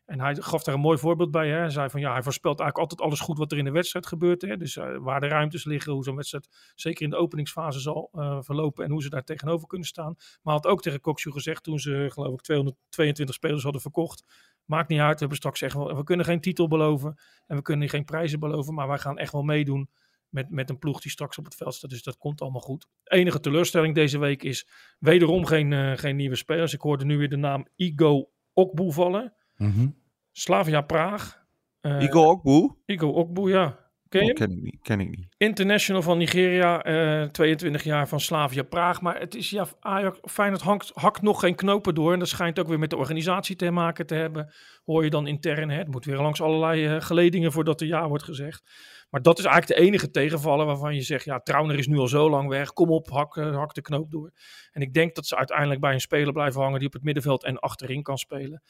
En 0.04 0.20
hij 0.20 0.34
gaf 0.34 0.62
daar 0.62 0.74
een 0.74 0.80
mooi 0.80 0.98
voorbeeld 0.98 1.30
bij. 1.30 1.48
Hè. 1.48 1.58
Hij 1.58 1.70
zei 1.70 1.90
van 1.90 2.00
ja, 2.00 2.12
hij 2.12 2.22
voorspelt 2.22 2.60
eigenlijk 2.60 2.90
altijd 2.90 3.08
alles 3.08 3.20
goed 3.20 3.38
wat 3.38 3.52
er 3.52 3.58
in 3.58 3.64
de 3.64 3.70
wedstrijd 3.70 4.06
gebeurt. 4.06 4.42
Hè. 4.42 4.56
Dus 4.56 4.76
uh, 4.76 4.96
waar 4.98 5.20
de 5.20 5.26
ruimtes 5.26 5.64
liggen, 5.64 5.92
hoe 5.92 6.04
zo'n 6.04 6.16
wedstrijd 6.16 6.72
zeker 6.74 7.02
in 7.02 7.10
de 7.10 7.16
openingsfase 7.16 7.80
zal 7.80 8.10
uh, 8.12 8.38
verlopen 8.40 8.84
en 8.84 8.90
hoe 8.90 9.02
ze 9.02 9.08
daar 9.08 9.24
tegenover 9.24 9.66
kunnen 9.66 9.86
staan. 9.86 10.14
Maar 10.42 10.54
had 10.54 10.66
ook 10.66 10.82
tegen 10.82 11.00
Kokshu 11.00 11.30
gezegd 11.30 11.62
toen 11.62 11.78
ze 11.78 12.08
geloof 12.12 12.32
ik 12.32 12.40
222 12.40 13.34
spelers 13.34 13.62
hadden 13.62 13.80
verkocht. 13.80 14.24
Maakt 14.64 14.88
niet 14.88 15.00
uit, 15.00 15.12
we 15.12 15.18
hebben 15.18 15.36
straks 15.36 15.60
wel, 15.60 15.96
we 15.96 16.04
kunnen 16.04 16.26
geen 16.26 16.40
titel 16.40 16.68
beloven 16.68 17.18
en 17.46 17.56
we 17.56 17.62
kunnen 17.62 17.88
geen 17.88 18.04
prijzen 18.04 18.40
beloven, 18.40 18.74
maar 18.74 18.88
wij 18.88 18.98
gaan 18.98 19.18
echt 19.18 19.32
wel 19.32 19.42
meedoen 19.42 19.88
met, 20.28 20.50
met 20.50 20.70
een 20.70 20.78
ploeg 20.78 21.00
die 21.00 21.10
straks 21.10 21.38
op 21.38 21.44
het 21.44 21.54
veld 21.54 21.74
staat. 21.74 21.90
Dus 21.90 22.02
dat 22.02 22.18
komt 22.18 22.40
allemaal 22.40 22.60
goed. 22.60 22.86
Enige 23.04 23.40
teleurstelling 23.40 23.94
deze 23.94 24.18
week 24.18 24.42
is 24.42 24.68
wederom 24.98 25.44
geen, 25.44 25.70
uh, 25.70 25.96
geen 25.96 26.16
nieuwe 26.16 26.36
spelers. 26.36 26.72
Ik 26.72 26.80
hoorde 26.80 27.04
nu 27.04 27.18
weer 27.18 27.28
de 27.28 27.36
naam 27.36 27.66
Igo 27.76 28.30
Okbu 28.52 28.92
vallen. 28.92 29.34
Mm 29.56 29.70
-hmm. 29.70 29.96
Slavia 30.32 30.80
Praag. 30.80 31.44
Uh, 31.80 32.02
Igo 32.02 32.30
Okbu? 32.30 32.74
Igo 32.86 33.08
Okbu, 33.08 33.50
ja. 33.50 33.86
Ken 34.08 34.24
je 34.24 34.30
oh, 34.30 34.36
ken, 34.36 34.50
ik 34.50 34.62
niet, 34.62 34.78
ken 34.82 35.00
ik 35.00 35.08
niet. 35.08 35.26
International 35.36 36.02
van 36.02 36.18
Nigeria, 36.18 36.86
uh, 37.22 37.28
22 37.28 37.84
jaar 37.84 38.08
van 38.08 38.20
Slavia 38.20 38.62
Praag. 38.62 39.00
Maar 39.00 39.20
het 39.20 39.34
is, 39.34 39.50
ja, 39.50 39.66
Ajax, 39.80 40.18
Feyenoord 40.22 40.62
hangt, 40.62 40.90
hakt 40.94 41.22
nog 41.22 41.40
geen 41.40 41.54
knopen 41.54 41.94
door. 41.94 42.12
En 42.12 42.18
dat 42.18 42.28
schijnt 42.28 42.58
ook 42.58 42.68
weer 42.68 42.78
met 42.78 42.90
de 42.90 42.96
organisatie 42.96 43.56
te 43.56 43.70
maken 43.70 44.06
te 44.06 44.14
hebben. 44.14 44.52
Hoor 44.84 45.04
je 45.04 45.10
dan 45.10 45.26
intern, 45.26 45.70
hè? 45.70 45.78
het 45.78 45.90
moet 45.90 46.04
weer 46.04 46.16
langs 46.16 46.40
allerlei 46.40 46.94
uh, 46.94 47.00
geledingen 47.00 47.52
voordat 47.52 47.80
er 47.80 47.86
ja 47.86 48.08
wordt 48.08 48.24
gezegd. 48.24 48.62
Maar 49.10 49.22
dat 49.22 49.38
is 49.38 49.44
eigenlijk 49.44 49.80
de 49.80 49.86
enige 49.86 50.10
tegenvaller 50.10 50.66
waarvan 50.66 50.94
je 50.94 51.02
zegt, 51.02 51.24
ja, 51.24 51.40
Trauner 51.40 51.78
is 51.78 51.86
nu 51.86 51.98
al 51.98 52.08
zo 52.08 52.30
lang 52.30 52.48
weg. 52.48 52.72
Kom 52.72 52.90
op, 52.90 53.10
hak, 53.10 53.36
uh, 53.36 53.56
hak 53.56 53.74
de 53.74 53.82
knoop 53.82 54.10
door. 54.10 54.30
En 54.72 54.82
ik 54.82 54.92
denk 54.92 55.14
dat 55.14 55.26
ze 55.26 55.36
uiteindelijk 55.36 55.80
bij 55.80 55.92
een 55.92 56.00
speler 56.00 56.32
blijven 56.32 56.60
hangen 56.60 56.78
die 56.78 56.88
op 56.88 56.94
het 56.94 57.02
middenveld 57.02 57.44
en 57.44 57.58
achterin 57.58 58.02
kan 58.02 58.18
spelen. 58.18 58.62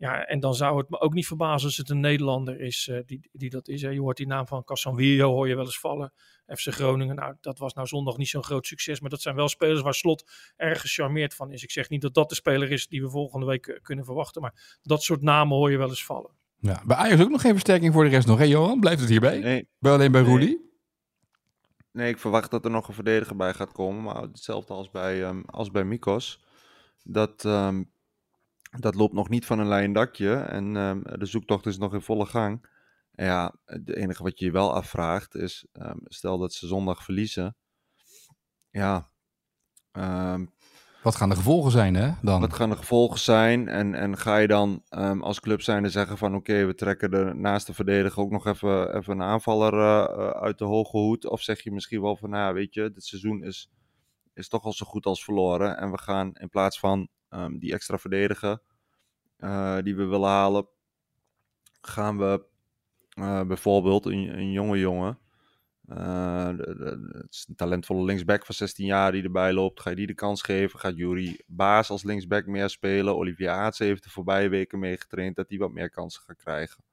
Ja, 0.00 0.26
en 0.26 0.40
dan 0.40 0.54
zou 0.54 0.78
het 0.78 0.88
me 0.88 1.00
ook 1.00 1.14
niet 1.14 1.26
verbazen 1.26 1.66
als 1.66 1.76
het 1.76 1.90
een 1.90 2.00
Nederlander 2.00 2.60
is 2.60 2.88
uh, 2.90 3.00
die, 3.06 3.28
die 3.32 3.50
dat 3.50 3.68
is. 3.68 3.80
Je 3.80 4.00
hoort 4.00 4.16
die 4.16 4.26
naam 4.26 4.46
van 4.46 4.64
Casanvillo, 4.64 5.30
hoor 5.30 5.48
je 5.48 5.54
wel 5.54 5.64
eens 5.64 5.78
vallen. 5.78 6.12
FC 6.46 6.68
Groningen, 6.68 7.16
nou, 7.16 7.34
dat 7.40 7.58
was 7.58 7.74
nou 7.74 7.86
zondag 7.86 8.16
niet 8.16 8.28
zo'n 8.28 8.44
groot 8.44 8.66
succes. 8.66 9.00
Maar 9.00 9.10
dat 9.10 9.22
zijn 9.22 9.34
wel 9.34 9.48
spelers 9.48 9.80
waar 9.80 9.94
Slot 9.94 10.52
erg 10.56 10.80
gecharmeerd 10.80 11.34
van 11.34 11.52
is. 11.52 11.62
Ik 11.62 11.70
zeg 11.70 11.88
niet 11.88 12.00
dat 12.00 12.14
dat 12.14 12.28
de 12.28 12.34
speler 12.34 12.70
is 12.70 12.86
die 12.86 13.02
we 13.02 13.10
volgende 13.10 13.46
week 13.46 13.66
uh, 13.66 13.78
kunnen 13.82 14.04
verwachten. 14.04 14.42
Maar 14.42 14.78
dat 14.82 15.02
soort 15.02 15.22
namen 15.22 15.56
hoor 15.56 15.70
je 15.70 15.76
wel 15.76 15.88
eens 15.88 16.04
vallen. 16.04 16.39
Ja, 16.60 16.82
bij 16.86 16.96
Ajax 16.96 17.22
ook 17.22 17.30
nog 17.30 17.40
geen 17.40 17.52
versterking 17.52 17.92
voor 17.92 18.04
de 18.04 18.10
rest 18.10 18.26
nog, 18.26 18.38
hè 18.38 18.44
Johan? 18.44 18.80
Blijft 18.80 19.00
het 19.00 19.08
hierbij? 19.08 19.38
Nee. 19.38 19.68
Bij 19.78 19.92
alleen 19.92 20.12
bij 20.12 20.20
Nee. 20.20 20.30
Roelie? 20.30 20.68
Nee, 21.92 22.08
ik 22.10 22.18
verwacht 22.18 22.50
dat 22.50 22.64
er 22.64 22.70
nog 22.70 22.88
een 22.88 22.94
verdediger 22.94 23.36
bij 23.36 23.54
gaat 23.54 23.72
komen. 23.72 24.02
Maar 24.02 24.22
hetzelfde 24.22 24.74
als 24.74 24.90
bij, 24.90 25.24
ehm, 25.24 25.42
als 25.46 25.70
bij 25.70 25.84
Mikos. 25.84 26.44
Dat, 27.02 27.44
ehm, 27.44 27.84
dat 28.80 28.94
loopt 28.94 29.14
nog 29.14 29.28
niet 29.28 29.46
van 29.46 29.58
een 29.58 29.68
lijn 29.68 29.92
dakje. 29.92 30.34
En 30.34 30.76
ehm, 30.76 31.18
de 31.18 31.26
zoektocht 31.26 31.66
is 31.66 31.78
nog 31.78 31.94
in 31.94 32.00
volle 32.00 32.26
gang. 32.26 32.68
En 33.14 33.26
ja, 33.26 33.54
het 33.64 33.94
enige 33.94 34.22
wat 34.22 34.38
je 34.38 34.44
je 34.44 34.50
wel 34.50 34.74
afvraagt 34.74 35.34
is... 35.34 35.66
stel 36.04 36.38
dat 36.38 36.52
ze 36.52 36.66
zondag 36.66 37.04
verliezen. 37.04 37.56
Ja, 38.70 39.10
Wat 41.02 41.16
gaan 41.16 41.28
de 41.28 41.36
gevolgen 41.36 41.70
zijn, 41.70 41.94
hè? 41.94 42.10
Dan? 42.22 42.40
wat 42.40 42.52
gaan 42.52 42.70
de 42.70 42.76
gevolgen 42.76 43.18
zijn? 43.18 43.68
En, 43.68 43.94
en 43.94 44.16
ga 44.16 44.36
je 44.36 44.46
dan 44.46 44.82
ehm, 44.88 45.20
als 45.20 45.40
club 45.40 45.62
zijnde 45.62 45.90
zeggen 45.90 46.18
van... 46.18 46.34
Oké, 46.34 46.64
we 46.64 46.74
trekken 46.74 47.10
de 47.10 47.74
verdediger 47.74 48.22
ook 48.22 48.30
nog 48.30 48.46
even, 48.46 48.96
even 48.96 49.12
een 49.12 49.22
aanvaller 49.22 49.72
eh, 49.72 50.02
eh, 50.02 50.30
uit 50.30 50.58
de 50.58 50.64
hoge 50.64 50.96
hoed? 50.96 51.26
Of 51.26 51.42
zeg 51.42 51.62
je 51.62 51.72
misschien 51.72 52.00
wel 52.00 52.16
van... 52.16 52.30
Nou 52.30 52.54
weet 52.54 52.74
je, 52.74 52.90
dit 52.92 53.04
seizoen 53.04 53.42
is, 53.42 53.70
is 54.34 54.48
toch 54.48 54.64
al 54.64 54.72
zo 54.72 54.86
goed 54.86 55.06
als 55.06 55.24
verloren. 55.24 55.76
En 55.76 55.90
we 55.90 55.98
gaan 55.98 56.32
in 56.32 56.48
plaats 56.48 56.78
van 56.78 57.08
ehm, 57.28 57.58
die 57.58 57.72
extra 57.72 57.98
verdediger 57.98 58.62
eh, 59.36 59.78
die 59.82 59.96
we 59.96 60.04
willen 60.04 60.28
halen... 60.28 60.68
Gaan 61.80 62.18
we 62.18 62.48
bijvoorbeeld 63.46 64.06
een, 64.06 64.38
een 64.38 64.52
jonge 64.52 64.78
jongen... 64.78 65.18
eh, 65.96 66.48
de- 66.48 66.74
de- 66.78 67.08
het 67.12 67.34
is 67.34 67.46
een 67.48 67.54
talentvolle 67.54 68.04
linksback 68.04 68.46
van 68.46 68.54
16 68.54 68.86
jaar 68.86 69.12
die 69.12 69.22
erbij 69.22 69.52
loopt. 69.52 69.80
Ga 69.80 69.90
je 69.90 69.96
die 69.96 70.06
de 70.06 70.14
kans 70.14 70.42
geven? 70.42 70.78
Gaat 70.78 70.96
Jury 70.96 71.40
Baas 71.46 71.90
als 71.90 72.02
linksback 72.02 72.46
meer 72.46 72.68
spelen? 72.68 73.16
Olivier 73.16 73.48
Aartsen 73.48 73.86
heeft 73.86 74.02
de 74.04 74.10
voorbije 74.10 74.48
weken 74.48 74.78
meegetraind 74.78 75.36
dat 75.36 75.48
hij 75.48 75.58
wat 75.58 75.72
meer 75.72 75.90
kansen 75.90 76.22
gaat 76.26 76.36
krijgen. 76.36 76.84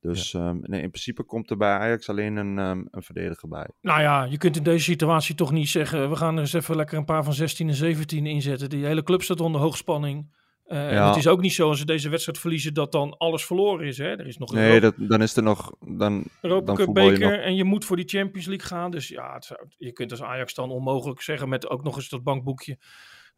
Dus 0.00 0.34
ehm, 0.34 0.56
nee, 0.60 0.82
in 0.82 0.90
principe 0.90 1.22
komt 1.22 1.50
er 1.50 1.56
bij 1.56 1.78
Ajax 1.78 2.08
alleen 2.08 2.36
een, 2.36 2.58
ehm, 2.58 2.84
een 2.90 3.02
verdediger 3.02 3.48
bij. 3.48 3.68
Nou 3.80 4.00
ja, 4.00 4.24
je 4.24 4.38
kunt 4.38 4.56
in 4.56 4.62
deze 4.62 4.84
situatie 4.84 5.34
toch 5.34 5.52
niet 5.52 5.68
zeggen... 5.68 6.10
we 6.10 6.16
gaan 6.16 6.34
er 6.34 6.40
eens 6.40 6.52
even 6.52 6.76
lekker 6.76 6.98
een 6.98 7.04
paar 7.04 7.24
van 7.24 7.32
16 7.32 7.68
en 7.68 7.74
17 7.74 8.26
inzetten. 8.26 8.70
Die 8.70 8.84
hele 8.84 9.02
club 9.02 9.22
staat 9.22 9.40
onder 9.40 9.60
hoogspanning. 9.60 10.36
Eh, 10.68 10.92
Ja. 10.92 11.06
het 11.08 11.16
is 11.16 11.26
ook 11.26 11.40
niet 11.40 11.52
zo 11.52 11.68
als 11.68 11.78
ze 11.78 11.84
deze 11.84 12.08
wedstrijd 12.08 12.38
verliezen... 12.38 12.74
dat 12.74 12.92
dan 12.92 13.16
alles 13.18 13.44
verloren 13.44 13.86
is. 13.86 13.98
Hè? 13.98 14.04
Er 14.08 14.26
is 14.26 14.38
nog 14.38 14.50
een 14.52 14.58
Nee, 14.58 14.80
dat, 14.80 14.94
dan 14.96 15.22
is 15.22 15.36
er 15.36 15.42
nog. 15.42 15.72
Dan, 15.80 16.24
Europa 16.40 16.66
dan 16.66 16.76
Cup 16.76 16.86
je 16.86 16.92
beker... 16.92 17.30
nog. 17.30 17.40
en 17.40 17.54
je 17.54 17.64
moet 17.64 17.84
voor 17.84 17.96
die 17.96 18.08
Champions 18.08 18.46
League 18.46 18.66
gaan. 18.66 18.90
Dus 18.90 19.08
ja, 19.08 19.34
het 19.34 19.44
zou- 19.44 19.60
je 19.78 19.92
kunt 19.92 20.10
als 20.10 20.22
Ajax 20.22 20.54
dan 20.54 20.70
onmogelijk 20.70 21.20
zeggen... 21.20 21.48
met 21.48 21.68
ook 21.70 21.82
nog 21.82 21.96
eens 21.96 22.08
dat 22.08 22.22
bankboekje... 22.22 22.78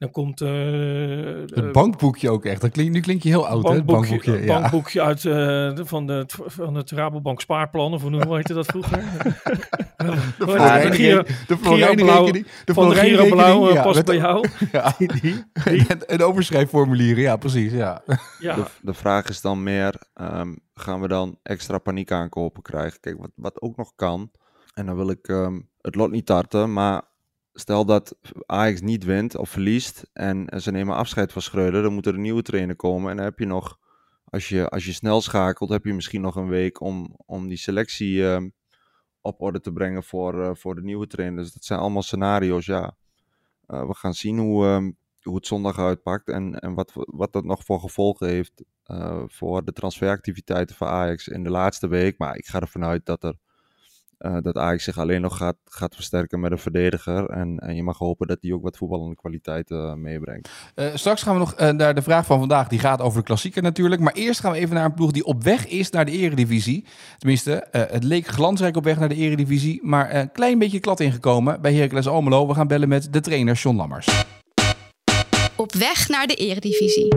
Dan 0.01 0.11
komt... 0.11 0.41
eh, 0.41 0.49
Het 0.51 1.53
eh, 1.53 1.71
bankboekje 1.71 2.31
ook 2.31 2.45
echt. 2.45 2.61
Dat 2.61 2.71
klinkt, 2.71 2.93
nu 2.93 3.01
klink 3.01 3.23
je 3.23 3.29
heel 3.29 3.47
oud, 3.47 3.69
hè? 3.69 3.75
Het 3.75 3.87
bankboekje, 3.87 4.17
bankboekje. 4.17 4.47
Ja. 4.47 4.61
bankboekje 4.61 5.03
uit, 5.03 5.25
eh, 5.25 5.33
de- 5.75 5.83
van, 5.85 6.07
de, 6.07 6.25
van 6.27 6.75
het 6.75 6.91
Rabobank 6.91 7.41
spaarplan, 7.41 7.93
of 7.95 8.03
hoe 8.03 8.35
heette 8.37 8.55
dat 8.55 8.67
vroeger? 8.67 8.99
De 10.01 10.05
Hoe 10.05 10.15
heette 10.15 10.37
dat? 10.39 10.49
Florijn- 10.59 10.93
Giro- 10.93 11.23
de 11.47 11.57
Florijn- 11.57 11.97
Blauw- 11.97 12.19
rekening- 12.25 12.47
de 12.65 12.75
van 12.75 12.89
de 12.89 12.95
Florijn 12.95 13.17
Giro 13.17 13.29
Blauw 13.37 13.47
rekening, 13.47 13.69
eh, 13.69 13.75
ja, 13.75 13.83
past 13.83 14.05
bij 14.05 14.17
jou. 14.17 14.47
Ja. 14.73 14.97
En, 15.65 16.09
en 16.19 16.23
overschrijfformulieren, 16.23 17.23
ja, 17.23 17.37
precies. 17.37 17.73
Ja. 17.73 18.03
Ja, 18.39 18.55
De, 18.55 18.65
de 18.83 18.95
vraag 18.95 19.29
is 19.29 19.41
dan 19.41 19.63
meer: 19.63 19.95
ehm, 20.15 20.55
gaan 20.75 21.01
we 21.01 21.09
dan 21.09 21.39
extra 21.43 21.79
paniek 21.79 22.13
aankopen 22.13 22.63
krijgen? 22.63 23.01
Kijk, 23.01 23.19
wat, 23.19 23.31
wat 23.35 23.61
ook 23.61 23.77
nog 23.77 23.93
kan. 23.97 24.31
En 24.75 24.87
dan 24.87 24.97
wil 24.97 25.11
ik 25.11 25.29
ehm, 25.29 25.61
het 25.81 25.95
lot 25.95 26.11
niet 26.11 26.27
tarten, 26.27 26.73
maar 26.73 27.03
stel 27.53 27.85
dat 27.85 28.17
Ajax 28.47 28.81
niet 28.81 29.05
wint 29.05 29.37
of 29.37 29.51
verliest 29.51 30.11
en 30.13 30.61
ze 30.63 30.71
nemen 30.71 30.97
afscheid 30.97 31.33
van 31.33 31.43
Schreuder, 31.43 31.83
dan 31.83 31.93
moet 31.93 32.07
er 32.07 32.15
een 32.15 32.21
nieuwe 32.21 32.43
trainer 32.43 32.77
komen. 32.77 33.11
En 33.11 33.17
dan 33.17 33.25
heb 33.25 33.39
je 33.39 33.47
nog, 33.47 33.79
als 34.25 34.49
je, 34.49 34.69
als 34.69 34.85
je 34.85 34.93
snel 34.93 35.21
schakelt, 35.21 35.71
heb 35.71 35.85
je 35.85 35.95
misschien 35.95 36.21
nog 36.21 36.37
een 36.37 36.49
week 36.49 36.81
om, 36.81 37.17
om 37.27 37.49
die 37.49 37.57
selectie 37.57 38.27
ehm, 38.27 38.49
op 39.21 39.41
orde 39.41 39.61
te 39.61 39.73
brengen 39.73 40.03
voor, 40.03 40.43
eh, 40.43 40.51
voor 40.55 40.75
de 40.75 40.83
nieuwe 40.83 41.07
trainer. 41.07 41.43
Dus 41.43 41.53
dat 41.53 41.65
zijn 41.65 41.81
allemaal 41.81 42.03
scenario's, 42.03 42.67
ja. 42.67 42.97
Eh, 43.67 43.87
we 43.87 43.95
gaan 43.95 44.15
zien 44.15 44.39
hoe, 44.39 44.67
ehm, 44.67 44.91
hoe 45.23 45.35
het 45.35 45.47
zondag 45.47 45.79
uitpakt 45.79 46.29
en, 46.29 46.59
en 46.59 46.75
wat, 46.75 46.93
wat 46.95 47.33
dat 47.33 47.45
nog 47.45 47.65
voor 47.65 47.81
gevolgen 47.81 48.29
heeft 48.29 48.65
eh, 48.85 49.23
voor 49.27 49.65
de 49.65 49.73
transferactiviteiten 49.73 50.77
van 50.77 50.89
Ajax 50.89 51.29
in 51.29 51.43
de 51.43 51.51
laatste 51.51 51.89
week. 51.89 52.19
Maar 52.19 52.37
ik 52.37 52.47
ga 52.47 52.61
ervan 52.61 52.85
uit 52.85 53.07
dat, 53.07 53.23
er, 53.25 53.37
eh, 54.21 54.37
dat 54.41 54.57
Ajax 54.57 54.85
zich 54.85 54.99
alleen 54.99 55.21
nog 55.21 55.37
gaat, 55.37 55.57
gaat 55.65 55.95
versterken 55.95 56.41
met 56.41 56.53
een 56.53 56.59
verdediger. 56.59 57.31
En, 57.31 57.59
en 57.59 57.75
je 57.75 57.83
mag 57.83 57.99
hopen 57.99 58.27
dat 58.27 58.41
die 58.41 58.55
ook 58.55 58.63
wat 58.63 58.77
voetballende 58.77 59.17
kwaliteit 59.17 59.71
eh, 59.71 59.95
meebrengt. 59.95 60.51
Eh, 60.75 60.87
straks 60.95 61.23
gaan 61.23 61.33
we 61.33 61.39
nog 61.39 61.55
eh, 61.55 61.71
naar 61.71 61.95
de 61.95 62.03
vraag 62.03 62.27
van 62.27 62.39
vandaag. 62.39 62.69
Die 62.69 62.79
gaat 62.79 63.01
over 63.01 63.19
de 63.19 63.25
klassieker 63.25 63.63
natuurlijk. 63.63 64.01
Maar 64.01 64.13
eerst 64.13 64.41
gaan 64.41 64.53
we 64.53 64.59
even 64.59 64.75
naar 64.75 64.85
een 64.85 64.95
ploeg 64.95 65.11
die 65.11 65.25
op 65.25 65.43
weg 65.43 65.67
is 65.67 65.91
naar 65.91 66.05
de 66.05 66.11
eredivisie. 66.11 66.85
Tenminste, 67.19 67.53
eh, 67.55 67.83
het 67.91 68.05
leek 68.05 68.27
glansrijk 68.27 68.77
op 68.77 68.85
weg 68.85 68.99
naar 68.99 69.09
de 69.09 69.15
eredivisie. 69.15 69.81
Maar 69.83 70.15
een 70.15 70.33
klein 70.33 70.59
beetje 70.59 70.81
klad 70.81 71.01
ingekomen 71.01 71.61
bij 71.61 71.75
Heracles 71.75 72.09
Almelo. 72.09 72.47
We 72.47 72.55
gaan 72.55 72.67
bellen 72.67 72.89
met 72.89 73.13
de 73.13 73.21
trainer 73.21 73.55
John 73.55 73.77
Lammers. 73.77 74.25
Op 75.57 75.73
weg 75.73 76.09
naar 76.09 76.27
de 76.27 76.35
eredivisie. 76.35 77.09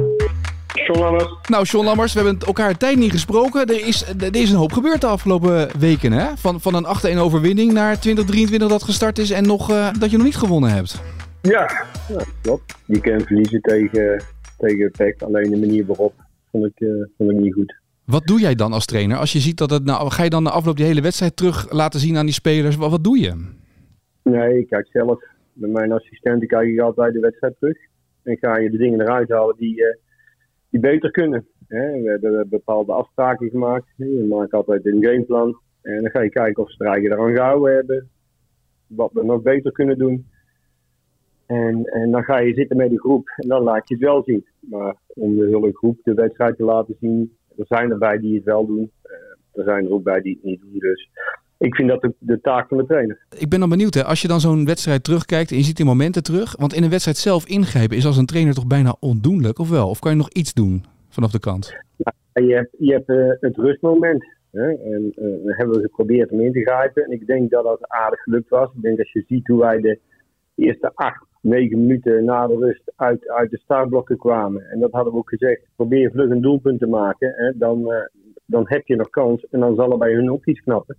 John 0.74 1.00
Lammers. 1.00 1.26
Nou, 1.50 1.64
John 1.64 1.86
Lammers, 1.86 2.14
we 2.14 2.22
hebben 2.22 2.40
elkaar 2.48 2.70
een 2.70 2.78
tijd 2.78 2.98
niet 2.98 3.12
gesproken. 3.12 3.66
Er 3.66 3.88
is, 3.88 4.08
er 4.08 4.36
is 4.36 4.52
een 4.52 4.58
hoop 4.58 4.72
gebeurd 4.72 5.02
de 5.02 5.08
afgelopen 5.08 5.80
weken. 5.80 6.12
Hè? 6.12 6.38
Van, 6.38 6.62
van 6.62 6.76
een 6.76 7.16
8-1 7.16 7.20
overwinning 7.20 7.72
naar 7.72 8.00
2023 8.00 8.70
dat 8.70 8.84
gestart 8.84 9.18
is 9.18 9.32
en 9.32 9.48
nog, 9.48 9.70
eh, 9.72 9.94
dat 10.00 10.12
je 10.12 10.18
nog 10.18 10.26
niet 10.26 10.36
gewonnen 10.36 10.70
hebt. 10.70 11.02
Ja, 11.42 11.86
ja, 12.10 12.24
klopt. 12.42 12.76
Je 12.86 13.02
kan 13.02 13.22
verliezen 13.22 13.62
tegen, 13.62 14.24
tegen 14.58 14.92
PEC. 14.92 15.22
Alleen 15.22 15.50
de 15.50 15.58
manier 15.58 15.86
waarop 15.86 16.14
vond 16.52 16.66
ik, 16.66 16.80
eh, 16.80 16.90
vond 17.18 17.32
ik 17.32 17.38
niet 17.38 17.54
goed. 17.54 17.82
Wat 18.06 18.28
doe 18.28 18.40
jij 18.40 18.56
dan 18.56 18.74
als 18.74 18.86
trainer? 18.86 19.18
Als 19.18 19.34
je 19.34 19.40
ziet 19.40 19.58
dat 19.58 19.70
het 19.70 19.86
nou, 19.86 20.10
ga 20.10 20.24
je 20.24 20.30
dan 20.30 20.44
na 20.44 20.50
afloop 20.50 20.78
die 20.78 20.86
hele 20.86 21.02
wedstrijd 21.02 21.36
terug 21.36 21.72
laten 21.72 22.00
zien 22.00 22.18
aan 22.18 22.26
die 22.26 22.34
spelers? 22.34 22.76
Wat, 22.76 22.92
wat 22.92 23.04
doe 23.04 23.20
je? 23.20 23.52
Nee, 24.24 24.60
ik 24.60 24.68
kijk 24.68 24.88
zelf. 24.92 25.24
Met 25.54 25.72
mijn 25.72 25.92
assistenten 25.92 26.48
kijk 26.48 26.68
ik 26.68 26.80
altijd 26.80 27.14
de 27.14 27.20
wedstrijd 27.20 27.56
terug. 27.60 27.78
En 28.24 28.38
ga 28.38 28.58
je 28.58 28.70
de 28.70 28.78
dingen 28.78 29.02
eruit 29.02 29.30
halen 29.30 29.56
die, 29.58 29.86
eh, 29.86 29.98
die 30.74 30.82
beter 30.82 31.12
kunnen. 31.12 31.48
Hè, 31.68 32.02
we 32.02 32.10
hebben 32.10 32.50
bepaalde 32.50 32.94
afspraken 32.94 33.50
gemaakt. 33.50 33.86
Je 33.96 34.26
maakt 34.30 34.54
altijd 34.54 34.86
een 34.86 35.04
gameplan. 35.04 35.60
En 35.82 36.02
dan 36.02 36.12
ga 36.12 36.22
je 36.22 36.30
kijken 36.30 36.64
of 36.64 36.72
strijken 36.72 37.12
eraan 37.12 37.36
gehouden 37.36 37.76
hebben. 37.76 38.10
Wat 38.88 39.12
we 39.14 39.24
nog 39.24 39.42
beter 39.42 39.72
kunnen 39.72 39.98
doen. 39.98 40.28
En, 41.46 41.86
en 41.86 42.12
dan 42.12 42.24
ga 42.24 42.38
je 42.38 42.54
zitten 42.54 42.78
met 42.78 42.90
de 42.90 43.00
groep. 43.00 43.28
En 43.36 43.48
dan 43.48 43.64
laat 43.64 43.88
je 43.88 43.94
het 43.94 44.04
wel 44.04 44.24
zien. 44.24 44.46
Maar 44.60 44.96
om 45.08 45.36
de 45.36 45.46
hele 45.46 45.74
groep 45.74 46.00
de 46.04 46.14
wedstrijd 46.14 46.58
te 46.58 46.64
laten 46.64 46.96
zien. 47.00 47.38
Er 47.58 47.66
zijn 47.66 47.92
erbij 47.92 48.20
die 48.20 48.36
het 48.36 48.44
wel 48.44 48.66
doen. 48.66 48.92
Eh, 49.02 49.60
er 49.60 49.64
zijn 49.64 49.86
er 49.86 49.92
ook 49.92 50.04
bij 50.04 50.22
die 50.22 50.34
het 50.36 50.44
niet 50.44 50.62
doen. 50.62 50.80
Dus 50.80 51.10
ik 51.64 51.76
vind 51.76 51.90
dat 51.90 52.02
de, 52.02 52.14
de 52.20 52.42
taak 52.42 52.68
van 52.68 52.78
de 52.78 52.86
trainer. 52.86 53.18
Ik 53.38 53.50
ben 53.50 53.60
dan 53.60 53.70
benieuwd, 53.70 53.94
hè, 53.94 54.04
als 54.04 54.22
je 54.22 54.28
dan 54.28 54.40
zo'n 54.40 54.66
wedstrijd 54.66 55.04
terugkijkt 55.04 55.52
en 55.52 55.58
je 55.58 55.64
ziet 55.64 55.78
die 55.78 55.86
momenten 55.86 56.24
terug. 56.24 56.56
Want 56.58 56.74
in 56.74 56.84
een 56.84 56.90
wedstrijd 56.90 57.18
zelf 57.18 57.48
ingrijpen 57.48 57.98
is 57.98 58.06
als 58.06 58.18
een 58.18 58.26
trainer 58.26 58.54
toch 58.54 58.68
bijna 58.68 58.96
ondoenlijk, 59.00 59.60
of 59.60 59.70
wel? 59.70 59.90
Of 59.90 60.00
kan 60.00 60.12
je 60.12 60.18
nog 60.18 60.30
iets 60.30 60.54
doen 60.54 60.84
vanaf 61.10 61.32
de 61.32 61.40
kant? 61.40 61.76
je 62.34 62.54
hebt, 62.54 62.76
je 62.78 62.92
hebt 62.94 63.10
uh, 63.10 63.32
het 63.40 63.58
rustmoment. 63.58 64.26
Hè? 64.52 64.68
En 64.68 65.14
uh, 65.16 65.46
dat 65.46 65.58
hebben 65.58 65.76
we 65.76 65.82
geprobeerd 65.82 66.32
om 66.32 66.42
in 66.42 66.52
te 66.52 66.62
grijpen. 66.62 67.04
En 67.04 67.12
ik 67.12 67.28
denk 67.28 67.50
dat 67.50 67.64
dat 67.64 67.90
aardig 67.90 68.20
gelukt 68.20 68.50
was. 68.50 68.70
Ik 68.76 68.82
denk 68.82 68.98
dat 68.98 69.10
je 69.10 69.24
ziet 69.28 69.48
hoe 69.48 69.60
wij 69.60 69.80
de 69.82 70.00
eerste 70.56 70.92
acht, 70.94 71.26
negen 71.42 71.80
minuten 71.80 72.26
na 72.26 72.48
de 72.48 72.58
rust 72.58 72.92
uit, 72.96 73.30
uit 73.30 73.52
de 73.52 73.58
startblokken 73.58 74.18
kwamen. 74.18 74.70
En 74.70 74.80
dat 74.80 74.92
hadden 74.92 75.14
we 75.14 75.20
ook 75.20 75.30
gezegd. 75.30 75.62
Probeer 75.76 76.12
vlug 76.12 76.30
een 76.30 76.42
doelpunt 76.42 76.80
te 76.80 76.88
maken. 76.88 77.34
Hè? 77.36 77.58
Dan, 77.58 77.80
uh, 77.80 77.98
dan 78.46 78.64
heb 78.68 78.88
je 78.88 78.96
nog 78.96 79.10
kans. 79.10 79.46
En 79.50 79.60
dan 79.60 79.76
zal 79.76 79.92
er 79.92 79.98
bij 79.98 80.14
hun 80.14 80.32
ook 80.32 80.46
iets 80.46 80.62
knappen. 80.62 80.98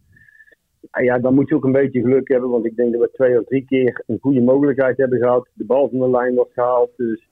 Ja, 1.02 1.18
dan 1.18 1.34
moet 1.34 1.48
je 1.48 1.54
ook 1.54 1.64
een 1.64 1.72
beetje 1.72 2.00
geluk 2.00 2.28
hebben. 2.28 2.50
Want 2.50 2.66
ik 2.66 2.76
denk 2.76 2.92
dat 2.92 3.00
we 3.00 3.10
twee 3.12 3.38
of 3.40 3.44
drie 3.46 3.64
keer 3.64 4.02
een 4.06 4.18
goede 4.20 4.40
mogelijkheid 4.40 4.96
hebben 4.96 5.18
gehad. 5.18 5.48
De 5.52 5.64
bal 5.64 5.88
van 5.88 5.98
de 5.98 6.10
lijn 6.10 6.34
was 6.34 6.48
gehaald. 6.52 6.90
Dus 6.96 7.28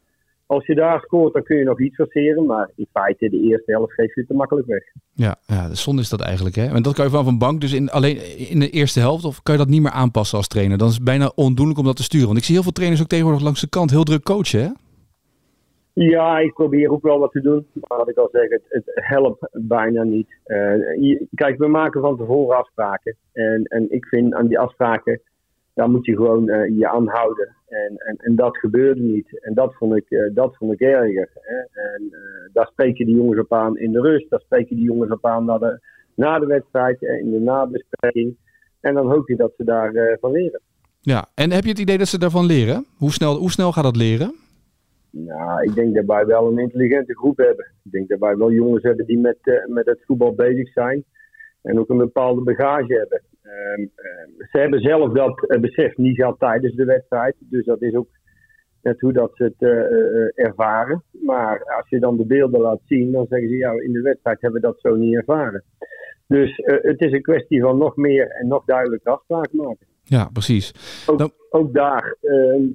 als 0.47 0.67
je 0.67 0.75
daar 0.75 1.01
scoort, 1.01 1.33
dan 1.33 1.43
kun 1.43 1.57
je 1.57 1.65
nog 1.65 1.81
iets 1.81 1.95
forceren. 1.95 2.47
Maar 2.47 2.71
in 2.77 2.87
feite, 2.93 3.31
de 3.31 3.41
eerste 3.41 3.73
helft 3.73 3.93
geef 3.93 4.15
je 4.15 4.27
te 4.27 4.35
makkelijk 4.35 4.67
weg. 4.67 4.83
Ja, 5.13 5.37
ja 5.47 5.69
de 5.69 5.75
zonde 5.75 6.03
is 6.03 6.09
dat 6.09 6.21
eigenlijk. 6.21 6.55
Hè? 6.55 6.67
En 6.67 6.83
dat 6.83 6.95
kan 6.95 7.05
je 7.05 7.11
vanaf 7.11 7.27
een 7.27 7.39
bank, 7.39 7.61
dus 7.61 7.73
in, 7.73 7.91
alleen 7.91 8.39
in 8.49 8.59
de 8.59 8.71
eerste 8.71 9.01
helft, 9.01 9.25
of 9.25 9.43
kan 9.43 9.55
je 9.55 9.61
dat 9.61 9.71
niet 9.71 9.83
meer 9.83 9.91
aanpassen 9.91 10.39
als 10.39 10.49
trainer? 10.49 10.79
Dan 10.79 10.89
is 10.89 10.95
het 10.95 11.05
bijna 11.05 11.33
ondoenlijk 11.35 11.79
om 11.79 11.85
dat 11.85 11.97
te 11.97 12.03
sturen. 12.03 12.27
Want 12.27 12.39
ik 12.39 12.45
zie 12.45 12.55
heel 12.55 12.63
veel 12.63 12.73
trainers 12.73 13.03
ook 13.03 13.09
tegenwoordig 13.09 13.43
langs 13.43 13.61
de 13.61 13.69
kant 13.69 13.91
heel 13.91 14.05
druk 14.05 14.23
coachen. 14.23 14.61
Hè? 14.63 14.69
Ja, 15.95 16.39
ik 16.39 16.53
probeer 16.53 16.91
ook 16.91 17.03
wel 17.03 17.19
wat 17.19 17.33
te 17.33 17.41
doen. 17.41 17.67
Maar 17.73 17.99
wat 17.99 18.09
ik 18.09 18.17
al 18.17 18.29
zeg, 18.33 18.49
het, 18.49 18.63
het 18.69 18.85
helpt 18.95 19.49
bijna 19.53 20.03
niet. 20.03 20.29
Uh, 20.47 20.57
je, 21.01 21.27
kijk, 21.35 21.59
we 21.59 21.67
maken 21.67 22.01
van 22.01 22.17
tevoren 22.17 22.57
afspraken. 22.57 23.17
En, 23.33 23.65
en 23.65 23.91
ik 23.91 24.07
vind 24.07 24.35
aan 24.35 24.47
die 24.47 24.59
afspraken, 24.59 25.21
daar 25.75 25.91
moet 25.91 26.07
je 26.07 26.17
gewoon 26.17 26.49
uh, 26.49 26.79
je 26.79 26.89
aan 26.89 27.09
houden. 27.09 27.57
En, 27.69 27.97
en, 27.97 28.17
en 28.17 28.37
dat 28.37 28.57
gebeurde 28.57 29.01
niet. 29.01 29.41
En 29.41 29.55
dat 29.55 29.75
vond 29.75 29.97
ik, 29.97 30.11
uh, 30.11 30.35
dat 30.35 30.57
vond 30.57 30.73
ik 30.73 30.81
erger. 30.81 31.29
Hè? 31.35 31.57
En 31.83 32.11
daar 32.53 32.67
spreek 32.67 32.97
je 32.97 33.05
die 33.05 33.17
jongens 33.17 33.41
op 33.41 33.53
aan 33.53 33.79
in 33.79 33.93
de 33.93 34.01
rust. 34.01 34.31
Daar 34.31 34.41
spreek 34.41 34.69
je 34.69 34.75
die 34.75 34.85
jongens 34.85 35.11
op 35.11 35.27
aan 35.27 35.45
na 35.45 35.59
de, 35.59 35.81
na 36.15 36.39
de 36.39 36.47
wedstrijd, 36.47 37.03
in 37.03 37.31
de 37.31 37.41
nabespreking. 37.41 38.37
En 38.81 38.95
dan 38.95 39.11
hoop 39.11 39.29
je 39.29 39.37
dat 39.37 39.53
ze 39.57 39.65
daarvan 39.65 40.17
van 40.21 40.31
leren. 40.31 40.61
Ja, 41.01 41.27
en 41.35 41.51
heb 41.51 41.63
je 41.63 41.69
het 41.69 41.79
idee 41.79 41.99
dat 41.99 42.09
ze 42.09 42.19
daarvan 42.19 42.47
leren? 42.47 42.87
Hoe 42.97 43.13
snel, 43.13 43.37
hoe 43.37 43.51
snel 43.51 43.73
gaat 43.73 43.85
dat 43.85 43.97
leren? 43.97 44.35
Nou, 45.13 45.63
ik 45.63 45.75
denk 45.75 45.95
dat 45.95 46.05
wij 46.05 46.27
wel 46.27 46.47
een 46.47 46.59
intelligente 46.59 47.17
groep 47.17 47.37
hebben. 47.37 47.67
Ik 47.85 47.91
denk 47.91 48.09
dat 48.09 48.19
wij 48.19 48.37
wel 48.37 48.53
jongens 48.53 48.83
hebben 48.83 49.07
die 49.07 49.19
met, 49.19 49.39
uh, 49.43 49.67
met 49.67 49.87
het 49.87 50.03
voetbal 50.07 50.35
bezig 50.35 50.73
zijn. 50.73 51.05
En 51.63 51.79
ook 51.79 51.89
een 51.89 51.97
bepaalde 51.97 52.43
bagage 52.43 52.95
hebben. 52.95 53.23
Uh, 53.43 53.79
uh, 53.79 54.47
ze 54.51 54.59
hebben 54.59 54.81
zelf 54.81 55.13
dat 55.13 55.59
besef 55.61 55.97
niet 55.97 56.17
gehad 56.17 56.39
tijdens 56.39 56.75
de 56.75 56.85
wedstrijd. 56.85 57.35
Dus 57.39 57.65
dat 57.65 57.83
is 57.83 57.95
ook 57.95 58.09
net 58.83 59.01
hoe 59.01 59.13
dat 59.13 59.31
ze 59.35 59.45
het 59.45 59.63
ervaren. 60.35 61.03
Maar 61.11 61.63
als 61.77 61.89
je 61.89 61.99
dan 61.99 62.17
de 62.17 62.27
beelden 62.27 62.61
laat 62.61 62.81
zien, 62.87 63.13
dan 63.13 63.27
zeggen 63.29 63.49
ze 63.49 63.57
ja, 63.57 63.73
in 63.73 63.93
de 63.93 64.01
wedstrijd 64.01 64.41
hebben 64.41 64.61
we 64.61 64.67
dat 64.67 64.81
zo 64.81 64.95
niet 64.95 65.15
ervaren. 65.15 65.65
Dus 66.27 66.57
het 66.65 67.01
is 67.01 67.13
een 67.13 67.23
kwestie 67.23 67.61
van 67.61 67.79
nog 67.79 67.97
meer 67.97 68.29
en 68.29 68.49
nog 68.49 68.65
duidelijker 68.65 69.13
afspraken 69.13 69.57
maken. 69.57 69.87
Ja, 70.03 70.29
precies. 70.33 70.73
Ook, 71.07 71.19
dan... 71.19 71.33
ook 71.51 71.75
daar 71.75 72.17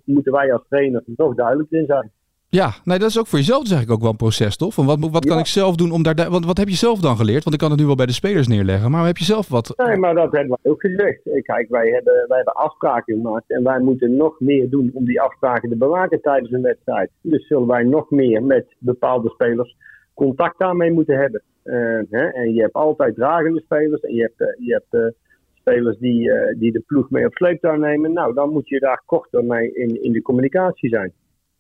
moeten 0.04 0.32
wij 0.32 0.54
als 0.54 0.66
trainer 0.70 1.04
nog 1.06 1.36
duidelijk 1.36 1.72
in 1.72 1.86
zijn. 1.86 2.12
Ja, 2.50 2.72
nee, 2.84 3.00
dat 3.00 3.10
is 3.10 3.20
ook 3.20 3.28
voor 3.28 3.40
jezelf 3.40 3.62
dus 3.62 3.72
eigenlijk 3.72 3.98
ook 3.98 4.04
wel 4.04 4.12
een 4.12 4.26
proces, 4.26 4.58
toch? 4.58 4.74
Van 4.74 4.86
wat, 4.86 5.00
wat 5.12 5.26
kan 5.26 5.40
ik 5.40 5.46
zelf 5.46 5.76
doen 5.76 5.92
om 5.92 6.04
daar... 6.04 6.30
Want 6.30 6.46
wat 6.46 6.58
heb 6.58 6.68
je 6.68 6.76
zelf 6.76 7.00
dan 7.00 7.18
geleerd? 7.18 7.44
Want 7.44 7.56
ik 7.56 7.62
kan 7.62 7.72
het 7.72 7.80
nu 7.80 7.86
wel 7.86 7.96
bij 7.96 8.06
de 8.06 8.14
spelers 8.22 8.48
neerleggen, 8.48 8.92
maar 8.92 9.06
heb 9.06 9.18
je 9.18 9.24
zelf 9.24 9.48
wat... 9.50 9.74
Nee, 9.78 9.98
maar 9.98 10.16
dat 10.16 10.32
hebben 10.32 10.58
wij 10.62 10.72
ook 10.72 10.82
gezegd. 10.82 11.22
Kijk, 11.42 11.70
wij 11.70 11.90
hebben, 11.90 12.26
wij 12.28 12.38
hebben 12.38 12.54
afspraken 12.54 13.16
gemaakt 13.16 13.52
en 13.52 13.64
wij 13.64 13.80
moeten 13.80 14.16
nog 14.16 14.40
meer 14.40 14.70
doen 14.70 14.92
om 14.94 15.06
die 15.06 15.22
afspraken 15.22 15.70
te 15.70 15.76
bewaken 15.76 16.22
tijdens 16.22 16.52
een 16.52 16.62
wedstrijd. 16.62 17.10
Dus 17.22 17.48
zullen 17.48 17.68
wij 17.68 17.84
nog 17.84 18.10
meer 18.10 18.44
met 18.44 18.76
bepaalde 18.80 19.30
spelers 19.30 19.76
contact 20.14 20.60
daarmee 20.60 20.92
moeten 20.92 21.18
hebben. 21.18 21.42
Uh, 21.64 22.02
hè? 22.10 22.28
En 22.28 22.54
je 22.54 22.62
hebt 22.62 22.74
altijd 22.74 23.16
dragende 23.16 23.62
spelers 23.62 24.02
en 24.02 24.14
je 24.14 24.22
hebt, 24.22 24.42
uh, 24.42 24.66
je 24.68 24.74
hebt 24.74 24.94
uh, 24.94 25.12
spelers 25.54 25.98
die, 25.98 26.32
die 26.58 26.72
de 26.72 26.84
ploeg 26.88 27.10
mee 27.10 27.26
op 27.26 27.34
sleeptouw 27.34 27.76
nemen. 27.76 28.14
Nou, 28.14 28.34
dan 28.34 28.50
moet 28.50 28.68
je 28.68 28.80
daar 28.80 29.02
korter 29.06 29.44
mee 29.46 29.74
in, 29.74 30.04
in 30.04 30.12
de 30.12 30.22
communicatie 30.22 30.90
zijn. 30.90 31.12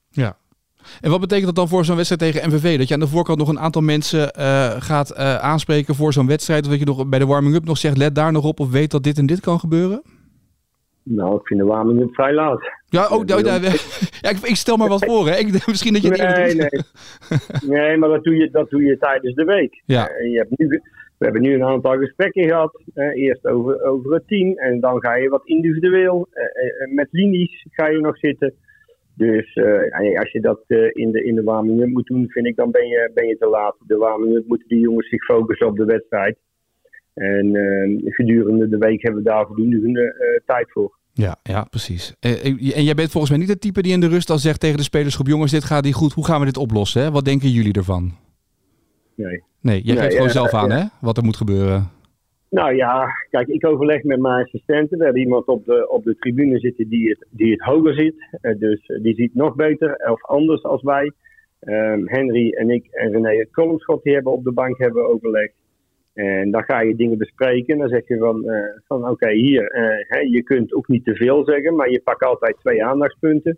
Ja, 0.10 0.38
en 1.02 1.10
wat 1.10 1.20
betekent 1.20 1.46
dat 1.46 1.56
dan 1.56 1.68
voor 1.68 1.86
zo'n 1.86 1.96
wedstrijd 1.96 2.34
tegen 2.34 2.50
MVV? 2.50 2.78
Dat 2.78 2.88
je 2.88 2.94
aan 2.94 3.00
de 3.00 3.08
voorkant 3.08 3.38
nog 3.38 3.50
een 3.50 3.60
aantal 3.60 3.82
mensen 3.82 4.32
uh, 4.40 4.70
gaat 4.80 5.12
uh, 5.12 5.36
aanspreken 5.36 5.96
voor 5.96 6.14
zo'n 6.14 6.28
wedstrijd? 6.28 6.64
Of 6.64 6.70
dat 6.70 6.80
je 6.80 6.86
nog 6.86 7.08
bij 7.08 7.20
de 7.20 7.26
warming-up 7.26 7.66
nog 7.66 7.78
zegt, 7.78 7.98
let 7.98 8.16
daar 8.16 8.32
nog 8.32 8.44
op 8.44 8.60
of 8.60 8.72
weet 8.72 8.92
dat 8.92 9.04
dit 9.04 9.18
en 9.18 9.26
dit 9.26 9.40
kan 9.40 9.60
gebeuren? 9.60 10.02
Nou, 11.04 11.36
ik 11.36 11.48
vind 11.48 11.60
de 11.60 11.66
warming-up 11.66 12.14
vrij 12.14 12.34
laat. 12.34 12.72
Ja, 12.86 13.08
oh, 13.08 13.24
ja, 13.26 13.38
ja, 13.38 13.60
ja 14.22 14.30
ik, 14.30 14.38
ik, 14.38 14.56
stel 14.56 14.78
maar 14.78 14.88
wat 14.88 15.06
voor. 15.06 15.28
Hè. 15.28 15.36
Ik, 15.38 15.68
misschien 15.68 15.94
dat 15.94 16.02
je 16.02 16.10
het 16.10 16.38
nee, 16.38 16.56
nee. 16.56 16.70
nee, 17.80 17.98
maar 17.98 18.10
dat 18.10 18.24
doe, 18.24 18.36
je, 18.36 18.50
dat 18.52 18.70
doe 18.70 18.84
je 18.84 18.98
tijdens 18.98 19.36
de 19.36 19.44
week. 19.44 19.82
Ja. 19.86 20.12
Uh, 20.12 20.32
je 20.32 20.38
hebt 20.38 20.58
nu, 20.58 20.68
we 21.18 21.26
hebben 21.26 21.42
nu 21.42 21.54
een 21.54 21.64
aantal 21.64 21.98
gesprekken 21.98 22.44
gehad. 22.44 22.82
eerst 23.14 23.48
over, 23.48 23.84
over 23.84 24.14
het 24.14 24.28
team. 24.28 24.58
En 24.58 24.80
dan 24.80 25.02
ga 25.02 25.16
je 25.16 25.30
wat 25.30 25.46
individueel. 25.46 26.28
met 26.94 27.08
linies 27.12 27.66
ga 27.72 27.88
je 27.88 28.00
nog 28.00 28.18
zitten. 28.18 28.54
Dus 29.18 29.56
uh, 29.56 30.20
als 30.20 30.32
je 30.32 30.42
dat 30.42 30.64
uh, 30.68 30.90
in 30.94 31.12
de, 31.12 31.24
in 31.24 31.36
de 31.36 31.44
warming-up 31.44 31.90
moet 31.90 32.06
doen, 32.06 32.30
vind 32.30 32.46
ik, 32.46 32.56
dan 32.56 32.72
ben 32.72 32.88
je, 32.88 33.12
ben 33.14 33.28
je 33.28 33.38
te 33.38 33.48
laat. 33.48 33.76
De 33.88 33.98
warming-up 33.98 34.48
moeten 34.48 34.68
die 34.68 34.80
jongens 34.80 35.10
zich 35.10 35.24
focussen 35.24 35.68
op 35.68 35.78
de 35.78 35.86
wedstrijd. 35.86 36.38
En 37.14 37.46
uh, 37.56 38.14
gedurende 38.14 38.70
de 38.70 38.78
week 38.78 39.02
hebben 39.02 39.24
we 39.24 39.30
daar 39.30 39.46
voldoende 39.46 40.42
tijd 40.46 40.72
voor. 40.72 40.96
Ja, 41.14 41.36
ja 41.44 41.64
precies. 41.64 42.16
en 42.20 42.84
jij 42.84 42.94
bent 42.94 43.12
volgens 43.12 43.32
mij 43.32 43.40
niet 43.40 43.50
het 43.50 43.62
type 43.62 43.82
die 43.82 43.94
in 43.94 44.00
de 44.00 44.08
rust 44.08 44.30
al 44.30 44.38
zegt 44.38 44.60
tegen 44.60 44.78
de 44.78 44.84
spelersgroep... 44.84 45.28
jongens, 45.28 45.52
dit 45.52 45.64
gaat 45.64 45.84
niet 45.84 45.94
goed, 45.94 46.14
hoe 46.14 46.26
gaan 46.26 46.40
we 46.40 46.46
dit 46.46 46.58
oplossen? 46.58 47.02
Hè? 47.02 47.12
Wat 47.12 47.26
denken 47.26 47.50
jullie 47.50 47.74
ervan? 47.74 48.12
Nee. 49.16 49.44
Nee, 49.62 49.82
jij 49.82 49.96
geeft 49.96 50.14
gewoon 50.14 50.30
zelf 50.30 50.54
aan 50.54 50.72
hè, 50.72 50.84
wat 51.02 51.18
er 51.18 51.24
moet 51.24 51.38
gebeuren. 51.38 51.90
Nou 52.50 52.76
ja, 52.76 53.08
kijk, 53.30 53.48
ik 53.48 53.66
overleg 53.66 54.04
met 54.04 54.20
mijn 54.20 54.44
assistenten. 54.44 54.98
We 54.98 55.04
hebben 55.04 55.22
iemand 55.22 55.46
op 55.46 55.66
de, 55.66 55.90
op 55.90 56.04
de 56.04 56.16
tribune 56.16 56.60
zitten 56.60 56.90
die 56.90 57.10
het, 57.10 57.28
die 57.30 57.52
het 57.52 57.62
hoger 57.62 57.94
ziet. 57.94 58.16
Uh, 58.42 58.60
dus 58.60 58.88
uh, 58.88 59.04
die 59.04 59.16
ziet 59.16 59.36
nog 59.36 59.56
beter 59.56 60.10
of 60.12 60.24
anders 60.26 60.64
als 60.64 60.84
wij. 60.84 61.12
Um, 61.62 62.08
Henry 62.08 62.50
en 62.52 62.70
ik 62.70 62.88
en 62.92 63.12
René 63.12 63.46
Kolmschot 63.52 64.04
die 64.04 64.14
hebben 64.14 64.32
op 64.32 64.44
de 64.44 64.52
bank 64.52 64.78
hebben 64.78 65.08
overlegd. 65.08 65.54
En 66.14 66.52
dan 66.52 66.64
ga 66.64 66.82
je 66.82 66.96
dingen 66.96 67.18
bespreken. 67.18 67.78
Dan 67.78 67.90
zeg 67.90 68.08
je 68.08 68.18
van, 68.18 68.44
uh, 68.46 68.60
van 68.88 69.10
oké, 69.10 69.32
hier, 69.32 69.64
hè, 70.08 70.20
je 70.20 70.44
kunt 70.44 70.74
ook 70.74 70.88
niet 70.88 71.06
te 71.06 71.16
veel 71.16 71.46
zeggen, 71.46 71.76
maar 71.76 71.90
je 71.90 72.02
pakt 72.02 72.24
altijd 72.24 72.58
twee 72.60 72.86
aandachtspunten. 72.86 73.58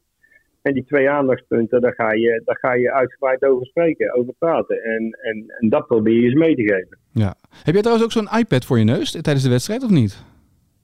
En 0.62 0.74
die 0.74 0.86
twee 0.86 1.10
aandachtspunten, 1.10 1.82
daar 1.82 1.94
ga 1.94 2.14
je, 2.14 2.42
daar 2.46 2.58
ga 2.58 2.74
je 2.74 2.92
uitgebreid 2.94 3.44
over 3.44 3.66
spreken, 3.66 4.14
over 4.14 4.34
praten. 4.38 4.84
En, 4.84 5.18
en, 5.22 5.44
en 5.60 5.70
dat 5.70 5.88
probeer 5.88 6.14
je 6.14 6.22
eens 6.22 6.34
mee 6.34 6.56
te 6.56 6.62
geven. 6.62 6.98
Ja. 7.12 7.36
Heb 7.64 7.74
jij 7.74 7.84
trouwens 7.84 8.06
ook 8.06 8.12
zo'n 8.12 8.40
iPad 8.40 8.66
voor 8.66 8.78
je 8.78 8.84
neus 8.84 9.12
tijdens 9.12 9.44
de 9.44 9.50
wedstrijd 9.50 9.84
of 9.84 9.90
niet? 9.90 10.24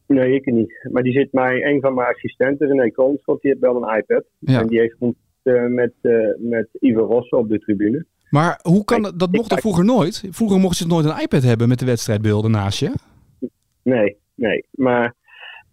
Nee, 0.07 0.33
ik 0.33 0.45
niet. 0.45 0.87
Maar 0.91 1.03
die 1.03 1.13
zit 1.13 1.33
mij, 1.33 1.65
een 1.65 1.81
van 1.81 1.93
mijn 1.93 2.07
assistenten, 2.07 2.67
René 2.67 2.91
Koonsveld, 2.91 3.41
die 3.41 3.51
heeft 3.51 3.63
wel 3.63 3.83
een 3.83 3.97
iPad. 3.97 4.23
Ja. 4.39 4.59
En 4.59 4.67
die 4.67 4.79
heeft 4.79 4.95
uh, 5.01 5.65
met, 5.65 5.93
uh, 6.01 6.27
met 6.37 6.67
Ivo 6.79 7.05
Rosse 7.05 7.35
op 7.35 7.49
de 7.49 7.59
tribune. 7.59 8.05
Maar 8.29 8.59
hoe 8.61 8.83
kan 8.83 9.01
dat? 9.01 9.19
Dat 9.19 9.31
mocht 9.31 9.51
er 9.51 9.57
vroeger 9.57 9.85
nooit. 9.85 10.23
Vroeger 10.29 10.59
mochten 10.59 10.77
ze 10.77 10.87
nooit 10.87 11.05
een 11.05 11.21
iPad 11.21 11.43
hebben 11.43 11.67
met 11.67 11.79
de 11.79 11.85
wedstrijdbeelden 11.85 12.51
naast 12.51 12.79
je. 12.79 12.91
Nee, 13.81 14.17
nee. 14.35 14.65
Maar 14.71 15.13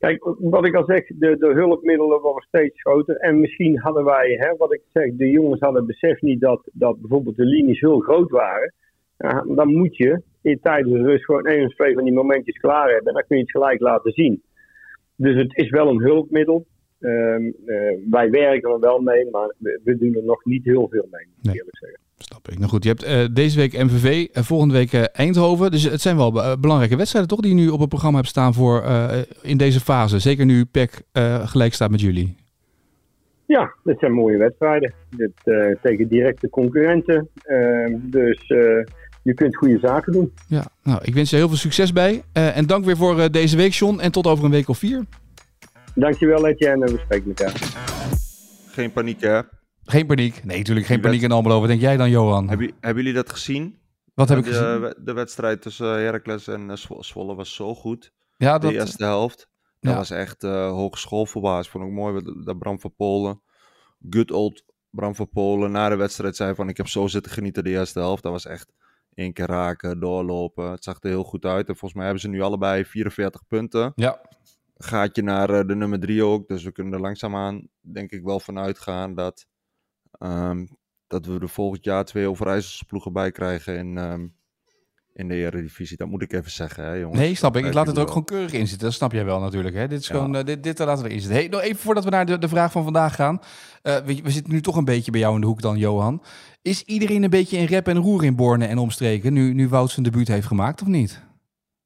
Kijk, 0.06 0.34
wat 0.38 0.66
ik 0.66 0.74
al 0.74 0.84
zeg, 0.84 1.06
de, 1.06 1.36
de 1.38 1.52
hulpmiddelen 1.52 2.20
worden 2.20 2.46
steeds 2.48 2.80
groter. 2.80 3.16
En 3.16 3.40
misschien 3.40 3.78
hadden 3.78 4.04
wij, 4.04 4.36
hè, 4.38 4.56
wat 4.56 4.72
ik 4.72 4.82
zeg, 4.92 5.14
de 5.14 5.30
jongens 5.30 5.60
hadden 5.60 5.86
besef 5.86 6.20
niet 6.20 6.40
dat, 6.40 6.70
dat 6.72 7.00
bijvoorbeeld 7.00 7.36
de 7.36 7.44
linies 7.44 7.80
heel 7.80 7.98
groot 7.98 8.30
waren. 8.30 8.72
Ja, 9.18 9.44
dan 9.48 9.74
moet 9.74 9.96
je 9.96 10.22
in 10.42 10.60
tijdens 10.62 10.92
de 10.94 11.02
rust 11.02 11.24
gewoon 11.24 11.46
één 11.46 11.66
of 11.66 11.74
twee 11.74 11.94
van 11.94 12.04
die 12.04 12.12
momentjes 12.12 12.58
klaar 12.58 12.88
hebben. 12.90 13.06
En 13.06 13.14
dan 13.14 13.24
kun 13.26 13.36
je 13.36 13.42
het 13.42 13.50
gelijk 13.50 13.80
laten 13.80 14.12
zien. 14.12 14.42
Dus 15.16 15.36
het 15.36 15.56
is 15.56 15.70
wel 15.70 15.88
een 15.88 16.02
hulpmiddel. 16.02 16.66
Um, 17.00 17.54
uh, 17.66 17.98
wij 18.10 18.30
werken 18.30 18.70
er 18.70 18.80
wel 18.80 19.00
mee, 19.00 19.30
maar 19.30 19.54
we, 19.58 19.80
we, 19.84 19.98
doen 19.98 20.14
er 20.14 20.24
nog 20.24 20.44
niet 20.44 20.64
heel 20.64 20.88
veel 20.88 21.06
mee, 21.10 21.26
moet 21.26 21.46
ik 21.46 21.54
eerlijk 21.54 21.78
zeggen. 21.78 22.00
Snap 22.22 22.48
ik. 22.48 22.58
Nou 22.58 22.70
goed, 22.70 22.82
je 22.82 22.88
hebt 22.88 23.06
uh, 23.06 23.34
deze 23.34 23.56
week 23.56 23.72
MVV, 23.72 24.26
uh, 24.32 24.42
volgende 24.42 24.74
week 24.74 24.92
uh, 24.92 25.02
Eindhoven. 25.12 25.70
Dus 25.70 25.82
het 25.82 26.00
zijn 26.00 26.16
wel 26.16 26.32
belangrijke 26.60 26.96
wedstrijden 26.96 27.30
toch 27.30 27.40
die 27.40 27.54
je 27.54 27.60
nu 27.60 27.68
op 27.68 27.80
het 27.80 27.88
programma 27.88 28.18
hebt 28.18 28.28
staan 28.28 28.54
voor 28.54 28.84
in 29.42 29.56
deze 29.56 29.80
fase. 29.80 30.18
Zeker 30.18 30.44
nu 30.44 30.64
PEC 30.64 31.02
gelijk 31.44 31.74
staat 31.74 31.90
met 31.90 32.00
jullie. 32.00 32.36
Ja, 33.46 33.74
dit 33.84 33.98
zijn 33.98 34.12
mooie 34.12 34.36
wedstrijden. 34.36 34.92
Dit, 35.10 35.32
tegen 35.82 36.08
directe 36.08 36.48
concurrenten. 36.48 37.28
Ehm, 37.42 37.96
dus 38.00 38.46
je 39.22 39.34
kunt 39.34 39.56
goede 39.56 39.78
zaken 39.78 40.12
doen. 40.12 40.32
Ja, 40.46 40.66
nou, 40.82 41.00
ik 41.02 41.14
wens 41.14 41.30
je 41.30 41.36
heel 41.36 41.48
veel 41.48 41.56
succes 41.56 41.92
bij. 41.92 42.22
en 42.32 42.66
dank 42.66 42.84
weer 42.84 42.96
voor 42.96 43.30
deze 43.30 43.56
week, 43.56 43.72
John. 43.72 44.00
En 44.00 44.12
tot 44.12 44.26
over 44.26 44.44
een 44.44 44.50
week 44.50 44.68
of 44.68 44.78
vier. 44.78 45.04
Dankjewel, 45.94 46.46
Etienne. 46.46 46.86
En 46.86 46.92
we 46.92 46.98
spreken 46.98 47.34
elkaar. 47.36 47.52
Geen 48.66 48.92
paniek, 48.92 49.20
hè? 49.20 49.40
Geen 49.84 50.06
paniek. 50.06 50.44
Nee, 50.44 50.58
natuurlijk 50.58 50.86
geen 50.86 51.00
paniek 51.00 51.22
in 51.22 51.32
Almelo. 51.32 51.58
Wat 51.58 51.68
denk 51.68 51.80
jij 51.80 51.96
dan, 51.96 52.10
Johan? 52.10 52.48
Hebben, 52.48 52.72
hebben 52.80 53.02
jullie 53.02 53.18
dat 53.18 53.30
gezien? 53.30 53.78
Wat 54.14 54.28
heb 54.28 54.38
ik 54.38 54.44
de, 54.44 54.50
gezien? 54.50 55.04
De 55.04 55.12
wedstrijd 55.12 55.62
tussen 55.62 55.86
Heracles 55.86 56.48
en 56.48 56.68
uh, 56.68 56.76
Zwolle 57.00 57.34
was 57.34 57.54
zo 57.54 57.74
goed. 57.74 58.12
Ja, 58.36 58.58
dat... 58.58 58.70
De 58.70 58.78
eerste 58.78 59.04
helft. 59.04 59.50
Dat 59.80 59.92
ja. 59.92 59.96
was 59.96 60.10
echt 60.10 60.44
uh, 60.44 60.70
hogeschool 60.70 61.26
voorbaas. 61.26 61.68
Vond 61.68 61.84
ik 61.84 61.90
mooi 61.90 62.22
dat 62.44 62.58
Bram 62.58 62.80
van 62.80 62.94
Polen, 62.94 63.42
good 64.10 64.30
old 64.30 64.64
Bram 64.90 65.14
van 65.14 65.28
Polen, 65.28 65.70
na 65.70 65.88
de 65.88 65.96
wedstrijd 65.96 66.36
zei 66.36 66.54
van 66.54 66.68
ik 66.68 66.76
heb 66.76 66.88
zo 66.88 67.06
zitten 67.06 67.32
genieten 67.32 67.64
de 67.64 67.70
eerste 67.70 67.98
helft. 67.98 68.22
Dat 68.22 68.32
was 68.32 68.46
echt 68.46 68.72
één 69.14 69.32
keer 69.32 69.46
raken, 69.46 70.00
doorlopen. 70.00 70.70
Het 70.70 70.84
zag 70.84 70.96
er 71.00 71.08
heel 71.08 71.24
goed 71.24 71.44
uit. 71.44 71.68
En 71.68 71.76
volgens 71.76 71.94
mij 71.94 72.04
hebben 72.04 72.22
ze 72.22 72.28
nu 72.28 72.40
allebei 72.40 72.84
44 72.84 73.46
punten. 73.46 73.92
Ja. 73.94 74.20
Gaat 74.76 75.16
je 75.16 75.22
naar 75.22 75.50
uh, 75.50 75.66
de 75.66 75.74
nummer 75.74 76.00
3 76.00 76.24
ook. 76.24 76.48
Dus 76.48 76.62
we 76.62 76.72
kunnen 76.72 76.92
er 76.92 77.00
langzaamaan, 77.00 77.68
denk 77.80 78.10
ik, 78.10 78.22
wel 78.22 78.40
van 78.40 78.58
uitgaan 78.58 79.14
dat, 79.14 79.46
um, 80.22 80.68
dat 81.06 81.26
we 81.26 81.38
er 81.38 81.48
volgend 81.48 81.84
jaar 81.84 82.04
twee 82.04 82.28
Overijsselse 82.28 82.84
ploegen 82.84 83.12
bij 83.12 83.30
krijgen 83.30 83.76
in, 83.76 83.96
um, 83.96 84.34
in 85.12 85.28
de 85.28 85.34
Eredivisie. 85.34 85.96
Dat 85.96 86.08
moet 86.08 86.22
ik 86.22 86.32
even 86.32 86.50
zeggen, 86.50 86.84
hè, 86.84 86.92
jongens. 86.92 87.18
Nee, 87.18 87.34
snap 87.34 87.56
ik. 87.56 87.64
Ik 87.64 87.74
laat 87.74 87.86
het 87.86 87.96
er 87.96 88.02
ook 88.02 88.08
gewoon 88.08 88.24
keurig 88.24 88.52
in 88.52 88.66
zitten. 88.66 88.86
Dat 88.86 88.96
snap 88.96 89.12
jij 89.12 89.24
wel 89.24 89.40
natuurlijk. 89.40 89.74
Hè? 89.74 89.88
Dit 89.88 90.00
is 90.00 90.06
ja. 90.06 90.14
gewoon, 90.14 90.36
uh, 90.36 90.44
dit, 90.44 90.62
dit 90.62 90.78
laten 90.78 91.02
we 91.02 91.08
erin 91.08 91.20
zitten. 91.20 91.38
Hey, 91.38 91.48
nog 91.48 91.60
even 91.60 91.80
voordat 91.80 92.04
we 92.04 92.10
naar 92.10 92.26
de, 92.26 92.38
de 92.38 92.48
vraag 92.48 92.72
van 92.72 92.84
vandaag 92.84 93.14
gaan. 93.14 93.40
Uh, 93.82 93.96
we, 93.96 94.22
we, 94.22 94.30
zitten 94.30 94.52
nu 94.52 94.60
toch 94.60 94.76
een 94.76 94.84
beetje 94.84 95.10
bij 95.10 95.20
jou 95.20 95.34
in 95.34 95.40
de 95.40 95.46
hoek 95.46 95.62
dan, 95.62 95.78
Johan. 95.78 96.22
Is 96.62 96.82
iedereen 96.82 97.22
een 97.22 97.30
beetje 97.30 97.56
in 97.56 97.64
rep 97.64 97.88
en 97.88 97.98
roer 97.98 98.24
in 98.24 98.36
Borne 98.36 98.66
en 98.66 98.78
omstreken, 98.78 99.32
nu, 99.32 99.54
nu 99.54 99.68
Wout 99.68 99.90
zijn 99.90 100.04
debuut 100.04 100.28
heeft 100.28 100.46
gemaakt, 100.46 100.82
of 100.82 100.88
niet? 100.88 101.22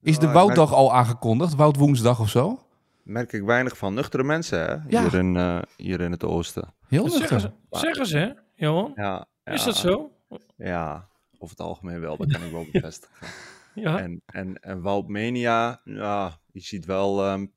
Is 0.01 0.18
de 0.18 0.30
Woutdag 0.30 0.72
al 0.72 0.95
aangekondigd? 0.95 1.55
Wout 1.55 1.76
woensdag 1.76 2.20
of 2.20 2.28
zo? 2.28 2.66
Merk 3.07 3.33
ik 3.33 3.43
weinig 3.43 3.77
van. 3.77 3.95
Nuchtere 3.95 4.23
mensen, 4.23 4.59
hè? 4.59 4.73
Ja. 4.89 5.03
Hier, 5.03 5.15
in, 5.15 5.35
uh, 5.35 5.63
hier 5.77 6.01
in 6.01 6.11
het 6.11 6.25
oosten. 6.25 6.75
Heel 6.89 7.03
nuchter. 7.05 7.19
zeggen 7.29 7.41
ze, 7.41 7.79
zeggen 7.79 8.07
ze, 8.07 8.19
hè, 8.19 8.33
Johan? 8.55 8.93
Ja, 8.95 9.27
Is 9.45 9.61
ja, 9.61 9.67
dat 9.67 9.77
zo? 9.77 10.13
Ja, 10.57 11.09
over 11.39 11.57
het 11.57 11.67
algemeen 11.67 12.01
wel. 12.01 12.17
Dat 12.17 12.33
kan 12.33 12.43
ik 12.43 12.53
wel 12.53 12.67
bevestigen. 12.73 13.29
Ja. 13.75 13.99
En, 13.99 14.23
en, 14.27 14.61
en 14.61 14.81
Wout 14.83 15.09
Mania, 15.09 15.81
ja, 15.85 16.39
je 16.53 16.61
ziet 16.61 16.85
wel, 16.85 17.33
um, 17.33 17.53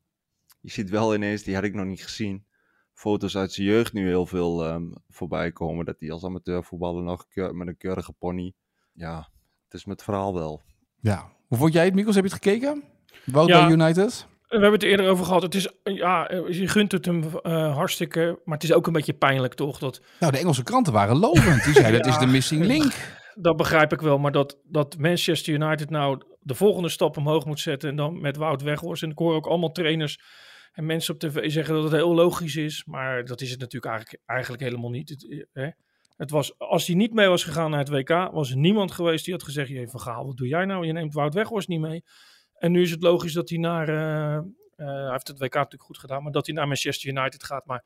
je 0.62 0.72
ziet 0.72 0.89
wel 0.89 1.16
ineens, 1.16 1.43
die 1.43 1.56
had 1.56 1.64
ik 1.64 1.74
nog 1.74 1.86
niet 1.86 2.04
gezien, 2.04 2.45
foto's 2.93 3.38
uit 3.38 3.52
zijn 3.52 3.68
jeugd 3.68 3.93
nu 3.93 4.08
heel 4.08 4.26
veel 4.26 4.68
um, 4.68 4.93
voorbij 5.10 5.52
komen. 5.52 5.86
Dat 5.86 6.00
hij 6.00 6.12
als 6.12 6.24
amateurvoetballer 6.24 7.04
nog 7.04 7.28
keur, 7.28 7.56
met 7.56 7.68
een 7.68 7.78
keurige 7.78 8.14
pony. 8.14 8.54
Ja, 8.93 9.30
het 9.64 9.74
is 9.74 9.86
met 9.86 9.95
het 9.95 10.04
verhaal 10.04 10.34
wel. 10.34 10.62
Ja. 11.00 11.32
Hoe 11.47 11.58
vond 11.58 11.74
jij 11.74 11.86
het, 11.86 11.93
Mikos? 11.93 12.16
Heb 12.16 12.24
je 12.24 12.30
het 12.34 12.43
gekeken? 12.43 12.84
Wout 13.26 13.47
Ja. 13.47 13.66
bij 13.68 13.72
United? 13.76 14.28
We 14.50 14.56
hebben 14.56 14.74
het 14.74 14.84
er 14.84 14.89
eerder 14.89 15.10
over 15.10 15.26
gehad. 15.26 15.41
Het 15.41 15.56
is, 15.56 15.68
ja, 15.84 16.32
je 16.47 16.68
gunt 16.68 16.91
het 16.91 17.06
hem 17.06 17.24
uh, 17.24 17.76
hartstikke, 17.76 18.39
maar 18.43 18.56
het 18.56 18.64
is 18.64 18.74
ook 18.74 18.88
een 18.88 18.93
beetje 18.93 19.14
pijnlijk 19.14 19.54
toch? 19.54 19.80
Dat, 19.80 20.02
Nou, 20.20 20.32
de 20.32 20.38
Engelse 20.38 20.64
kranten 20.64 20.93
waren 20.93 21.18
lovend. 21.18 21.64
Die 21.64 21.74
zeiden, 21.74 22.00
het 22.02 22.10
is 22.10 22.18
de 22.18 22.28
missing 22.28 22.66
link. 22.66 22.93
dat 23.36 23.58
begrijp 23.58 23.93
ik 23.93 24.02
wel, 24.02 24.18
maar 24.18 24.32
dat, 24.32 24.60
dat 24.64 24.97
Manchester 24.97 25.54
United 25.54 25.89
nou 25.89 26.22
de 26.39 26.56
volgende 26.56 26.89
stap 26.89 27.18
omhoog 27.18 27.45
moet 27.45 27.60
zetten 27.60 27.89
en 27.89 27.95
dan 27.95 28.22
met 28.22 28.38
Wout 28.38 28.62
Weghorst. 28.62 29.04
En 29.04 29.10
ik 29.10 29.18
hoor 29.18 29.36
ook 29.36 29.47
allemaal 29.47 29.72
trainers 29.72 30.20
en 30.72 30.86
mensen 30.86 31.14
op 31.14 31.20
tv 31.20 31.52
zeggen 31.52 31.74
dat 31.74 31.84
het 31.84 31.91
heel 31.91 32.16
logisch 32.16 32.56
is, 32.56 32.86
maar 32.86 33.26
dat 33.26 33.41
is 33.41 33.52
het 33.52 33.60
natuurlijk 33.60 33.91
eigenlijk, 33.93 34.24
eigenlijk 34.26 34.64
helemaal 34.64 34.89
niet. 34.89 35.10
Het, 35.10 35.47
hè? 35.54 35.70
het 36.16 36.32
was, 36.32 36.58
als 36.58 36.88
hij 36.88 36.95
niet 36.95 37.14
mee 37.14 37.28
was 37.28 37.43
gegaan 37.43 37.70
naar 37.70 37.80
het 37.80 37.89
WK, 37.89 38.10
was 38.32 38.52
er 38.52 38.58
niemand 38.58 38.91
geweest 38.91 39.26
die 39.26 39.34
had 39.34 39.43
gezegd, 39.43 39.70
je 39.70 39.89
van 39.89 40.00
Gaal, 40.00 40.26
wat 40.26 40.38
doe 40.38 40.47
jij 40.47 40.66
nou? 40.66 40.86
Je 40.86 40.93
neemt 40.93 41.14
Wout 41.14 41.34
Weghorst 41.34 41.68
niet 41.68 41.80
mee. 41.80 42.04
En 42.60 42.72
nu 42.72 42.82
is 42.82 42.91
het 42.91 43.03
logisch 43.03 43.34
dat 43.34 43.49
hij 43.49 43.57
naar, 43.57 43.89
uh, 43.89 43.95
uh, 43.95 44.88
hij 44.88 45.12
heeft 45.12 45.28
het 45.28 45.39
WK 45.39 45.53
natuurlijk 45.53 45.84
goed 45.84 45.97
gedaan, 45.97 46.24
maar 46.24 46.32
dat 46.32 46.45
hij 46.45 46.55
naar 46.55 46.68
Manchester 46.68 47.10
United 47.10 47.43
gaat. 47.43 47.66
Maar 47.66 47.84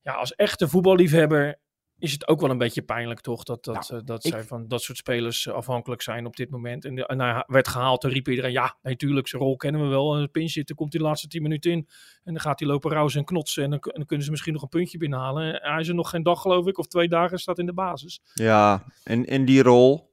ja, 0.00 0.12
als 0.12 0.34
echte 0.34 0.68
voetballiefhebber 0.68 1.60
is 1.98 2.12
het 2.12 2.28
ook 2.28 2.40
wel 2.40 2.50
een 2.50 2.58
beetje 2.58 2.82
pijnlijk, 2.82 3.20
toch? 3.20 3.42
Dat, 3.42 3.64
dat, 3.64 3.88
Nou, 3.88 4.00
uh, 4.00 4.06
dat 4.06 4.24
ik- 4.24 4.32
zij 4.32 4.42
van 4.42 4.68
dat 4.68 4.82
soort 4.82 4.98
spelers 4.98 5.48
afhankelijk 5.48 6.02
zijn 6.02 6.26
op 6.26 6.36
dit 6.36 6.50
moment. 6.50 6.84
En, 6.84 6.96
en 6.96 7.20
hij 7.20 7.44
werd 7.46 7.68
gehaald, 7.68 8.00
toen 8.00 8.10
riep 8.10 8.28
iedereen, 8.28 8.52
ja, 8.52 8.78
natuurlijk, 8.82 9.28
zijn 9.28 9.42
rol 9.42 9.56
kennen 9.56 9.82
we 9.82 9.86
wel. 9.86 10.16
Een 10.16 10.30
pinch 10.30 10.50
zitten, 10.50 10.76
komt 10.76 10.92
hij 10.92 11.02
de 11.02 11.06
laatste 11.08 11.28
tien 11.28 11.42
minuten 11.42 11.70
in. 11.70 11.88
En 12.24 12.32
dan 12.32 12.40
gaat 12.42 12.58
hij 12.58 12.68
lopen 12.68 12.90
rauzen 12.90 13.18
en 13.20 13.24
knotsen. 13.26 13.64
En 13.64 13.70
dan, 13.70 13.78
en 13.80 13.92
dan 13.94 14.04
kunnen 14.06 14.24
ze 14.24 14.30
misschien 14.30 14.52
nog 14.52 14.62
een 14.62 14.68
puntje 14.68 14.98
binnenhalen. 14.98 15.60
En 15.62 15.70
hij 15.72 15.80
is 15.80 15.88
er 15.88 15.94
nog 15.94 16.10
geen 16.10 16.22
dag, 16.22 16.40
geloof 16.40 16.66
ik, 16.66 16.78
of 16.78 16.86
twee 16.86 17.08
dagen 17.08 17.38
staat 17.38 17.58
in 17.58 17.66
de 17.66 17.72
basis. 17.74 18.20
Ja, 18.34 18.84
in, 19.04 19.24
in 19.24 19.44
die 19.44 19.62
rol 19.62 20.11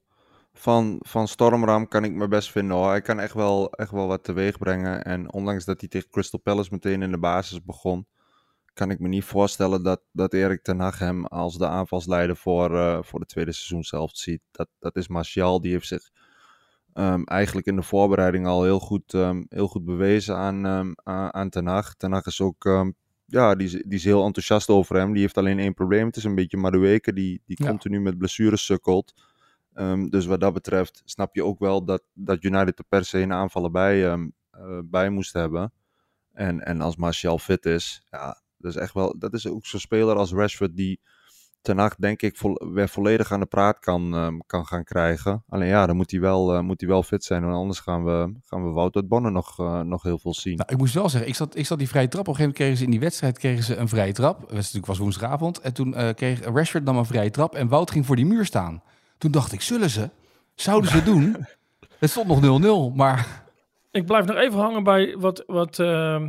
van, 0.60 0.96
van 1.00 1.28
Stormram 1.28 1.88
kan 1.88 2.04
ik 2.04 2.12
me 2.12 2.28
best 2.28 2.50
vinden 2.50 2.76
hoor. 2.76 2.88
Hij 2.88 3.00
kan 3.00 3.20
echt 3.20 3.34
wel, 3.34 3.72
echt 3.72 3.90
wel 3.90 4.06
wat 4.06 4.24
teweeg 4.24 4.58
brengen. 4.58 5.04
En 5.04 5.32
ondanks 5.32 5.64
dat 5.64 5.80
hij 5.80 5.88
tegen 5.88 6.10
Crystal 6.10 6.40
Palace 6.40 6.68
meteen 6.72 7.02
in 7.02 7.10
de 7.10 7.18
basis 7.18 7.62
begon, 7.62 8.06
kan 8.72 8.90
ik 8.90 8.98
me 9.00 9.08
niet 9.08 9.24
voorstellen 9.24 9.82
dat, 9.82 10.00
dat 10.12 10.32
Erik 10.32 10.62
ten 10.62 10.80
Hag 10.80 10.98
hem 10.98 11.24
als 11.26 11.58
de 11.58 11.66
aanvalsleider 11.66 12.36
voor, 12.36 12.70
uh, 12.74 12.98
voor 13.02 13.20
de 13.20 13.26
tweede 13.26 13.52
seizoen 13.52 13.84
zelf 13.84 14.10
ziet. 14.14 14.40
Dat, 14.50 14.68
dat 14.78 14.96
is 14.96 15.08
Martial, 15.08 15.60
die 15.60 15.72
heeft 15.72 15.86
zich 15.86 16.10
um, 16.94 17.24
eigenlijk 17.24 17.66
in 17.66 17.76
de 17.76 17.82
voorbereiding 17.82 18.46
al 18.46 18.62
heel 18.62 18.80
goed, 18.80 19.12
um, 19.12 19.46
heel 19.48 19.68
goed 19.68 19.84
bewezen 19.84 20.36
aan, 20.36 20.64
um, 20.64 20.94
aan, 21.30 21.48
ten 21.50 21.66
Hag. 21.66 21.94
Ten 21.94 22.12
Hag 22.12 22.26
is 22.26 22.40
ook, 22.40 22.64
ja, 23.26 23.54
die, 23.54 23.66
is- 23.66 23.72
die 23.86 23.98
is 23.98 24.04
heel 24.04 24.24
enthousiast 24.24 24.68
over 24.68 24.96
hem. 24.96 25.12
Die 25.12 25.22
heeft 25.22 25.38
alleen 25.38 25.58
één 25.58 25.74
probleem, 25.74 26.06
het 26.06 26.16
is 26.16 26.24
een 26.24 26.34
beetje 26.34 26.56
Madueke, 26.56 27.12
die, 27.12 27.42
die 27.46 27.62
Ja. 27.62 27.68
continu 27.68 28.00
met 28.00 28.18
blessures 28.18 28.64
sukkelt. 28.64 29.14
Um, 29.74 30.10
dus 30.10 30.26
wat 30.26 30.40
dat 30.40 30.52
betreft 30.52 31.02
snap 31.04 31.34
je 31.34 31.44
ook 31.44 31.58
wel 31.58 31.84
dat, 31.84 32.02
dat 32.12 32.44
United 32.44 32.78
er 32.78 32.84
per 32.88 33.04
se 33.04 33.18
een 33.18 33.32
aanvaller 33.32 33.70
bij, 33.70 34.10
um, 34.12 34.32
uh, 34.56 34.78
bij 34.84 35.10
moest 35.10 35.32
hebben. 35.32 35.72
En, 36.32 36.64
en 36.64 36.80
als 36.80 36.96
Martial 36.96 37.38
fit 37.38 37.66
is, 37.66 38.06
ja, 38.10 38.40
dat 38.56 38.70
is 38.70 38.76
echt 38.76 38.94
wel, 38.94 39.18
dat 39.18 39.34
is 39.34 39.46
ook 39.46 39.66
zo'n 39.66 39.80
speler 39.80 40.16
als 40.16 40.32
Rashford 40.32 40.76
die 40.76 41.00
ten 41.62 41.78
Hag 41.78 41.96
denk 41.96 42.22
ik 42.22 42.38
weer 42.72 42.88
volledig 42.88 43.32
aan 43.32 43.40
de 43.40 43.46
praat 43.46 43.78
kan, 43.78 44.14
um, 44.14 44.46
kan 44.46 44.66
gaan 44.66 44.84
krijgen. 44.84 45.44
Alleen 45.48 45.68
ja, 45.68 45.86
dan 45.86 45.96
moet 45.96 46.10
hij 46.10 46.20
wel, 46.20 46.54
uh, 46.54 46.60
moet 46.60 46.80
hij 46.80 46.88
wel 46.88 47.02
fit 47.02 47.24
zijn, 47.24 47.42
want 47.42 47.54
anders 47.54 47.80
gaan 47.80 48.04
we, 48.04 48.34
gaan 48.44 48.64
we 48.64 48.70
Wout 48.70 48.96
uit 48.96 49.08
Bonne 49.08 49.30
nog, 49.30 49.60
uh, 49.60 49.80
nog 49.80 50.02
heel 50.02 50.18
veel 50.18 50.34
zien. 50.34 50.56
Nou, 50.56 50.72
ik 50.72 50.78
moest 50.78 50.94
wel 50.94 51.08
zeggen, 51.08 51.28
ik 51.28 51.36
zat, 51.36 51.56
ik 51.56 51.66
zat 51.66 51.78
die 51.78 51.88
vrije 51.88 52.08
trap. 52.08 52.28
Op 52.28 52.28
een 52.28 52.34
gegeven 52.34 52.54
moment 52.58 52.58
kregen 52.58 52.76
ze 52.76 52.84
in 52.84 52.90
die 52.90 53.00
wedstrijd 53.00 53.38
kregen 53.38 53.64
ze 53.64 53.76
een 53.76 53.88
vrije 53.88 54.12
trap. 54.12 54.40
Het 54.40 54.48
was 54.48 54.58
natuurlijk 54.58 54.86
was 54.86 54.98
woensdagavond. 54.98 55.60
En 55.60 55.74
toen 55.74 56.14
kreeg 56.14 56.44
Rashford 56.44 56.86
dan 56.86 56.96
een 56.96 57.04
vrije 57.04 57.30
trap. 57.30 57.54
En 57.54 57.68
Wout 57.68 57.90
ging 57.90 58.06
voor 58.06 58.16
die 58.16 58.26
muur 58.26 58.44
staan. 58.44 58.82
Toen 59.20 59.30
dacht 59.30 59.52
ik, 59.52 59.60
zullen 59.60 59.90
ze? 59.90 60.10
Zouden 60.54 60.90
ze 60.90 61.02
doen? 61.02 61.36
Het 61.98 62.10
stond 62.10 62.42
nog 62.42 62.90
0-0, 62.92 62.96
maar 62.96 63.44
Ik 63.90 64.06
blijf 64.06 64.26
nog 64.26 64.36
even 64.36 64.58
hangen 64.58 64.84
bij 64.84 65.16
wat, 65.18 65.44
wat 65.46 65.78
uh, 65.78 66.22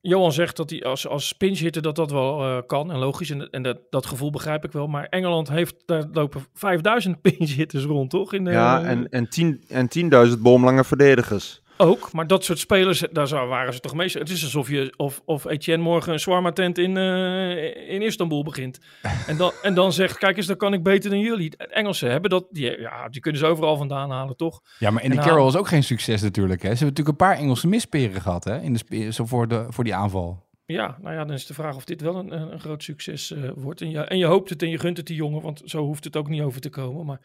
Johan 0.00 0.32
zegt, 0.32 0.56
dat 0.56 0.70
hij 0.70 0.84
als, 0.84 1.06
als 1.06 1.32
pinch 1.32 1.58
hitter 1.58 1.82
dat 1.82 1.96
dat 1.96 2.10
wel 2.10 2.46
uh, 2.46 2.58
kan 2.66 2.90
en 2.92 2.98
logisch. 2.98 3.30
En, 3.30 3.50
en 3.50 3.62
dat, 3.62 3.78
dat 3.90 4.06
gevoel 4.06 4.30
begrijp 4.30 4.64
ik 4.64 4.72
wel. 4.72 4.86
Maar 4.86 5.04
Engeland 5.04 5.48
heeft, 5.48 5.74
daar 5.86 6.04
lopen 6.12 6.46
5000 6.54 7.20
pinch 7.22 7.54
hitters 7.54 7.84
rond, 7.84 8.10
toch? 8.10 8.32
In 8.32 8.44
de, 8.44 8.50
ja, 8.50 8.82
en, 8.82 9.08
en, 9.08 9.28
tien, 9.28 9.64
en 9.68 9.88
10.000 10.30 10.38
boomlange 10.38 10.84
verdedigers. 10.84 11.62
Ook, 11.80 12.12
maar 12.12 12.26
dat 12.26 12.44
soort 12.44 12.58
spelers, 12.58 13.04
daar 13.12 13.26
zou, 13.26 13.48
waren 13.48 13.74
ze 13.74 13.80
toch 13.80 13.94
meestal. 13.94 14.20
Het 14.20 14.30
is 14.30 14.42
alsof 14.42 14.68
je 14.68 14.94
of, 14.96 15.22
of 15.24 15.44
Etienne 15.44 15.82
morgen 15.82 16.12
een 16.12 16.18
shawarma 16.18 16.52
tent 16.52 16.78
in, 16.78 16.96
uh, 16.96 17.90
in 17.90 18.02
Istanbul 18.02 18.44
begint. 18.44 18.80
En 19.26 19.36
dan, 19.36 19.52
en 19.62 19.74
dan 19.74 19.92
zegt, 19.92 20.18
kijk 20.18 20.36
eens, 20.36 20.46
dan 20.46 20.56
kan 20.56 20.72
ik 20.72 20.82
beter 20.82 21.10
dan 21.10 21.18
jullie. 21.18 21.56
Engelsen 21.56 22.10
hebben 22.10 22.30
dat, 22.30 22.46
die, 22.50 22.80
ja, 22.80 23.08
die 23.08 23.20
kunnen 23.20 23.40
ze 23.40 23.46
overal 23.46 23.76
vandaan 23.76 24.10
halen, 24.10 24.36
toch? 24.36 24.60
Ja, 24.78 24.90
maar 24.90 25.02
in 25.02 25.10
de 25.10 25.16
Carroll 25.16 25.48
is 25.48 25.56
ook 25.56 25.68
geen 25.68 25.84
succes 25.84 26.22
natuurlijk. 26.22 26.62
Hè? 26.62 26.68
Ze 26.68 26.84
hebben 26.84 26.88
natuurlijk 26.88 27.20
een 27.20 27.26
paar 27.26 27.36
Engelse 27.36 27.68
misperen 27.68 28.20
gehad 28.20 28.44
hè? 28.44 28.60
In 28.60 28.72
de, 28.72 29.12
zo 29.12 29.26
voor, 29.26 29.48
de, 29.48 29.66
voor 29.68 29.84
die 29.84 29.94
aanval. 29.94 30.48
Ja, 30.66 30.96
nou 31.00 31.14
ja, 31.14 31.24
dan 31.24 31.34
is 31.34 31.46
de 31.46 31.54
vraag 31.54 31.76
of 31.76 31.84
dit 31.84 32.00
wel 32.00 32.16
een, 32.16 32.32
een, 32.32 32.52
een 32.52 32.60
groot 32.60 32.82
succes 32.82 33.30
uh, 33.30 33.50
wordt. 33.54 33.80
En 33.80 33.90
je, 33.90 33.98
en 33.98 34.18
je 34.18 34.26
hoopt 34.26 34.50
het 34.50 34.62
en 34.62 34.68
je 34.68 34.78
gunt 34.78 34.96
het 34.96 35.06
die 35.06 35.16
jongen, 35.16 35.42
want 35.42 35.62
zo 35.64 35.84
hoeft 35.84 36.04
het 36.04 36.16
ook 36.16 36.28
niet 36.28 36.42
over 36.42 36.60
te 36.60 36.70
komen. 36.70 37.06
Maar 37.06 37.20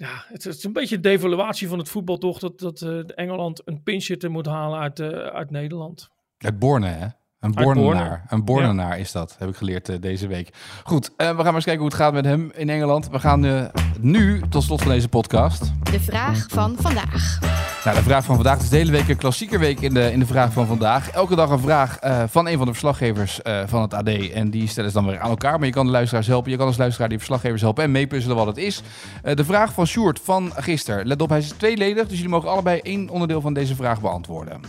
ja, 0.00 0.24
het, 0.28 0.46
is 0.46 0.64
een 0.64 0.72
beetje 0.72 1.00
de 1.00 1.08
devaluatie 1.08 1.68
van 1.68 1.78
het 1.78 1.88
voetbal 1.88 2.18
toch, 2.18 2.38
dat, 2.38 2.58
dat 2.58 2.80
uh, 2.80 3.00
Engeland 3.14 3.62
een 3.64 3.82
pinchitter 3.82 4.30
moet 4.30 4.46
halen 4.46 4.78
uit, 4.78 5.00
uh, 5.00 5.08
uit 5.08 5.50
Nederland. 5.50 6.10
Uit 6.38 6.58
Borne, 6.58 6.86
hè? 6.86 7.06
Een 7.40 7.52
Bornenaar. 7.52 8.24
Een 8.28 8.44
Bornenaar 8.44 8.94
ja. 8.96 9.02
is 9.02 9.12
dat, 9.12 9.36
heb 9.38 9.48
ik 9.48 9.56
geleerd 9.56 9.88
uh, 9.88 9.96
deze 10.00 10.26
week. 10.26 10.54
Goed, 10.84 11.10
we 11.16 11.24
gaan 11.24 11.36
maar 11.36 11.54
eens 11.54 11.64
kijken 11.64 11.82
hoe 11.82 11.90
het 11.90 12.00
gaat 12.00 12.12
met 12.12 12.24
hem 12.24 12.50
in 12.54 12.68
Engeland. 12.68 13.08
We 13.08 13.18
gaan 13.18 13.70
nu 14.00 14.42
tot 14.48 14.62
slot 14.62 14.82
van 14.82 14.90
deze 14.90 15.08
podcast. 15.08 15.72
De 15.90 16.00
vraag 16.00 16.46
van 16.48 16.76
vandaag. 16.76 17.49
Nou, 17.84 17.96
de 17.96 18.02
vraag 18.02 18.24
van 18.24 18.34
vandaag 18.34 18.54
het 18.54 18.62
is 18.62 18.68
de 18.68 18.76
hele 18.76 18.90
week 18.90 19.08
een 19.08 19.16
klassiekerweek 19.16 19.80
in 19.80 19.94
de, 19.94 20.12
in 20.12 20.18
de 20.18 20.26
vraag 20.26 20.52
van 20.52 20.66
vandaag. 20.66 21.10
Elke 21.10 21.36
dag 21.36 21.50
een 21.50 21.58
vraag 21.58 22.04
uh, 22.04 22.22
van 22.26 22.48
een 22.48 22.56
van 22.56 22.66
de 22.66 22.72
verslaggevers 22.72 23.40
uh, 23.46 23.62
van 23.66 23.82
het 23.82 23.94
AD. 23.94 24.08
En 24.08 24.50
die 24.50 24.68
stellen 24.68 24.90
ze 24.90 24.96
dan 24.96 25.06
weer 25.06 25.18
aan 25.18 25.30
elkaar. 25.30 25.58
Maar 25.58 25.66
je 25.66 25.72
kan 25.72 25.86
de 25.86 25.92
luisteraars 25.92 26.26
helpen. 26.26 26.50
Je 26.50 26.56
kan 26.56 26.66
als 26.66 26.76
luisteraar 26.76 27.08
die 27.08 27.18
verslaggevers 27.18 27.62
helpen 27.62 27.84
en 27.84 27.90
meepuzzelen 27.90 28.36
wat 28.36 28.46
het 28.46 28.56
is. 28.56 28.82
Uh, 29.24 29.34
de 29.34 29.44
vraag 29.44 29.72
van 29.72 29.86
Sjoerd 29.86 30.20
van 30.22 30.52
gisteren. 30.56 31.06
Let 31.06 31.22
op, 31.22 31.28
hij 31.28 31.38
is 31.38 31.48
tweeledig. 31.48 32.06
Dus 32.06 32.16
jullie 32.16 32.32
mogen 32.32 32.50
allebei 32.50 32.80
één 32.80 33.08
onderdeel 33.08 33.40
van 33.40 33.54
deze 33.54 33.74
vraag 33.74 34.00
beantwoorden. 34.00 34.60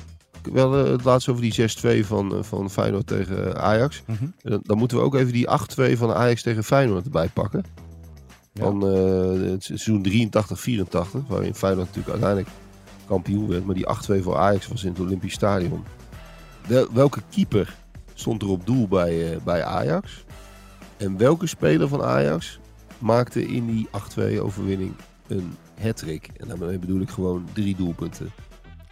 Wel 0.53 0.71
het 0.71 1.03
laatste 1.03 1.31
over 1.31 1.43
die 1.43 2.03
6-2 2.03 2.05
van, 2.05 2.37
van 2.41 2.69
Feyenoord 2.69 3.07
tegen 3.07 3.61
Ajax. 3.61 4.03
Mm 4.05 4.15
-hmm. 4.15 4.33
dan, 4.41 4.59
dan, 4.63 4.77
moeten 4.77 4.97
we 4.97 5.03
ook 5.03 5.15
even 5.15 5.33
die 5.33 5.47
8-2 5.93 5.97
van 5.97 6.13
Ajax 6.13 6.41
tegen 6.41 6.63
Feyenoord 6.63 7.05
erbij 7.05 7.29
pakken. 7.33 7.65
Ja. 8.53 8.63
Van 8.63 8.81
het 8.81 9.63
seizoen 9.63 10.05
83-84. 10.05 11.27
Waarin 11.27 11.55
Feyenoord 11.55 11.87
natuurlijk 11.87 12.09
uiteindelijk 12.09 12.49
kampioen 13.11 13.47
werd. 13.47 13.65
Maar 13.65 13.75
die 13.75 13.87
8-2 14.19 14.23
voor 14.23 14.37
Ajax 14.37 14.67
was 14.67 14.83
in 14.83 14.89
het 14.91 14.99
Olympisch 14.99 15.33
Stadion. 15.33 15.83
Wel, 16.67 16.87
welke 16.93 17.21
keeper 17.29 17.75
stond 18.13 18.41
er 18.41 18.49
op 18.49 18.65
doel 18.65 18.87
bij, 18.87 19.33
uh, 19.33 19.41
bij 19.43 19.63
Ajax? 19.63 20.23
En 20.97 21.17
welke 21.17 21.47
speler 21.47 21.87
van 21.87 22.03
Ajax 22.03 22.59
maakte 22.97 23.47
in 23.47 23.65
die 23.65 23.87
8-2 24.37 24.39
overwinning 24.41 24.93
een 25.27 25.55
hat-trick? 25.81 26.29
En 26.37 26.47
daarmee 26.47 26.79
bedoel 26.79 27.01
ik 27.01 27.09
gewoon 27.09 27.47
drie 27.53 27.75
doelpunten. 27.75 28.31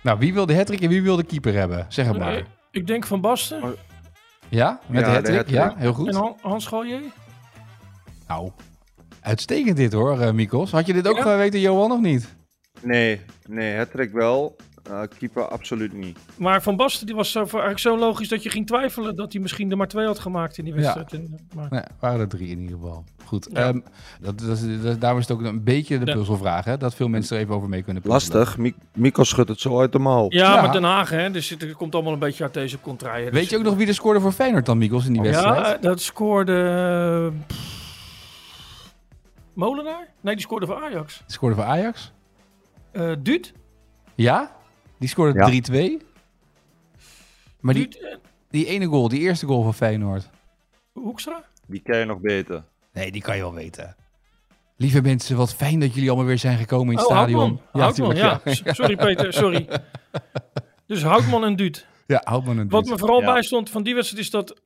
Nou, 0.03 0.19
wie 0.19 0.33
wil 0.33 0.45
de 0.45 0.55
hat-trick 0.55 0.81
en 0.81 0.89
wie 0.89 1.01
wil 1.03 1.15
de 1.15 1.23
keeper 1.23 1.53
hebben? 1.53 1.85
Zeg 1.89 2.07
het 2.07 2.17
maar. 2.17 2.31
Nee, 2.31 2.43
ik 2.71 2.87
denk 2.87 3.05
Van 3.05 3.21
Basten. 3.21 3.63
Oh. 3.63 3.69
Ja, 4.49 4.79
met 4.87 5.01
ja, 5.01 5.07
de 5.07 5.13
hat-trick? 5.13 5.49
Ja, 5.49 5.73
heel 5.77 5.93
goed. 5.93 6.07
En 6.07 6.15
Han 6.15 6.37
Hans 6.41 6.67
Gallier? 6.67 7.01
Nou, 8.27 8.51
Uitstekend 9.21 9.77
dit 9.77 9.93
hoor, 9.93 10.19
uh, 10.21 10.31
Mikos. 10.31 10.71
Had 10.71 10.85
je 10.85 10.93
dit 10.93 11.07
ook 11.07 11.15
Ja. 11.17 11.21
geweten, 11.21 11.59
Johan, 11.59 11.91
of 11.91 11.99
niet? 11.99 12.37
Nee, 12.81 13.21
nee, 13.47 13.71
het 13.73 13.91
trek 13.91 14.11
wel. 14.13 14.55
Uh, 14.91 15.01
keeper 15.19 15.47
absoluut 15.47 15.93
niet. 15.93 16.19
Maar 16.37 16.61
Van 16.61 16.75
Basten 16.75 17.05
die 17.05 17.15
was 17.15 17.31
zo, 17.31 17.39
eigenlijk 17.39 17.79
zo 17.79 17.97
logisch 17.97 18.27
dat 18.27 18.43
je 18.43 18.49
ging 18.49 18.67
twijfelen 18.67 19.15
dat 19.15 19.31
hij 19.33 19.41
misschien 19.41 19.71
er 19.71 19.77
maar 19.77 19.87
twee 19.87 20.05
had 20.05 20.19
gemaakt 20.19 20.57
in 20.57 20.63
die 20.65 20.73
wedstrijd. 20.73 21.13
Eh, 21.13 21.19
maar, 21.55 21.67
Nee, 21.69 21.81
waren 21.99 22.19
er 22.19 22.27
drie 22.27 22.47
in 22.49 22.59
ieder 22.59 22.77
geval. 22.79 23.03
Goed. 23.25 23.47
Ja. 23.51 23.67
ehm, 23.67 23.79
dat, 24.21 24.39
dat, 24.39 25.01
daarom 25.01 25.19
is 25.19 25.27
het 25.27 25.37
ook 25.37 25.43
een 25.43 25.63
beetje 25.63 25.99
de 25.99 26.05
Ja. 26.05 26.13
puzzelvraag, 26.15 26.65
hè? 26.65 26.77
Dat 26.77 26.95
veel 26.95 27.07
mensen 27.07 27.35
er 27.37 27.41
even 27.43 27.55
over 27.55 27.69
mee 27.69 27.83
kunnen 27.83 28.01
puzzelen. 28.03 28.37
Lastig, 28.37 28.57
Mi 28.57 28.73
Mikko 28.93 29.23
schudt 29.23 29.49
het 29.49 29.59
zo 29.59 29.79
uit 29.79 29.91
de 29.91 29.99
mouw. 29.99 30.25
ja, 30.29 30.53
Ja. 30.55 30.61
maar 30.61 30.71
Den 30.71 30.83
Haag, 30.83 31.09
hè, 31.09 31.31
dus 31.31 31.49
het 31.49 31.73
komt 31.73 31.93
allemaal 31.93 32.13
een 32.13 32.19
beetje 32.19 32.43
uit 32.43 32.53
deze 32.53 32.79
contraien. 32.79 33.31
Weet 33.33 33.49
je 33.49 33.57
ook 33.57 33.63
nog 33.63 33.75
wie 33.75 33.87
er 33.87 33.93
scoorde 33.93 34.19
voor 34.19 34.31
Feyenoord 34.31 34.65
dan, 34.65 34.77
Mikos, 34.77 35.05
in 35.05 35.13
die 35.13 35.21
wedstrijd? 35.21 35.65
Ja, 35.65 35.77
dat 35.77 36.01
scoorde... 36.01 37.31
eh, 37.33 37.45
pff, 37.47 37.77
Molenaar? 39.53 40.07
Nee, 40.21 40.33
die 40.35 40.43
scoorde 40.43 40.65
voor 40.65 40.75
Ajax. 40.83 41.17
Die 41.17 41.23
scoorde 41.35 41.55
voor 41.55 41.63
Ajax? 41.65 42.11
Eh 42.91 43.11
Duut? 43.19 43.53
Ja? 44.15 44.55
Die 44.99 45.09
scoorde 45.09 45.39
Ja. 45.39 45.45
3-2. 45.99 46.01
Maar 47.59 47.73
die, 47.73 47.83
Duut 47.87 48.03
en 48.03 48.19
die 48.49 48.65
ene 48.65 48.85
goal, 48.85 49.07
die 49.07 49.19
eerste 49.19 49.45
goal 49.45 49.63
van 49.63 49.73
Feyenoord. 49.73 50.29
Hoekstra? 50.93 51.43
Die 51.67 51.81
ken 51.81 51.97
je 51.99 52.05
nog 52.05 52.19
beter. 52.19 52.63
Nee, 52.93 53.11
die 53.11 53.21
kan 53.21 53.35
je 53.35 53.41
wel 53.41 53.53
weten. 53.53 53.95
Lieve 54.77 55.01
mensen, 55.01 55.37
wat 55.37 55.53
fijn 55.55 55.79
dat 55.79 55.93
jullie 55.93 56.09
allemaal 56.09 56.27
weer 56.27 56.37
zijn 56.37 56.57
gekomen 56.57 56.91
in 56.93 56.97
het 56.99 57.07
Oh, 57.07 57.11
stadion. 57.11 57.39
Houtman. 57.39 57.81
Houtman, 57.81 58.13
tuurlijk, 58.13 58.45
ja. 58.65 58.73
Sorry 58.83 58.95
Peter, 58.95 59.33
sorry. 59.33 59.67
Dus 60.85 61.03
Houtman 61.03 61.43
en 61.43 61.55
Duut. 61.55 61.87
Ja, 62.07 62.21
Houtman 62.23 62.59
en 62.59 62.69
Wat 62.69 62.83
Duut. 62.83 62.93
me 62.93 62.99
vooral 62.99 63.19
Ja. 63.21 63.33
bijstond 63.33 63.69
van 63.69 63.83
die 63.83 63.95
wedstrijd 63.95 64.23
is 64.23 64.29
dat 64.31 64.61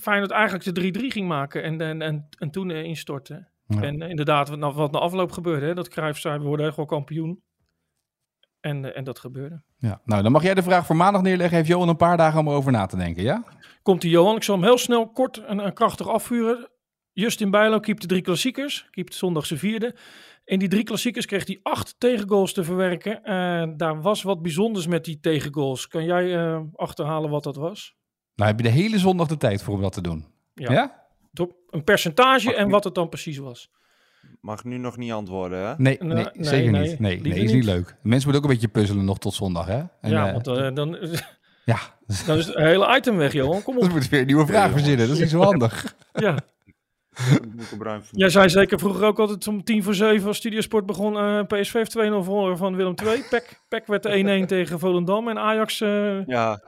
Feyenoord 0.00 0.30
eigenlijk 0.30 0.64
de 0.74 1.00
3-3 1.02 1.06
ging 1.12 1.28
maken 1.28 1.62
en, 1.62 1.80
en, 1.80 2.02
en, 2.02 2.28
en 2.38 2.50
toen 2.50 2.70
eh, 2.70 2.82
instortte. 2.84 3.48
Ja. 3.66 3.82
En 3.82 4.02
eh, 4.02 4.08
inderdaad, 4.08 4.48
wat, 4.48 4.58
na- 4.58 4.72
wat 4.72 4.92
na 4.92 4.98
afloop 4.98 5.32
gebeurde, 5.32 5.66
hè, 5.66 5.74
dat 5.74 5.88
Cruijff 5.88 6.20
zei, 6.20 6.38
we 6.38 6.44
worden 6.44 6.66
echt 6.66 6.76
wel 6.76 6.84
kampioen. 6.86 7.42
En, 8.62 8.84
eh, 8.84 8.96
en 8.96 9.04
dat 9.04 9.18
gebeurde. 9.18 9.62
Ja. 9.78 10.00
Nou, 10.04 10.22
dan 10.22 10.32
mag 10.32 10.42
jij 10.42 10.54
de 10.54 10.62
vraag 10.62 10.86
voor 10.86 10.96
maandag 10.96 11.22
neerleggen. 11.22 11.56
Heeft 11.56 11.68
Johan 11.68 11.88
een 11.88 11.96
paar 11.96 12.16
dagen 12.16 12.40
om 12.40 12.48
erover 12.48 12.72
na 12.72 12.86
te 12.86 12.96
denken, 12.96 13.22
ja? 13.22 13.44
Komt 13.82 14.00
die 14.00 14.10
Johan, 14.10 14.36
ik 14.36 14.42
zal 14.42 14.54
hem 14.54 14.64
heel 14.64 14.78
snel, 14.78 15.08
kort 15.08 15.44
en, 15.44 15.60
en 15.60 15.72
krachtig 15.72 16.08
afvuren. 16.08 16.70
Justin 17.12 17.50
Bijlo 17.50 17.80
keepte 17.80 18.06
drie 18.06 18.22
klassiekers, 18.22 18.88
keepte 18.90 19.16
zondag 19.16 19.46
zijn 19.46 19.58
vierde. 19.58 19.96
In 20.44 20.58
die 20.58 20.68
drie 20.68 20.82
klassiekers 20.82 21.26
kreeg 21.26 21.46
hij 21.46 21.60
acht 21.62 21.94
tegengoals 21.98 22.52
te 22.52 22.64
verwerken. 22.64 23.24
En 23.24 23.76
daar 23.76 24.02
was 24.02 24.22
wat 24.22 24.42
bijzonders 24.42 24.86
met 24.86 25.04
die 25.04 25.20
tegengoals. 25.20 25.88
Kan 25.88 26.04
jij 26.04 26.36
eh, 26.36 26.60
achterhalen 26.74 27.30
wat 27.30 27.42
dat 27.42 27.56
was? 27.56 27.94
Nou, 28.34 28.50
heb 28.50 28.58
je 28.58 28.66
de 28.66 28.80
hele 28.80 28.98
zondag 28.98 29.28
de 29.28 29.36
tijd 29.36 29.62
voor 29.62 29.74
om 29.74 29.80
dat 29.80 29.92
te 29.92 30.00
doen. 30.00 30.26
Ja. 30.54 30.72
Ja? 30.72 31.00
Een 31.70 31.84
percentage 31.84 32.54
en 32.54 32.68
wat 32.68 32.84
het 32.84 32.94
dan 32.94 33.08
precies 33.08 33.38
was. 33.38 33.70
Mag 34.40 34.64
nu 34.64 34.76
nog 34.78 34.96
niet 34.96 35.12
antwoorden, 35.12 35.66
hè? 35.66 35.74
Nee, 35.76 35.96
Nee, 36.00 36.26
zeker 36.32 36.70
nee, 36.70 36.80
niet. 36.88 36.98
Nee, 36.98 37.20
nee, 37.20 37.32
is 37.44 37.52
niet 37.52 37.64
leuk. 37.64 37.84
Mensen 38.02 38.30
moeten 38.30 38.34
ook 38.34 38.42
een 38.42 38.54
beetje 38.54 38.68
puzzelen 38.68 39.04
nog 39.04 39.18
tot 39.18 39.34
zondag, 39.34 39.66
hè? 39.66 39.82
En, 40.00 40.10
ja, 40.10 40.26
eh, 40.26 40.32
want 40.32 40.46
eh, 40.46 40.74
dan, 40.74 40.98
ja, 41.64 41.78
dan 42.26 42.36
is 42.38 42.46
het 42.46 42.54
hele 42.56 42.96
item 42.96 43.16
weg, 43.16 43.32
Johan. 43.32 43.62
Kom 43.62 43.74
dan 43.78 43.84
op. 43.84 43.90
moet 43.92 44.04
je 44.04 44.10
weer 44.10 44.20
een 44.20 44.26
nieuwe 44.26 44.46
vraag 44.46 44.70
verzinnen. 44.70 45.06
Dat 45.06 45.14
is 45.16 45.20
niet 45.22 45.30
zo 45.30 45.40
handig. 45.42 45.94
Ja. 46.12 46.36
Jij 48.10 48.28
zei 48.28 48.48
zeker 48.48 48.78
vroeger 48.78 49.04
ook 49.06 49.18
altijd 49.18 49.46
om 49.46 49.64
tien 49.64 49.82
voor 49.82 49.94
zeven 49.94 50.26
als 50.28 50.36
Studiosport 50.36 50.86
begon. 50.86 51.16
eh, 51.16 51.42
PSV 51.46 51.72
heeft 51.72 51.90
2-0 51.98 52.22
verloren 52.22 52.56
van 52.58 52.76
Willem 52.76 52.94
II. 53.04 53.22
PEC, 53.30 53.60
PEC 53.68 53.86
werd 53.86 54.02
de 54.02 54.42
1-1 54.42 54.46
tegen 54.46 54.78
Volendam. 54.78 55.28
En 55.28 55.38
Ajax, 55.38 55.80
eh, 55.80 56.26
Ja, 56.26 56.60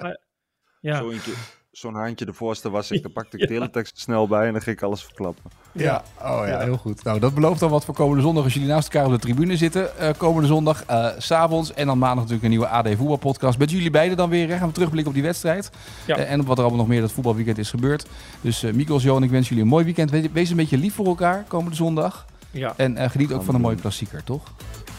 ja. 0.81 0.97
zo 0.97 1.11
eentje- 1.11 1.33
zo'n 1.79 1.95
handje 1.95 2.25
de 2.25 2.33
voorste 2.33 2.70
was 2.70 2.91
ik. 2.91 3.03
Daar 3.03 3.12
pakte 3.22 3.37
ik 3.37 3.49
de 3.49 3.55
teletext 3.55 3.99
snel 4.01 4.29
bij 4.29 4.47
en 4.47 4.53
dan 4.53 4.62
ging 4.62 4.77
ik 4.77 4.83
alles 4.83 5.03
verklappen. 5.05 5.51
Ja, 5.72 6.03
oh 6.22 6.43
ja, 6.47 6.61
heel 6.61 6.77
goed. 6.77 7.05
Nou, 7.05 7.18
dat 7.20 7.35
belooft 7.35 7.61
dan 7.61 7.70
wat 7.70 7.85
voor 7.85 7.95
komende 7.95 8.22
zondag 8.22 8.45
als 8.45 8.53
jullie 8.55 8.68
naast 8.68 8.89
elkaar 8.95 9.07
op 9.07 9.12
de 9.12 9.18
tribune 9.18 9.57
zitten. 9.57 9.99
Eh, 9.99 10.09
komende 10.16 10.49
zondag, 10.49 10.85
eh, 10.85 11.07
s 11.18 11.27
s'avonds 11.27 11.72
en 11.75 11.87
dan 11.87 11.99
maandag 11.99 12.16
natuurlijk 12.16 12.43
een 12.45 12.51
nieuwe 12.51 12.68
AD 12.68 12.89
voetbalpodcast. 12.97 13.59
Met 13.59 13.70
jullie 13.70 13.91
beiden 13.91 14.16
dan 14.16 14.29
weer. 14.31 14.49
Hè? 14.49 14.57
Gaan 14.59 14.68
we 14.68 14.75
terugblikken 14.75 15.09
op 15.09 15.14
die 15.14 15.27
wedstrijd. 15.27 15.70
Ja. 16.07 16.16
Eh, 16.16 16.31
en 16.33 16.41
op 16.41 16.47
wat 16.47 16.57
er 16.59 16.62
allemaal 16.62 16.81
nog 16.81 16.89
meer 16.91 17.01
dat 17.01 17.12
voetbalweekend 17.12 17.59
is 17.59 17.70
gebeurd. 17.70 18.07
Dus 18.41 18.62
eh 18.62 18.72
Mikos, 18.72 19.03
Johan, 19.03 19.22
ik 19.22 19.31
wens 19.31 19.49
jullie 19.49 19.62
een 19.62 19.68
mooi 19.68 19.85
weekend. 19.85 20.11
We- 20.11 20.31
Wees 20.33 20.51
een 20.51 20.57
beetje 20.57 20.79
lief 20.79 20.95
voor 20.95 21.07
elkaar 21.07 21.45
komende 21.49 21.77
zondag. 21.77 22.27
ja, 22.51 22.72
En 22.77 22.97
eh, 22.97 23.11
geniet 23.11 23.33
ook 23.33 23.43
van 23.43 23.55
een 23.55 23.61
mooie 23.61 23.77
klassieker, 23.77 24.25
toch? 24.25 24.43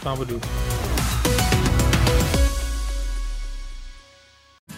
gaan 0.01 0.17
we 0.17 0.25
doen. 0.25 0.39